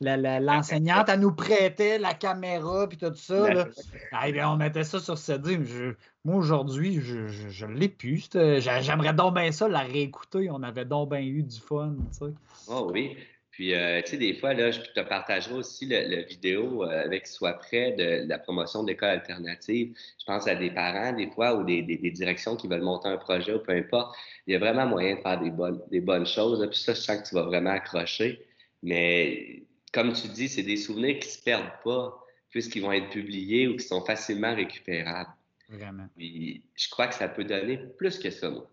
l'enseignante, 0.00 1.08
elle 1.08 1.20
nous 1.20 1.32
prêtait 1.34 1.98
la 1.98 2.14
caméra 2.14 2.86
puis 2.88 2.98
tout 2.98 3.14
ça. 3.14 3.52
Là. 3.52 3.68
Eh 4.26 4.32
bien, 4.32 4.50
on 4.50 4.56
mettait 4.56 4.84
ça 4.84 5.00
sur 5.00 5.16
CD. 5.16 5.58
moi, 6.24 6.36
aujourd'hui, 6.36 7.00
je 7.00 7.66
ne 7.66 7.72
l'ai 7.72 7.88
plus. 7.88 8.28
J'aimerais 8.32 9.14
donc 9.14 9.34
bien 9.34 9.50
ça, 9.50 9.66
la 9.66 9.80
réécouter. 9.80 10.50
On 10.50 10.62
avait 10.62 10.84
donc 10.84 11.10
bien 11.10 11.20
eu 11.20 11.42
du 11.42 11.58
fun. 11.58 11.94
Tu 12.12 12.18
sais. 12.18 12.32
Oh 12.68 12.90
oui. 12.92 13.16
Puis, 13.52 13.74
euh, 13.74 14.00
tu 14.00 14.12
sais, 14.12 14.16
des 14.16 14.32
fois, 14.32 14.54
là, 14.54 14.70
je 14.70 14.80
te 14.80 15.00
partagerai 15.00 15.54
aussi 15.54 15.84
le, 15.84 16.22
vidéo 16.22 16.84
euh, 16.84 17.04
avec 17.04 17.26
Soit 17.26 17.52
prêt 17.52 17.92
de, 17.92 18.26
la 18.26 18.38
promotion 18.38 18.82
d'écoles 18.82 19.10
alternatives. 19.10 19.94
Je 20.18 20.24
pense 20.24 20.48
à 20.48 20.54
des 20.54 20.70
parents, 20.70 21.12
des 21.12 21.30
fois, 21.30 21.54
ou 21.54 21.62
des, 21.62 21.82
directions 21.82 22.56
qui 22.56 22.66
veulent 22.66 22.80
monter 22.80 23.08
un 23.08 23.18
projet 23.18 23.52
ou 23.52 23.58
peu 23.58 23.72
importe. 23.72 24.16
Il 24.46 24.54
y 24.54 24.56
a 24.56 24.58
vraiment 24.58 24.86
moyen 24.86 25.16
de 25.16 25.20
faire 25.20 25.38
des 25.38 25.50
bonnes, 25.50 25.82
des 25.90 26.00
bonnes 26.00 26.24
choses. 26.24 26.66
Puis 26.70 26.78
ça, 26.78 26.94
je 26.94 27.00
sens 27.00 27.20
que 27.20 27.28
tu 27.28 27.34
vas 27.34 27.42
vraiment 27.42 27.72
accrocher. 27.72 28.42
Mais 28.82 29.64
comme 29.92 30.14
tu 30.14 30.28
dis, 30.28 30.48
c'est 30.48 30.62
des 30.62 30.78
souvenirs 30.78 31.18
qui 31.18 31.28
ne 31.28 31.32
se 31.32 31.42
perdent 31.42 31.82
pas 31.84 32.18
puisqu'ils 32.48 32.80
vont 32.80 32.92
être 32.92 33.10
publiés 33.10 33.68
ou 33.68 33.76
qui 33.76 33.84
sont 33.84 34.02
facilement 34.02 34.54
récupérables. 34.54 35.30
Vraiment. 35.68 36.06
Puis, 36.16 36.62
je 36.74 36.88
crois 36.88 37.06
que 37.06 37.14
ça 37.14 37.28
peut 37.28 37.44
donner 37.44 37.78
plus 37.98 38.18
que 38.18 38.30
ça, 38.30 38.48
moi. 38.48 38.66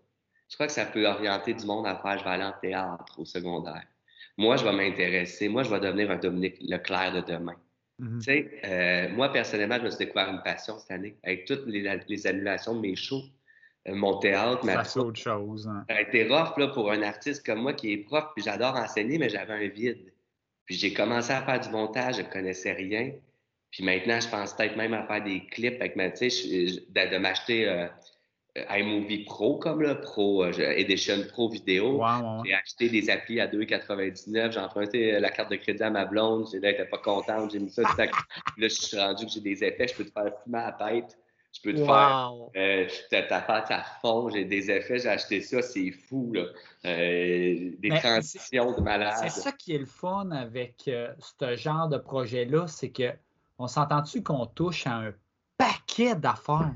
Je 0.48 0.54
crois 0.54 0.66
que 0.66 0.72
ça 0.72 0.86
peut 0.86 1.06
orienter 1.06 1.52
du 1.52 1.66
monde 1.66 1.86
à 1.86 1.96
faire, 1.96 2.18
je 2.18 2.24
vais 2.24 2.30
aller 2.30 2.44
en 2.44 2.54
théâtre 2.60 3.18
au 3.18 3.24
secondaire 3.24 3.86
moi, 4.36 4.56
je 4.56 4.64
vais 4.64 4.72
m'intéresser, 4.72 5.48
moi, 5.48 5.62
je 5.62 5.70
vais 5.70 5.80
devenir 5.80 6.10
un 6.10 6.16
Dominique 6.16 6.56
Leclerc 6.60 7.12
de 7.12 7.32
demain. 7.32 7.56
Mhm. 7.98 8.18
Tu 8.18 8.24
sais, 8.24 8.60
euh, 8.64 9.08
moi, 9.10 9.30
personnellement, 9.30 9.76
je 9.78 9.84
me 9.84 9.90
suis 9.90 9.98
découvert 9.98 10.30
une 10.30 10.42
passion 10.42 10.78
cette 10.78 10.90
année 10.90 11.16
avec 11.22 11.44
toutes 11.44 11.66
les, 11.66 12.26
annulations 12.26 12.74
de 12.74 12.80
mes 12.80 12.96
shows, 12.96 13.22
euh, 13.88 13.94
mon 13.94 14.18
théâtre, 14.18 14.64
ma 14.64 14.84
Ça, 14.84 15.00
autre 15.00 15.20
chose. 15.20 15.68
Hein. 15.68 15.84
Ça 15.88 15.96
a 15.96 16.00
été 16.00 16.24
rough 16.24 16.56
là, 16.56 16.68
pour 16.68 16.90
un 16.90 17.02
artiste 17.02 17.44
comme 17.44 17.60
moi 17.60 17.74
qui 17.74 17.92
est 17.92 17.98
prof, 17.98 18.24
puis 18.34 18.44
j'adore 18.44 18.76
enseigner, 18.76 19.18
mais 19.18 19.28
j'avais 19.28 19.52
un 19.52 19.68
vide. 19.68 20.12
Puis 20.64 20.76
j'ai 20.76 20.94
commencé 20.94 21.32
à 21.32 21.42
faire 21.42 21.60
du 21.60 21.68
montage, 21.68 22.16
je 22.16 22.22
ne 22.22 22.28
connaissais 22.28 22.72
rien. 22.72 23.12
Puis 23.70 23.84
maintenant, 23.84 24.18
je 24.20 24.28
pense 24.28 24.54
peut-être 24.54 24.76
même 24.76 24.94
à 24.94 25.06
faire 25.06 25.22
des 25.22 25.44
clips 25.46 25.80
avec 25.80 25.96
ma, 25.96 26.10
tu 26.10 26.30
sais, 26.30 26.82
de, 26.88 27.18
m'acheter 27.18 27.68
euh, 27.68 27.86
iMovie 28.56 29.24
Pro 29.24 29.58
comme 29.58 29.82
le 29.82 30.00
Pro 30.00 30.44
euh, 30.44 30.52
Edition 30.52 31.22
Pro 31.28 31.48
vidéo. 31.48 32.02
J'ai 32.44 32.54
acheté 32.54 32.88
des 32.88 33.10
applis 33.10 33.40
à 33.40 33.46
2,99. 33.46 34.52
J'ai 34.52 34.60
emprunté 34.60 35.14
euh, 35.14 35.20
la 35.20 35.30
carte 35.30 35.50
de 35.50 35.56
crédit 35.56 35.82
à 35.82 35.90
ma 35.90 36.04
blonde. 36.04 36.48
J'ai 36.50 36.60
n'étais 36.60 36.84
pas 36.84 36.98
contente. 36.98 37.52
J'ai 37.52 37.60
mis 37.60 37.70
ça. 37.70 37.82
là, 37.96 38.08
je 38.56 38.68
suis 38.68 38.98
rendu 38.98 39.26
que 39.26 39.32
j'ai 39.32 39.40
des 39.40 39.64
effets. 39.64 39.88
Je 39.88 39.94
peux 39.94 40.04
te 40.04 40.12
faire 40.12 40.32
fumer 40.42 40.58
à 40.58 40.76
la 40.78 40.90
tête. 40.90 41.18
Je 41.52 41.60
peux 41.62 41.74
te 41.74 41.84
faire 41.84 42.32
euh, 42.56 42.86
ta 43.10 43.36
à 43.46 43.82
fond. 44.00 44.28
J'ai 44.30 44.44
des 44.44 44.70
effets. 44.70 44.98
J'ai 44.98 45.08
acheté 45.08 45.40
ça. 45.40 45.62
C'est 45.62 45.90
fou. 45.90 46.32
Là. 46.32 46.44
des 46.84 47.90
transitions 48.00 48.72
de 48.76 48.80
malade. 48.80 49.14
C'est 49.22 49.40
ça 49.40 49.52
qui 49.52 49.74
est 49.74 49.78
le 49.78 49.86
fun 49.86 50.30
avec 50.30 50.74
ce 50.84 51.56
genre 51.56 51.88
de 51.88 51.98
projet-là. 51.98 52.66
C'est 52.66 52.90
que 52.90 53.12
on 53.58 53.66
s'entend-tu 53.66 54.22
qu'on 54.22 54.46
touche 54.46 54.86
à 54.86 54.94
un 54.94 55.12
paquet 55.58 56.14
d'affaires? 56.14 56.72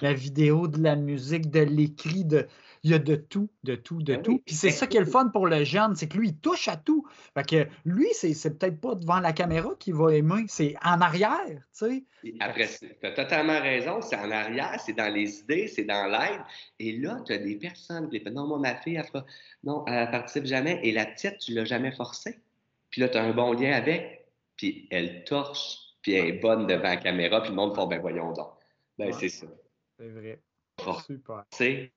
La 0.00 0.12
vidéo, 0.12 0.68
de 0.68 0.82
la 0.82 0.96
musique, 0.96 1.50
de 1.50 1.60
l'écrit, 1.60 2.24
de... 2.24 2.46
il 2.82 2.90
y 2.90 2.94
a 2.94 2.98
de 2.98 3.16
tout, 3.16 3.48
de 3.64 3.74
tout, 3.74 4.02
de 4.02 4.14
ben 4.14 4.22
tout. 4.22 4.42
Puis 4.44 4.54
c'est 4.54 4.70
ça 4.70 4.86
qui 4.86 4.96
est 4.96 5.00
le 5.00 5.06
fun 5.06 5.28
pour 5.28 5.46
le 5.46 5.64
jeune, 5.64 5.94
c'est 5.94 6.08
que 6.08 6.16
lui, 6.16 6.28
il 6.28 6.36
touche 6.36 6.68
à 6.68 6.76
tout. 6.76 7.06
Fait 7.34 7.46
que 7.46 7.68
lui, 7.84 8.06
c'est 8.12 8.58
peut-être 8.58 8.80
pas 8.80 8.94
devant 8.94 9.20
la 9.20 9.32
caméra 9.32 9.70
qu'il 9.78 9.94
va 9.94 10.14
aimer, 10.14 10.44
c'est 10.48 10.74
en 10.84 11.00
arrière, 11.00 11.44
tu 11.46 11.62
sais. 11.72 12.04
Après, 12.40 12.66
tu 12.66 13.06
as 13.06 13.12
totalement 13.12 13.60
raison, 13.60 14.00
c'est 14.00 14.16
en 14.16 14.30
arrière, 14.30 14.80
c'est 14.80 14.94
dans 14.94 15.12
les 15.12 15.40
idées, 15.40 15.68
c'est 15.68 15.84
dans 15.84 16.06
l'aide. 16.06 16.40
Et 16.78 16.96
là, 16.98 17.20
tu 17.26 17.32
as 17.32 17.38
des 17.38 17.56
personnes 17.56 18.08
qui 18.08 18.20
disent 18.20 18.32
Non, 18.32 18.46
moi, 18.46 18.58
ma 18.58 18.76
fille, 18.76 18.96
elle 18.96 19.04
fera... 19.04 19.24
non, 19.62 19.84
elle 19.86 20.10
participe 20.10 20.46
jamais. 20.46 20.80
Et 20.82 20.92
la 20.92 21.06
petite, 21.06 21.38
tu 21.38 21.52
l'as 21.52 21.64
jamais 21.64 21.92
forcée. 21.92 22.38
Puis 22.90 23.00
là, 23.00 23.08
tu 23.08 23.18
as 23.18 23.22
un 23.22 23.32
bon 23.32 23.52
lien 23.52 23.72
avec. 23.72 24.26
puis 24.56 24.88
elle 24.90 25.24
torche, 25.24 25.78
puis 26.00 26.14
elle 26.14 26.26
est 26.26 26.40
bonne 26.40 26.66
devant 26.66 26.82
la 26.82 26.96
caméra, 26.96 27.40
puis 27.40 27.50
le 27.50 27.56
monde 27.56 27.74
fait 27.74 27.86
ben 27.86 28.00
voyons 28.00 28.32
donc. 28.32 28.52
Ben, 28.98 29.12
c'est 29.12 29.28
ça. 29.28 29.46
C'est 29.98 30.08
vrai. 30.08 30.40
Super. 31.06 31.44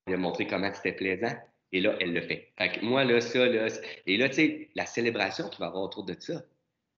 A 0.07 0.17
montré 0.17 0.47
comment 0.47 0.71
c'était 0.73 0.93
plaisant. 0.93 1.35
Et 1.71 1.81
là, 1.81 1.95
elle 1.99 2.13
le 2.13 2.21
fait. 2.21 2.53
fait 2.57 2.79
que 2.79 2.85
moi, 2.85 3.03
là, 3.03 3.19
ça, 3.19 3.45
là. 3.45 3.67
Et 4.05 4.17
là, 4.17 4.29
tu 4.29 4.35
sais, 4.35 4.69
la 4.75 4.85
célébration 4.85 5.49
qu'il 5.49 5.59
va 5.59 5.65
y 5.65 5.69
avoir 5.69 5.83
autour 5.83 6.05
de 6.05 6.15
ça. 6.17 6.41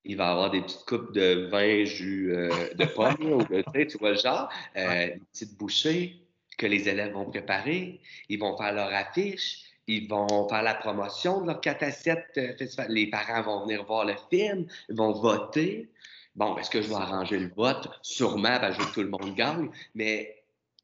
Il 0.06 0.18
va 0.18 0.28
y 0.28 0.32
avoir 0.32 0.52
des 0.52 0.62
petites 0.62 0.86
coupes 0.86 1.14
de 1.14 1.48
vin, 1.50 1.84
jus 1.86 2.34
euh, 2.34 2.74
de 2.74 2.86
pomme, 2.96 3.46
tu 3.88 3.98
vois 3.98 4.12
le 4.12 4.18
genre, 4.18 4.50
euh, 4.78 5.08
des 5.08 5.22
petites 5.32 5.58
bouchées 5.58 6.22
que 6.58 6.66
les 6.66 6.88
élèves 6.88 7.14
vont 7.14 7.26
préparer. 7.26 8.00
Ils 8.30 8.40
vont 8.40 8.56
faire 8.58 8.74
leur 8.74 8.94
affiche. 8.94 9.64
Ils 9.88 10.08
vont 10.08 10.48
faire 10.48 10.62
la 10.62 10.76
promotion 10.76 11.42
de 11.42 11.48
leur 11.48 11.62
4 11.62 11.84
à 11.84 11.92
7 11.92 12.26
euh, 12.38 12.54
Les 12.90 13.10
parents 13.10 13.42
vont 13.42 13.64
venir 13.64 13.84
voir 13.86 14.06
le 14.06 14.14
film, 14.30 14.68
ils 14.88 14.96
vont 14.96 15.14
voter. 15.14 15.90
Bon, 16.36 16.56
est-ce 16.58 16.70
que 16.70 16.82
je 16.82 16.90
vais 16.90 16.96
arranger 16.96 17.40
le 17.40 17.52
vote? 17.56 17.90
Sûrement, 18.04 18.60
parce 18.60 18.78
que 18.78 18.94
tout 18.94 19.02
le 19.02 19.10
monde 19.10 19.34
gagne, 19.34 19.72
mais 19.96 20.39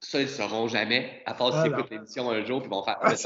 ça, 0.06 0.20
ils 0.20 0.26
ne 0.26 0.30
sauront 0.30 0.68
jamais, 0.68 1.22
à 1.26 1.34
part 1.34 1.53
s'ils 1.53 1.72
écoutent 1.72 1.89
l'émission 1.89 2.30
un 2.30 2.43
jour, 2.43 2.62
puis 2.62 2.70
ils 2.70 2.74
vont 2.74 2.84
faire. 2.84 2.99
Ah, 3.01 3.16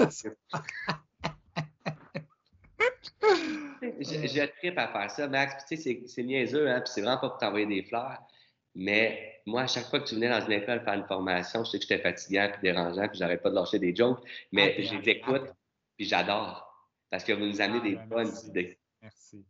je, 3.81 4.27
je 4.27 4.45
tripe 4.57 4.77
à 4.77 4.87
faire 4.87 5.11
ça, 5.11 5.27
Max. 5.27 5.65
Tu 5.65 5.77
sais, 5.77 6.03
c'est 6.05 6.23
niaiseux, 6.23 6.69
hein, 6.69 6.81
puis 6.81 6.91
c'est 6.93 7.01
vraiment 7.01 7.19
pas 7.19 7.29
pour 7.29 7.37
t'envoyer 7.37 7.65
des 7.65 7.83
fleurs. 7.83 8.19
Mais 8.75 9.41
moi, 9.45 9.63
à 9.63 9.67
chaque 9.67 9.85
fois 9.85 9.99
que 9.99 10.07
tu 10.07 10.15
venais 10.15 10.29
dans 10.29 10.45
une 10.45 10.53
école 10.53 10.81
faire 10.83 10.93
une 10.93 11.05
formation, 11.05 11.63
je 11.63 11.71
sais 11.71 11.79
que 11.79 11.85
j'étais 11.85 12.01
fatigant 12.01 12.49
puis 12.51 12.61
dérangeant, 12.61 13.07
puis 13.07 13.17
j'arrête 13.17 13.41
pas 13.41 13.49
de 13.49 13.55
lâcher 13.55 13.79
des 13.79 13.95
jokes, 13.95 14.23
mais 14.51 14.75
ah, 14.77 14.81
je 14.81 14.95
les 14.95 15.09
écoute, 15.09 15.51
puis 15.97 16.05
j'adore. 16.05 16.65
Parce 17.09 17.23
que 17.23 17.33
vous 17.33 17.45
nous 17.45 17.59
amenez 17.59 17.81
des 17.81 17.97
ah, 17.97 18.05
ben, 18.05 18.23
bonnes 18.23 18.35
idées. 18.47 18.77
Merci. 19.01 19.45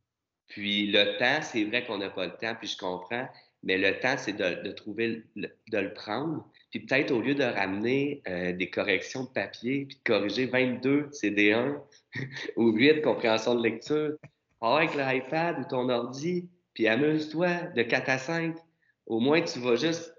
Puis 0.47 0.87
le 0.91 1.17
temps, 1.17 1.41
c'est 1.41 1.63
vrai 1.65 1.85
qu'on 1.85 1.97
n'a 1.97 2.09
pas 2.09 2.25
le 2.25 2.35
temps, 2.37 2.55
puis 2.55 2.67
je 2.67 2.77
comprends, 2.77 3.27
mais 3.61 3.77
le 3.77 3.99
temps, 3.99 4.15
c'est 4.17 4.33
de, 4.33 4.71
trouver, 4.71 5.23
de 5.35 5.77
le 5.77 5.93
prendre. 5.93 6.49
Puis 6.71 6.81
peut-être 6.81 7.11
au 7.11 7.21
lieu 7.21 7.35
de 7.35 7.43
ramener 7.43 8.21
euh, 8.27 8.53
des 8.53 8.69
corrections 8.69 9.23
de 9.23 9.29
papier, 9.29 9.85
puis 9.85 9.97
de 9.97 10.03
corriger 10.03 10.45
22 10.45 11.09
CD1 11.11 11.79
ou 12.57 12.71
8 12.71 13.01
compréhension 13.01 13.55
de 13.55 13.63
lecture, 13.63 14.17
avec 14.61 14.93
l'iPad 14.93 15.59
ou 15.59 15.63
ton 15.69 15.89
ordi, 15.89 16.49
puis 16.73 16.87
amuse-toi 16.87 17.63
de 17.75 17.81
4 17.81 18.09
à 18.09 18.17
5. 18.17 18.55
Au 19.07 19.19
moins, 19.19 19.41
tu 19.41 19.59
vas 19.59 19.75
juste 19.75 20.13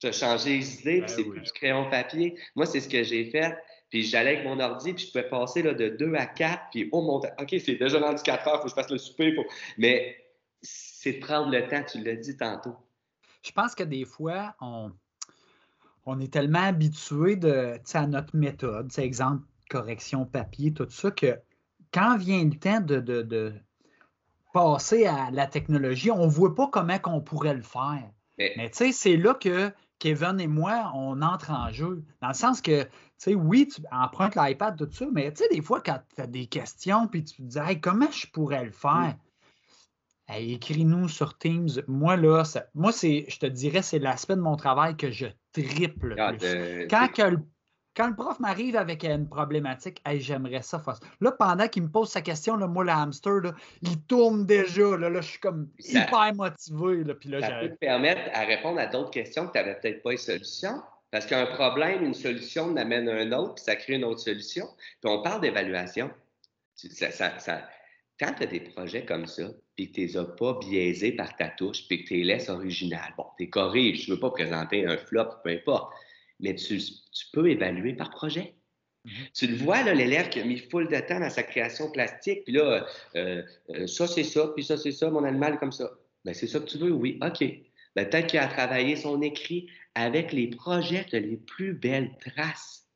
te 0.00 0.10
changer 0.10 0.58
les 0.58 0.80
idées, 0.80 1.00
puis 1.00 1.00
ben 1.00 1.08
c'est 1.08 1.24
plus 1.24 1.40
du 1.40 1.52
crayon 1.52 1.88
papier. 1.88 2.36
Moi, 2.56 2.66
c'est 2.66 2.80
ce 2.80 2.88
que 2.88 3.02
j'ai 3.04 3.30
fait. 3.30 3.56
Puis 3.88 4.02
j'allais 4.04 4.36
avec 4.36 4.44
mon 4.44 4.58
ordi, 4.58 4.94
puis 4.94 5.04
je 5.04 5.12
pouvais 5.12 5.28
passer 5.28 5.62
là, 5.62 5.74
de 5.74 5.90
2 5.90 6.14
à 6.14 6.26
4, 6.26 6.70
puis 6.72 6.88
oh 6.92 7.02
mon 7.02 7.18
OK, 7.18 7.54
c'est 7.64 7.76
déjà 7.76 8.00
rendu 8.00 8.22
4 8.22 8.48
heures, 8.48 8.54
il 8.54 8.56
faut 8.56 8.64
que 8.64 8.70
je 8.70 8.74
fasse 8.74 8.90
le 8.90 8.98
souper. 8.98 9.36
Mais 9.78 10.16
c'est 10.62 11.12
de 11.12 11.20
prendre 11.20 11.50
le 11.50 11.68
temps, 11.68 11.84
tu 11.84 12.02
l'as 12.02 12.16
dit 12.16 12.36
tantôt. 12.36 12.74
Je 13.44 13.52
pense 13.52 13.74
que 13.74 13.82
des 13.82 14.04
fois, 14.04 14.54
on, 14.60 14.92
on 16.06 16.20
est 16.20 16.32
tellement 16.32 16.62
habitué 16.62 17.36
de, 17.36 17.78
à 17.94 18.06
notre 18.06 18.36
méthode, 18.36 18.90
exemple, 18.98 19.44
correction 19.70 20.26
papier, 20.26 20.72
tout 20.72 20.88
ça, 20.90 21.10
que 21.10 21.38
quand 21.92 22.16
vient 22.16 22.44
le 22.44 22.58
temps 22.58 22.80
de, 22.80 23.52
passer 24.52 25.06
à 25.06 25.30
la 25.30 25.46
technologie, 25.46 26.10
on 26.10 26.26
ne 26.26 26.30
voit 26.30 26.54
pas 26.54 26.68
comment 26.68 26.98
on 27.06 27.20
pourrait 27.20 27.54
le 27.54 27.62
faire. 27.62 28.10
Mais, 28.38 28.70
tu 28.70 28.78
sais, 28.78 28.92
c'est 28.92 29.16
là 29.16 29.34
que 29.34 29.72
Kevin 29.98 30.40
et 30.40 30.48
moi, 30.48 30.90
on 30.94 31.22
entre 31.22 31.52
en 31.52 31.70
jeu. 31.70 32.04
Dans 32.20 32.28
le 32.28 32.34
sens 32.34 32.60
que, 32.60 32.82
tu 32.82 32.90
sais, 33.16 33.34
oui, 33.34 33.68
tu 33.68 33.80
empruntes 33.92 34.34
l'iPad, 34.34 34.76
tout 34.76 34.88
ça, 34.90 35.06
mais 35.12 35.32
tu 35.32 35.44
sais, 35.44 35.48
des 35.48 35.62
fois, 35.62 35.80
quand 35.80 36.00
tu 36.14 36.20
as 36.20 36.26
des 36.26 36.46
questions, 36.46 37.06
puis 37.06 37.24
tu 37.24 37.36
te 37.36 37.42
dis, 37.42 37.58
hey, 37.58 37.80
comment 37.80 38.10
je 38.10 38.26
pourrais 38.26 38.64
le 38.64 38.72
faire? 38.72 39.14
Écris-nous 40.28 41.08
sur 41.08 41.36
Teams. 41.38 41.68
Moi, 41.86 42.16
là, 42.16 42.42
moi, 42.74 42.92
c'est, 42.92 43.26
je 43.28 43.38
te 43.38 43.46
dirais, 43.46 43.82
c'est 43.82 43.98
l'aspect 43.98 44.36
de 44.36 44.40
mon 44.40 44.56
travail 44.56 44.96
que 44.96 45.10
je 45.10 45.26
triple. 45.52 46.14
Ah, 46.18 46.32
quand, 46.88 47.08
quand, 47.94 48.08
le 48.08 48.14
prof 48.14 48.40
m'arrive 48.40 48.76
avec 48.76 49.04
une 49.04 49.28
problématique, 49.28 50.02
j'aimerais 50.14 50.62
ça. 50.62 50.82
Là, 51.20 51.32
pendant 51.32 51.68
qu'il 51.68 51.82
me 51.82 51.90
pose 51.90 52.08
sa 52.08 52.22
question, 52.22 52.56
là, 52.56 52.66
moi, 52.66 52.84
le 52.84 52.90
hamster, 52.90 53.52
il 53.82 54.00
tourne 54.02 54.46
déjà. 54.46 54.96
Là, 54.96 55.12
je 55.20 55.26
suis 55.26 55.40
comme 55.40 55.68
hyper 55.78 56.34
motivé. 56.34 57.04
Là, 57.04 57.14
puis 57.14 57.28
là, 57.28 57.40
ça 57.40 57.60
peut 57.60 57.68
te 57.68 57.78
permettre 57.78 58.22
à 58.32 58.44
répondre 58.44 58.80
à 58.80 58.86
d'autres 58.86 59.10
questions 59.10 59.46
que 59.46 59.52
tu 59.52 59.58
n'avais 59.58 59.78
peut-être 59.78 60.02
pas 60.02 60.12
une 60.12 60.18
solution. 60.18 60.82
Parce 61.12 61.26
qu'un 61.26 61.44
problème, 61.44 62.04
une 62.04 62.14
solution 62.14 62.70
n'amène 62.70 63.06
un 63.06 63.32
autre, 63.32 63.56
puis 63.56 63.64
ça 63.64 63.76
crée 63.76 63.96
une 63.96 64.04
autre 64.04 64.20
solution. 64.20 64.66
Puis 65.02 65.12
on 65.12 65.22
parle 65.22 65.42
d'évaluation. 65.42 66.10
quand 68.18 68.32
tu 68.34 68.42
as 68.42 68.46
des 68.46 68.60
projets 68.60 69.04
comme 69.04 69.26
ça, 69.26 69.42
puis 69.82 69.90
que 69.90 69.94
tu 69.94 70.00
les 70.02 70.16
as 70.16 70.24
pas 70.24 70.58
biaisés 70.60 71.12
par 71.12 71.36
ta 71.36 71.48
touche, 71.48 71.86
puis 71.88 72.02
que 72.02 72.08
tu 72.08 72.14
les 72.14 72.24
laisses 72.24 72.48
originales. 72.48 73.12
Bon, 73.16 73.26
tu 73.38 73.48
corriges, 73.50 74.04
je 74.04 74.10
ne 74.10 74.14
veux 74.14 74.20
pas 74.20 74.30
présenter 74.30 74.86
un 74.86 74.96
flop, 74.96 75.26
peu 75.42 75.50
importe, 75.50 75.92
mais 76.40 76.54
tu, 76.54 76.78
peux 77.32 77.50
évaluer 77.50 77.94
par 77.94 78.10
projet. 78.10 78.54
Mm-hmm. 79.06 79.32
Tu 79.34 79.46
le 79.48 79.56
vois, 79.56 79.82
l'élève 79.82 80.28
qui 80.28 80.40
a 80.40 80.44
mis 80.44 80.58
full 80.58 80.88
de 80.88 81.00
temps 81.00 81.18
dans 81.18 81.30
sa 81.30 81.42
création 81.42 81.90
plastique, 81.90 82.44
puis 82.44 82.54
là, 82.54 82.86
euh, 83.16 83.42
euh, 83.70 83.86
ça 83.86 84.06
c'est 84.06 84.24
ça, 84.24 84.52
puis 84.54 84.64
ça 84.64 84.76
c'est 84.76 84.92
ça, 84.92 85.10
mon 85.10 85.24
animal 85.24 85.58
comme 85.58 85.72
ça. 85.72 85.90
Ben, 86.24 86.34
c'est 86.34 86.46
ça 86.46 86.60
que 86.60 86.66
tu 86.66 86.78
veux, 86.78 86.92
oui, 86.92 87.18
OK. 87.20 87.44
Ben, 87.96 88.08
peut-être 88.08 88.28
qu'il 88.28 88.38
a 88.38 88.46
travaillé 88.46 88.94
son 88.96 89.20
écrit 89.20 89.68
avec 89.94 90.32
les 90.32 90.46
projets 90.48 91.04
de 91.10 91.18
les 91.18 91.36
plus 91.36 91.74
belles 91.74 92.16
traces. 92.20 92.86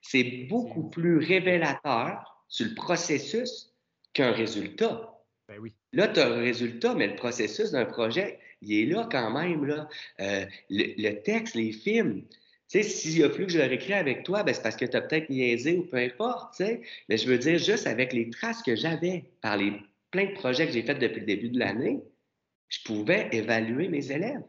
C'est 0.00 0.46
beaucoup 0.48 0.88
plus 0.88 1.18
révélateur 1.18 2.44
sur 2.48 2.66
le 2.66 2.74
processus 2.74 3.74
qu'un 4.14 4.32
résultat. 4.32 5.19
Ben 5.50 5.58
oui. 5.58 5.74
Là, 5.92 6.06
tu 6.06 6.20
as 6.20 6.28
un 6.28 6.38
résultat, 6.38 6.94
mais 6.94 7.08
le 7.08 7.16
processus 7.16 7.72
d'un 7.72 7.84
projet, 7.84 8.38
il 8.62 8.72
est 8.72 8.86
là 8.86 9.08
quand 9.10 9.32
même. 9.32 9.64
Là. 9.64 9.88
Euh, 10.20 10.46
le, 10.70 11.12
texte, 11.22 11.56
les 11.56 11.72
films, 11.72 12.22
tu 12.22 12.28
sais, 12.68 12.82
s'il 12.84 13.24
a 13.24 13.28
plus 13.28 13.46
que 13.46 13.52
je 13.52 13.58
le 13.58 13.64
réécris 13.64 13.94
avec 13.94 14.22
toi, 14.22 14.44
ben, 14.44 14.54
c'est 14.54 14.62
parce 14.62 14.76
que 14.76 14.84
tu 14.84 14.96
as 14.96 15.00
peut-être 15.00 15.28
niaisé 15.28 15.76
ou 15.76 15.82
peu 15.82 15.96
importe, 15.96 16.56
tu 16.56 16.64
sais. 16.64 16.82
Mais 17.08 17.16
je 17.16 17.26
veux 17.26 17.36
dire, 17.36 17.58
juste 17.58 17.88
avec 17.88 18.12
les 18.12 18.30
traces 18.30 18.62
que 18.62 18.76
j'avais 18.76 19.24
par 19.42 19.56
les 19.56 19.72
plein 20.12 20.26
de 20.26 20.34
projets 20.34 20.66
que 20.66 20.72
j'ai 20.72 20.84
faits 20.84 21.00
depuis 21.00 21.20
le 21.20 21.26
début 21.26 21.48
de 21.48 21.58
l'année, 21.58 22.00
je 22.68 22.78
pouvais 22.84 23.28
évaluer 23.32 23.88
mes 23.88 24.12
élèves. 24.12 24.44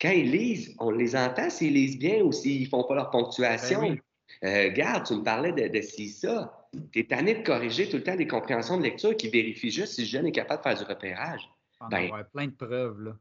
Quand 0.00 0.12
ils 0.12 0.30
lisent, 0.30 0.74
on 0.78 0.90
les 0.90 1.14
entend 1.14 1.50
s'ils 1.50 1.74
lisent 1.74 1.98
bien 1.98 2.22
ou 2.22 2.32
s'ils 2.32 2.68
font 2.68 2.84
pas 2.84 2.94
leur 2.94 3.10
ponctuation. 3.10 3.82
Ben 3.82 3.98
euh, 4.44 4.70
garde, 4.70 5.06
tu 5.06 5.14
me 5.14 5.22
parlais 5.22 5.52
de, 5.52 5.68
de 5.68 5.82
si 5.82 6.08
ça. 6.08 6.61
Tu 6.92 7.00
es 7.00 7.04
tanné 7.04 7.34
de 7.34 7.44
corriger 7.44 7.88
tout 7.88 7.96
le 7.96 8.02
temps 8.02 8.16
des 8.16 8.26
compréhensions 8.26 8.78
de 8.78 8.82
lecture 8.82 9.16
qui 9.16 9.28
vérifient 9.28 9.70
juste 9.70 9.94
si 9.94 10.02
le 10.02 10.06
jeune 10.06 10.26
est 10.26 10.32
capable 10.32 10.62
de 10.62 10.68
faire 10.68 10.78
du 10.78 10.84
repérage. 10.84 11.48
On 11.80 11.88
ben, 11.88 12.04
avoir 12.04 12.26
plein 12.30 12.46
de 12.46 12.52
preuves. 12.52 13.00
Là. 13.02 13.12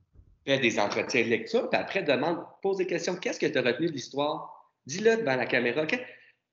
Fais 0.45 0.59
des 0.59 0.79
entretiens 0.79 1.23
de 1.23 1.29
lecture, 1.29 1.69
puis 1.69 1.79
après, 1.79 2.03
demande, 2.03 2.39
pose 2.61 2.77
des 2.77 2.87
questions. 2.87 3.15
Qu'est-ce 3.15 3.39
que 3.39 3.45
tu 3.45 3.57
as 3.57 3.61
retenu 3.61 3.87
de 3.87 3.91
l'histoire? 3.91 4.71
Dis-le 4.85 5.17
devant 5.17 5.35
la 5.35 5.45
caméra. 5.45 5.85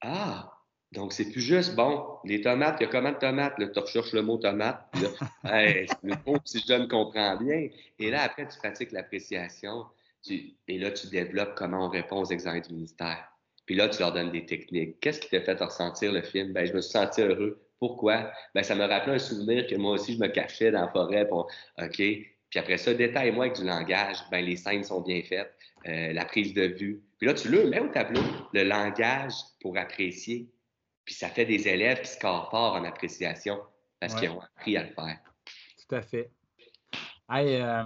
Ah, 0.02 0.52
donc 0.92 1.12
c'est 1.12 1.30
plus 1.30 1.40
juste, 1.40 1.74
bon, 1.74 2.18
les 2.24 2.40
tomates, 2.40 2.76
il 2.80 2.84
y 2.84 2.86
a 2.86 2.90
combien 2.90 3.12
de 3.12 3.18
tomates? 3.18 3.54
Tu 3.56 3.78
recherches 3.78 4.12
le 4.12 4.22
mot 4.22 4.36
tomate. 4.38 4.86
Là, 5.00 5.08
le 6.02 6.14
mot 6.26 6.38
si 6.44 6.62
je 6.66 6.72
ne 6.74 6.86
comprends 6.86 7.36
bien. 7.36 7.68
Et 7.98 8.10
là, 8.10 8.22
après, 8.22 8.46
tu 8.48 8.58
pratiques 8.58 8.92
l'appréciation. 8.92 9.86
et 10.28 10.78
là, 10.78 10.90
tu 10.90 11.08
développes 11.08 11.54
comment 11.56 11.86
on 11.86 11.88
répond 11.88 12.20
aux 12.20 12.30
examens 12.30 12.60
du 12.60 12.74
ministère. 12.74 13.30
Puis 13.68 13.74
là, 13.74 13.86
tu 13.86 14.00
leur 14.00 14.14
donnes 14.14 14.32
des 14.32 14.46
techniques. 14.46 14.98
Qu'est-ce 14.98 15.20
qui 15.20 15.28
t'a 15.28 15.42
fait 15.42 15.62
ressentir 15.62 16.10
le 16.10 16.22
film? 16.22 16.54
Ben, 16.54 16.64
je 16.64 16.72
me 16.72 16.80
suis 16.80 16.92
senti 16.92 17.20
heureux. 17.20 17.62
Pourquoi? 17.78 18.32
Ben, 18.54 18.62
ça 18.62 18.74
me 18.74 18.86
rappelait 18.86 19.16
un 19.16 19.18
souvenir 19.18 19.66
que 19.66 19.74
moi 19.74 19.92
aussi, 19.92 20.14
je 20.14 20.18
me 20.18 20.28
cachais 20.28 20.70
dans 20.70 20.80
la 20.80 20.88
forêt. 20.88 21.28
Pour... 21.28 21.50
OK? 21.78 21.96
Puis 21.96 22.58
après 22.58 22.78
ça, 22.78 22.94
détaille-moi 22.94 23.44
avec 23.44 23.56
du 23.58 23.66
langage. 23.66 24.16
Ben, 24.30 24.42
les 24.42 24.56
scènes 24.56 24.84
sont 24.84 25.02
bien 25.02 25.20
faites. 25.22 25.54
Euh, 25.86 26.14
la 26.14 26.24
prise 26.24 26.54
de 26.54 26.62
vue. 26.62 27.02
Puis 27.18 27.26
là, 27.26 27.34
tu 27.34 27.50
le 27.50 27.68
mets 27.68 27.80
au 27.80 27.88
tableau, 27.88 28.22
le 28.54 28.64
langage 28.64 29.34
pour 29.60 29.76
apprécier. 29.76 30.48
Puis 31.04 31.14
ça 31.14 31.28
fait 31.28 31.44
des 31.44 31.68
élèves 31.68 32.00
qui 32.00 32.08
scorent 32.08 32.48
fort 32.50 32.72
en 32.72 32.84
appréciation 32.84 33.60
parce 34.00 34.14
qu'ils 34.14 34.30
ont 34.30 34.40
appris 34.40 34.78
à 34.78 34.84
le 34.84 34.94
faire. 34.94 35.18
Tout 35.86 35.94
à 35.94 36.00
fait. 36.00 36.30
Hey, 37.28 37.60
euh, 37.60 37.84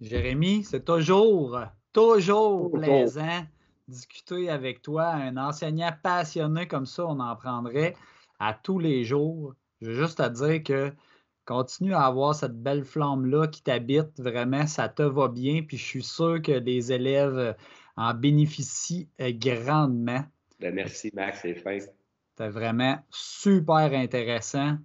Jérémy, 0.00 0.62
c'est 0.62 0.84
toujours, 0.84 1.58
toujours 1.92 2.70
plaisant 2.70 3.42
discuter 3.88 4.50
avec 4.50 4.82
toi. 4.82 5.06
Un 5.08 5.36
enseignant 5.36 5.92
passionné 6.02 6.66
comme 6.66 6.86
ça, 6.86 7.06
on 7.06 7.20
en 7.20 7.36
prendrait 7.36 7.94
à 8.38 8.54
tous 8.54 8.78
les 8.78 9.04
jours. 9.04 9.54
Je 9.80 9.90
veux 9.90 10.02
juste 10.02 10.18
te 10.18 10.28
dire 10.28 10.62
que 10.62 10.92
continue 11.44 11.94
à 11.94 12.02
avoir 12.02 12.34
cette 12.34 12.60
belle 12.60 12.84
flamme-là 12.84 13.46
qui 13.46 13.62
t'habite. 13.62 14.18
Vraiment, 14.18 14.66
ça 14.66 14.88
te 14.88 15.02
va 15.02 15.28
bien. 15.28 15.62
Puis 15.62 15.76
je 15.76 15.84
suis 15.84 16.02
sûr 16.02 16.42
que 16.42 16.52
les 16.52 16.92
élèves 16.92 17.56
en 17.96 18.14
bénéficient 18.14 19.08
euh, 19.20 19.32
grandement. 19.32 20.24
Ben, 20.60 20.74
merci, 20.74 21.10
Max. 21.14 21.40
C'est 21.42 21.54
fin. 21.54 21.78
C'était 21.78 22.50
vraiment 22.50 22.98
super 23.10 23.92
intéressant. 23.92 24.76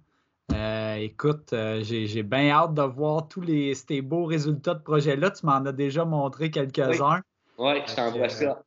Euh, 0.52 0.94
écoute, 0.96 1.52
euh, 1.52 1.82
j'ai 1.82 2.22
bien 2.22 2.50
hâte 2.50 2.74
de 2.74 2.82
voir 2.82 3.28
tous 3.28 3.40
les, 3.40 3.74
ces 3.74 4.02
beaux 4.02 4.24
résultats 4.24 4.74
de 4.74 4.82
projet-là. 4.82 5.30
Tu 5.30 5.46
m'en 5.46 5.64
as 5.64 5.72
déjà 5.72 6.04
montré 6.04 6.50
quelques-uns. 6.50 7.22
Oui, 7.58 7.74
je 7.86 7.94
t'envoie 7.94 8.28
ça. 8.28 8.62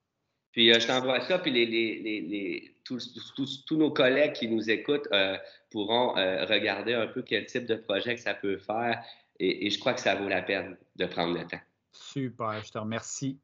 Puis 0.55 0.71
euh, 0.71 0.79
je 0.79 0.87
t'envoie 0.87 1.19
ça, 1.19 1.37
puis 1.37 1.51
les, 1.51 1.65
les, 1.65 1.99
les, 2.01 2.75
tous, 2.85 3.13
tous, 3.35 3.65
tous, 3.65 3.75
nos 3.75 3.91
collègues 3.91 4.31
qui 4.31 4.47
nous 4.47 4.69
écoutent 4.69 5.07
euh, 5.11 5.35
pourront 5.69 6.17
euh, 6.17 6.45
regarder 6.45 6.93
un 6.93 7.07
peu 7.07 7.23
quel 7.23 7.45
type 7.45 7.65
de 7.65 7.75
projet 7.75 8.15
que 8.15 8.21
ça 8.21 8.33
peut 8.33 8.57
faire 8.57 9.03
Et, 9.37 9.69
je 9.69 9.77
crois 9.77 9.93
que 9.93 9.99
ça 9.99 10.15
vaut 10.15 10.29
la 10.29 10.41
peine 10.41 10.77
de 10.95 11.05
prendre 11.07 11.37
le 11.37 11.45
temps. 11.45 11.59
Super, 11.91 12.63
je 12.63 12.71
te 12.71 12.77
remercie. 12.77 13.37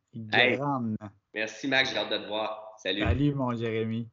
Merci, 1.33 1.67
Max. 1.67 1.91
J'ai 1.91 1.97
hâte 1.97 2.11
de 2.11 2.17
te 2.17 2.27
voir. 2.27 2.75
Salut. 2.77 3.01
Salut, 3.01 3.35
mon 3.35 3.53
Jérémy. 3.57 4.07